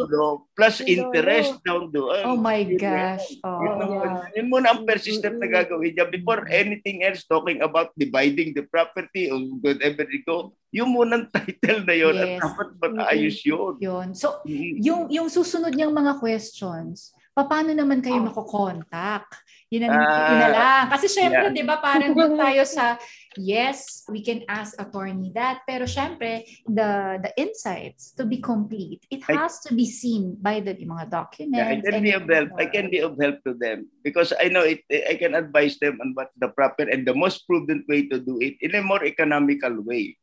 plus 0.52 0.82
interest 0.82 1.58
down 1.62 1.90
doon. 1.90 2.22
Oh 2.24 2.34
my 2.34 2.58
Yun 2.60 2.74
gosh. 2.74 3.26
Yun, 3.38 3.74
Oh. 3.76 4.02
ang- 4.02 4.22
yun 4.34 4.46
muna 4.46 4.70
ang 4.70 4.82
first 4.82 5.10
step 5.10 5.34
na 5.34 5.46
gagawin 5.46 5.90
niya 5.90 6.06
before 6.06 6.46
anything 6.46 7.02
else 7.02 7.22
talking 7.22 7.58
about 7.58 7.90
dividing 7.94 8.50
the 8.50 8.62
property 8.62 9.26
or 9.26 9.38
whatever 9.58 10.02
it 10.04 10.22
go. 10.22 10.54
Yung 10.70 10.90
munang 10.90 11.26
title 11.34 11.82
na 11.82 11.94
yun 11.94 12.14
Yes. 12.14 12.38
at 12.38 12.46
dapat 12.46 12.68
mag-ayos 12.78 13.38
yun. 13.42 13.74
Yun. 13.78 14.06
So, 14.14 14.38
yung 14.78 15.06
yung 15.06 15.26
susunod 15.26 15.70
niyang 15.70 15.90
mga 15.90 16.18
questions, 16.18 17.14
paano 17.34 17.70
naman 17.72 18.02
kayo 18.02 18.20
makokontak? 18.20 19.26
Yun, 19.70 19.86
ang, 19.86 19.94
Ah, 19.94 20.28
yun 20.34 20.38
na 20.42 20.50
lang. 20.50 20.84
Kasi 20.90 21.06
syempre, 21.06 21.46
yeah. 21.50 21.54
di 21.54 21.62
ba, 21.62 21.78
parang 21.78 22.10
doon 22.10 22.34
tayo 22.42 22.66
sa, 22.66 22.98
yes, 23.38 24.02
we 24.10 24.18
can 24.18 24.42
ask 24.50 24.74
attorney 24.82 25.30
that, 25.30 25.62
pero 25.62 25.86
syempre, 25.86 26.42
the 26.66 27.22
the 27.22 27.30
insights 27.38 28.10
to 28.18 28.26
be 28.26 28.42
complete, 28.42 28.98
it 29.14 29.22
I- 29.30 29.46
has 29.46 29.62
to 29.62 29.70
be 29.70 29.86
seen 29.86 30.34
by 30.42 30.58
the 30.58 30.74
mga 30.74 31.06
documents. 31.06 31.54
Yeah, 31.54 31.70
I 31.70 31.78
can 31.78 32.02
be 32.02 32.12
of 32.12 32.26
help. 32.26 32.50
I 32.58 32.66
can 32.66 32.86
be 32.90 32.98
of 32.98 33.14
help 33.14 33.38
to 33.46 33.54
them 33.54 33.86
because 34.02 34.34
I 34.34 34.50
know 34.50 34.66
it. 34.66 34.82
I 34.90 35.14
can 35.14 35.38
advise 35.38 35.78
them 35.78 36.02
on 36.02 36.18
what's 36.18 36.34
the 36.34 36.50
proper 36.50 36.90
and 36.90 37.06
the 37.06 37.14
most 37.14 37.46
prudent 37.46 37.86
way 37.86 38.10
to 38.10 38.18
do 38.18 38.42
it 38.42 38.58
in 38.58 38.74
a 38.74 38.82
more 38.82 39.06
economical 39.06 39.78
way. 39.86 40.18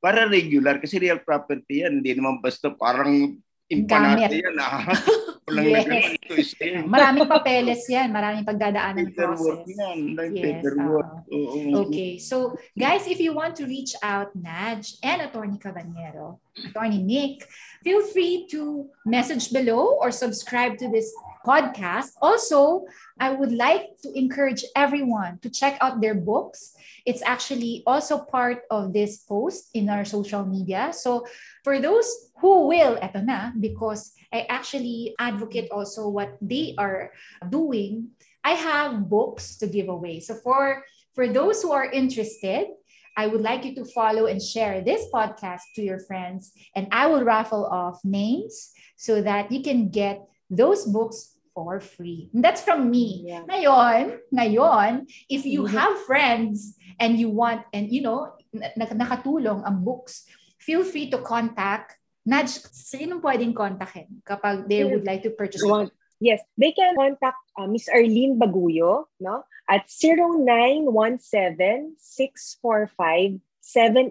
Para 0.00 0.28
regular 0.28 0.76
kasi 0.80 1.00
real 1.00 1.20
property 1.24 1.84
yan. 1.88 2.04
Hindi 2.04 2.20
naman 2.20 2.44
basta 2.44 2.68
parang 2.72 3.36
impanate 3.68 4.44
yan. 4.44 4.56
Ah. 4.60 4.84
Walang 5.50 5.66
Yes. 5.66 5.84
nagawa. 5.84 6.08
Ito 6.14 6.34
is. 6.38 6.50
Maraming 6.94 7.26
papeles 7.26 7.82
yan, 7.86 8.08
maraming 8.08 8.44
pagdadaanan 8.46 9.10
ng 9.10 9.14
process. 9.14 9.66
yan. 9.66 9.98
Like 10.14 10.32
Yes, 10.32 10.42
paperwork. 10.62 11.10
Oo. 11.28 11.58
Okay, 11.86 12.16
so 12.16 12.54
guys, 12.72 13.04
if 13.10 13.18
you 13.18 13.34
want 13.34 13.58
to 13.58 13.66
reach 13.66 13.92
out 14.00 14.30
Naj 14.38 14.96
and 15.02 15.26
Attorney 15.26 15.58
Caballero, 15.58 16.38
Attorney 16.54 17.02
Nick, 17.02 17.44
feel 17.82 18.00
free 18.14 18.46
to 18.50 18.86
message 19.02 19.50
below 19.50 19.98
or 19.98 20.10
subscribe 20.10 20.78
to 20.78 20.86
this 20.88 21.10
podcast. 21.46 22.12
Also, 22.20 22.84
I 23.18 23.30
would 23.30 23.52
like 23.52 23.96
to 24.02 24.12
encourage 24.16 24.64
everyone 24.76 25.38
to 25.42 25.50
check 25.50 25.78
out 25.80 26.00
their 26.00 26.14
books. 26.14 26.74
It's 27.06 27.22
actually 27.22 27.82
also 27.86 28.18
part 28.18 28.62
of 28.70 28.92
this 28.92 29.18
post 29.18 29.70
in 29.74 29.88
our 29.88 30.04
social 30.04 30.44
media. 30.44 30.92
So 30.92 31.26
for 31.64 31.78
those 31.78 32.06
who 32.40 32.68
will, 32.68 32.96
eto 32.96 33.24
na, 33.24 33.52
because 33.58 34.12
I 34.32 34.46
actually 34.48 35.14
advocate 35.18 35.70
also 35.70 36.08
what 36.08 36.38
they 36.40 36.74
are 36.78 37.12
doing 37.48 38.10
I 38.44 38.52
have 38.52 39.08
books 39.08 39.56
to 39.58 39.66
give 39.66 39.88
away. 39.88 40.20
So 40.20 40.34
for 40.34 40.84
for 41.14 41.28
those 41.28 41.62
who 41.62 41.72
are 41.72 41.90
interested, 41.90 42.68
I 43.16 43.26
would 43.26 43.42
like 43.42 43.64
you 43.64 43.74
to 43.76 43.84
follow 43.84 44.26
and 44.26 44.40
share 44.40 44.80
this 44.80 45.04
podcast 45.12 45.60
to 45.76 45.82
your 45.82 46.00
friends, 46.00 46.52
and 46.74 46.88
I 46.92 47.06
will 47.06 47.24
raffle 47.24 47.66
off 47.66 48.00
names 48.04 48.72
so 48.96 49.20
that 49.22 49.52
you 49.52 49.62
can 49.62 49.90
get 49.90 50.24
those 50.50 50.84
books 50.84 51.38
for 51.54 51.80
free. 51.80 52.28
And 52.34 52.42
that's 52.42 52.60
from 52.62 52.90
me. 52.90 53.24
Yeah. 53.26 53.46
Ngayon, 53.46 54.18
ngayon, 54.34 55.06
if 55.30 55.46
you 55.46 55.64
Mhm. 55.64 55.72
have 55.74 55.94
friends 56.04 56.74
and 56.98 57.16
you 57.16 57.30
want, 57.30 57.64
and 57.72 57.88
you 57.90 58.02
know, 58.02 58.34
na- 58.52 58.92
nakatulong 58.92 59.62
ang 59.62 59.80
books, 59.86 60.26
feel 60.58 60.82
free 60.84 61.08
to 61.10 61.22
contact 61.22 61.96
Nudge, 62.20 62.60
sino 62.68 63.16
pwedeng 63.24 63.56
kontakin 63.56 64.20
kapag 64.28 64.68
they 64.68 64.84
would 64.84 65.08
like 65.08 65.24
to 65.24 65.32
purchase 65.32 65.64
Want- 65.64 65.88
Yes, 66.20 66.44
they 66.52 66.76
can 66.76 66.92
contact 67.00 67.40
uh, 67.56 67.64
Miss 67.64 67.88
Arlene 67.88 68.36
Baguyo 68.36 69.08
no, 69.24 69.40
at 69.64 69.88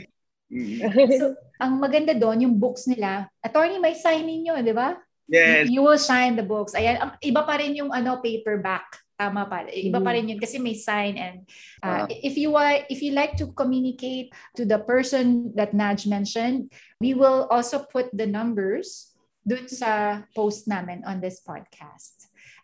mm, 0.54 0.78
So, 1.18 1.34
ang 1.58 1.82
maganda 1.82 2.14
doon, 2.14 2.46
yung 2.46 2.56
books 2.62 2.86
nila, 2.86 3.26
attorney, 3.42 3.82
may 3.82 3.98
sign 3.98 4.22
ninyo, 4.24 4.62
di 4.62 4.70
ba? 4.72 4.94
yes, 5.26 5.66
You, 5.66 5.74
you 5.74 5.82
will 5.82 5.98
sign 5.98 6.38
the 6.38 6.46
books. 6.46 6.78
Ayan, 6.78 7.02
ang- 7.02 7.18
iba 7.20 7.42
pa 7.42 7.58
rin 7.58 7.74
yung 7.74 7.90
ano 7.90 8.22
paperback. 8.22 8.86
Tama 9.18 9.50
pa. 9.50 9.66
Iba 9.66 9.98
pa 9.98 10.14
Mhm. 10.14 10.16
rin 10.16 10.30
yun 10.30 10.40
kasi 10.40 10.62
may 10.62 10.78
sign 10.78 11.18
and 11.18 11.38
uh, 11.82 12.06
Ah. 12.06 12.08
if 12.08 12.38
you 12.38 12.54
are 12.54 12.86
if 12.86 13.02
you 13.02 13.10
like 13.12 13.34
to 13.34 13.50
communicate 13.52 14.30
to 14.54 14.62
the 14.62 14.78
person 14.78 15.50
that 15.58 15.74
Naj 15.74 16.06
mentioned, 16.06 16.70
we 17.02 17.18
will 17.18 17.50
also 17.50 17.82
put 17.82 18.14
the 18.14 18.30
numbers 18.30 19.10
dun 19.42 19.66
sa 19.66 20.22
post 20.38 20.70
namin 20.70 21.02
on 21.02 21.18
this 21.18 21.42
podcast. 21.42 22.17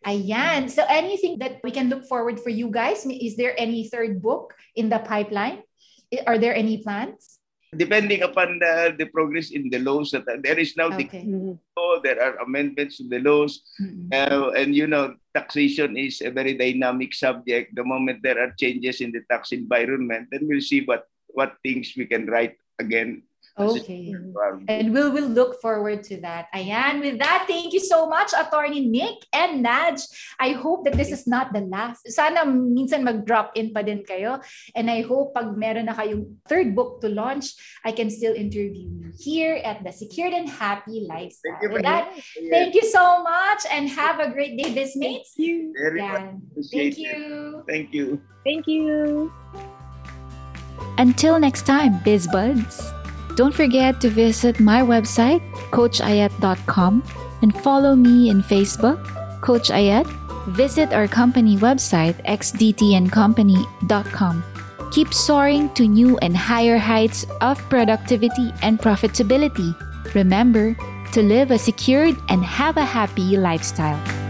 Ayan. 0.05 0.69
So 0.69 0.83
anything 0.89 1.39
that 1.39 1.59
we 1.63 1.71
can 1.71 1.89
look 1.89 2.05
forward 2.05 2.39
for 2.39 2.49
you 2.49 2.69
guys? 2.69 3.05
Is 3.05 3.35
there 3.35 3.55
any 3.57 3.87
third 3.87 4.21
book 4.21 4.53
in 4.75 4.89
the 4.89 4.99
pipeline? 4.99 5.63
Are 6.27 6.37
there 6.37 6.53
any 6.53 6.83
plans? 6.83 7.39
depending 7.75 8.21
upon 8.21 8.59
the, 8.59 8.93
the 8.97 9.05
progress 9.09 9.51
in 9.51 9.69
the 9.69 9.79
laws 9.79 10.11
that 10.11 10.25
there 10.43 10.57
is 10.57 10.77
now 10.77 10.89
the 10.89 11.05
Okay. 11.05 11.25
Mm. 11.25 11.57
law, 11.77 11.99
there 12.01 12.21
are 12.21 12.37
amendments 12.45 12.97
to 12.97 13.09
the 13.09 13.19
laws, 13.19 13.65
Mm-mm. 13.81 14.13
uh, 14.13 14.53
and 14.53 14.75
you 14.75 14.87
know, 14.87 15.15
taxation 15.33 15.97
is 15.97 16.21
a 16.21 16.29
very 16.29 16.53
dynamic 16.53 17.13
subject. 17.13 17.75
The 17.75 17.83
moment 17.83 18.21
there 18.21 18.39
are 18.39 18.53
changes 18.53 19.01
in 19.01 19.11
the 19.11 19.21
tax 19.29 19.51
environment, 19.51 20.29
then 20.31 20.47
we'll 20.47 20.61
see 20.61 20.85
what 20.85 21.09
what 21.33 21.57
things 21.65 21.93
we 21.97 22.05
can 22.05 22.29
write 22.29 22.57
again. 22.77 23.23
Okay. 23.53 24.15
And 24.67 24.93
we'll, 24.93 25.13
we'll 25.13 25.29
look 25.29 25.61
forward 25.61 26.03
to 26.05 26.17
that. 26.21 26.47
Ayan, 26.55 27.01
with 27.01 27.19
that, 27.19 27.45
thank 27.47 27.71
you 27.73 27.79
so 27.79 28.09
much, 28.09 28.33
Attorney 28.33 28.87
Nick 28.87 29.25
and 29.31 29.63
Naj. 29.63 30.01
I 30.39 30.57
hope 30.57 30.85
that 30.85 30.97
this 30.97 31.11
is 31.11 31.27
not 31.27 31.53
the 31.53 31.61
last. 31.61 32.09
Sana 32.09 32.45
minsan 32.49 33.03
mag-drop 33.03 33.53
in 33.53 33.69
pa 33.73 33.83
din 33.85 34.01
kayo. 34.01 34.41
And 34.73 34.89
I 34.89 35.01
hope 35.05 35.35
pag 35.37 35.53
meron 35.53 35.85
na 35.85 35.93
kayong 35.93 36.33
third 36.49 36.73
book 36.73 37.01
to 37.01 37.09
launch, 37.09 37.53
I 37.85 37.91
can 37.91 38.09
still 38.09 38.33
interview 38.33 38.89
you 38.89 39.13
here 39.21 39.61
at 39.61 39.83
the 39.85 39.93
Secured 39.93 40.33
and 40.33 40.49
Happy 40.49 41.05
Lifestyle. 41.05 41.53
Thank 41.61 41.61
you 41.61 41.69
With 41.77 41.85
very 41.85 41.93
that, 41.93 42.17
yes, 42.17 42.49
thank 42.49 42.73
you 42.73 42.85
so 42.89 43.21
much 43.21 43.61
and 43.69 43.85
have 43.89 44.17
a 44.19 44.33
great 44.33 44.57
day, 44.57 44.73
Bismates. 44.73 45.37
very 45.37 46.01
much 46.01 46.21
Yan. 46.21 46.41
appreciate 46.49 46.95
Thank 46.95 46.97
it. 46.97 47.17
you. 47.17 47.63
Thank 47.69 47.93
you. 47.93 48.05
Thank 48.43 48.65
you. 48.65 49.31
Until 50.97 51.37
next 51.39 51.65
time, 51.65 51.99
BizBuds. 52.01 53.02
Don't 53.35 53.53
forget 53.53 54.01
to 54.01 54.09
visit 54.09 54.59
my 54.59 54.81
website, 54.81 55.41
coachayat.com, 55.71 57.03
and 57.41 57.55
follow 57.61 57.95
me 57.95 58.29
in 58.29 58.43
Facebook, 58.43 58.99
Coach 59.41 59.69
Ayat. 59.69 60.05
Visit 60.53 60.93
our 60.93 61.07
company 61.07 61.57
website, 61.57 62.13
xdtncompany.com. 62.25 64.43
Keep 64.91 65.13
soaring 65.13 65.69
to 65.73 65.87
new 65.87 66.17
and 66.19 66.37
higher 66.37 66.77
heights 66.77 67.25
of 67.41 67.57
productivity 67.69 68.53
and 68.61 68.77
profitability. 68.77 69.73
Remember 70.13 70.75
to 71.13 71.23
live 71.23 71.49
a 71.49 71.57
secured 71.57 72.15
and 72.29 72.45
have 72.45 72.77
a 72.77 72.85
happy 72.85 73.35
lifestyle. 73.37 74.22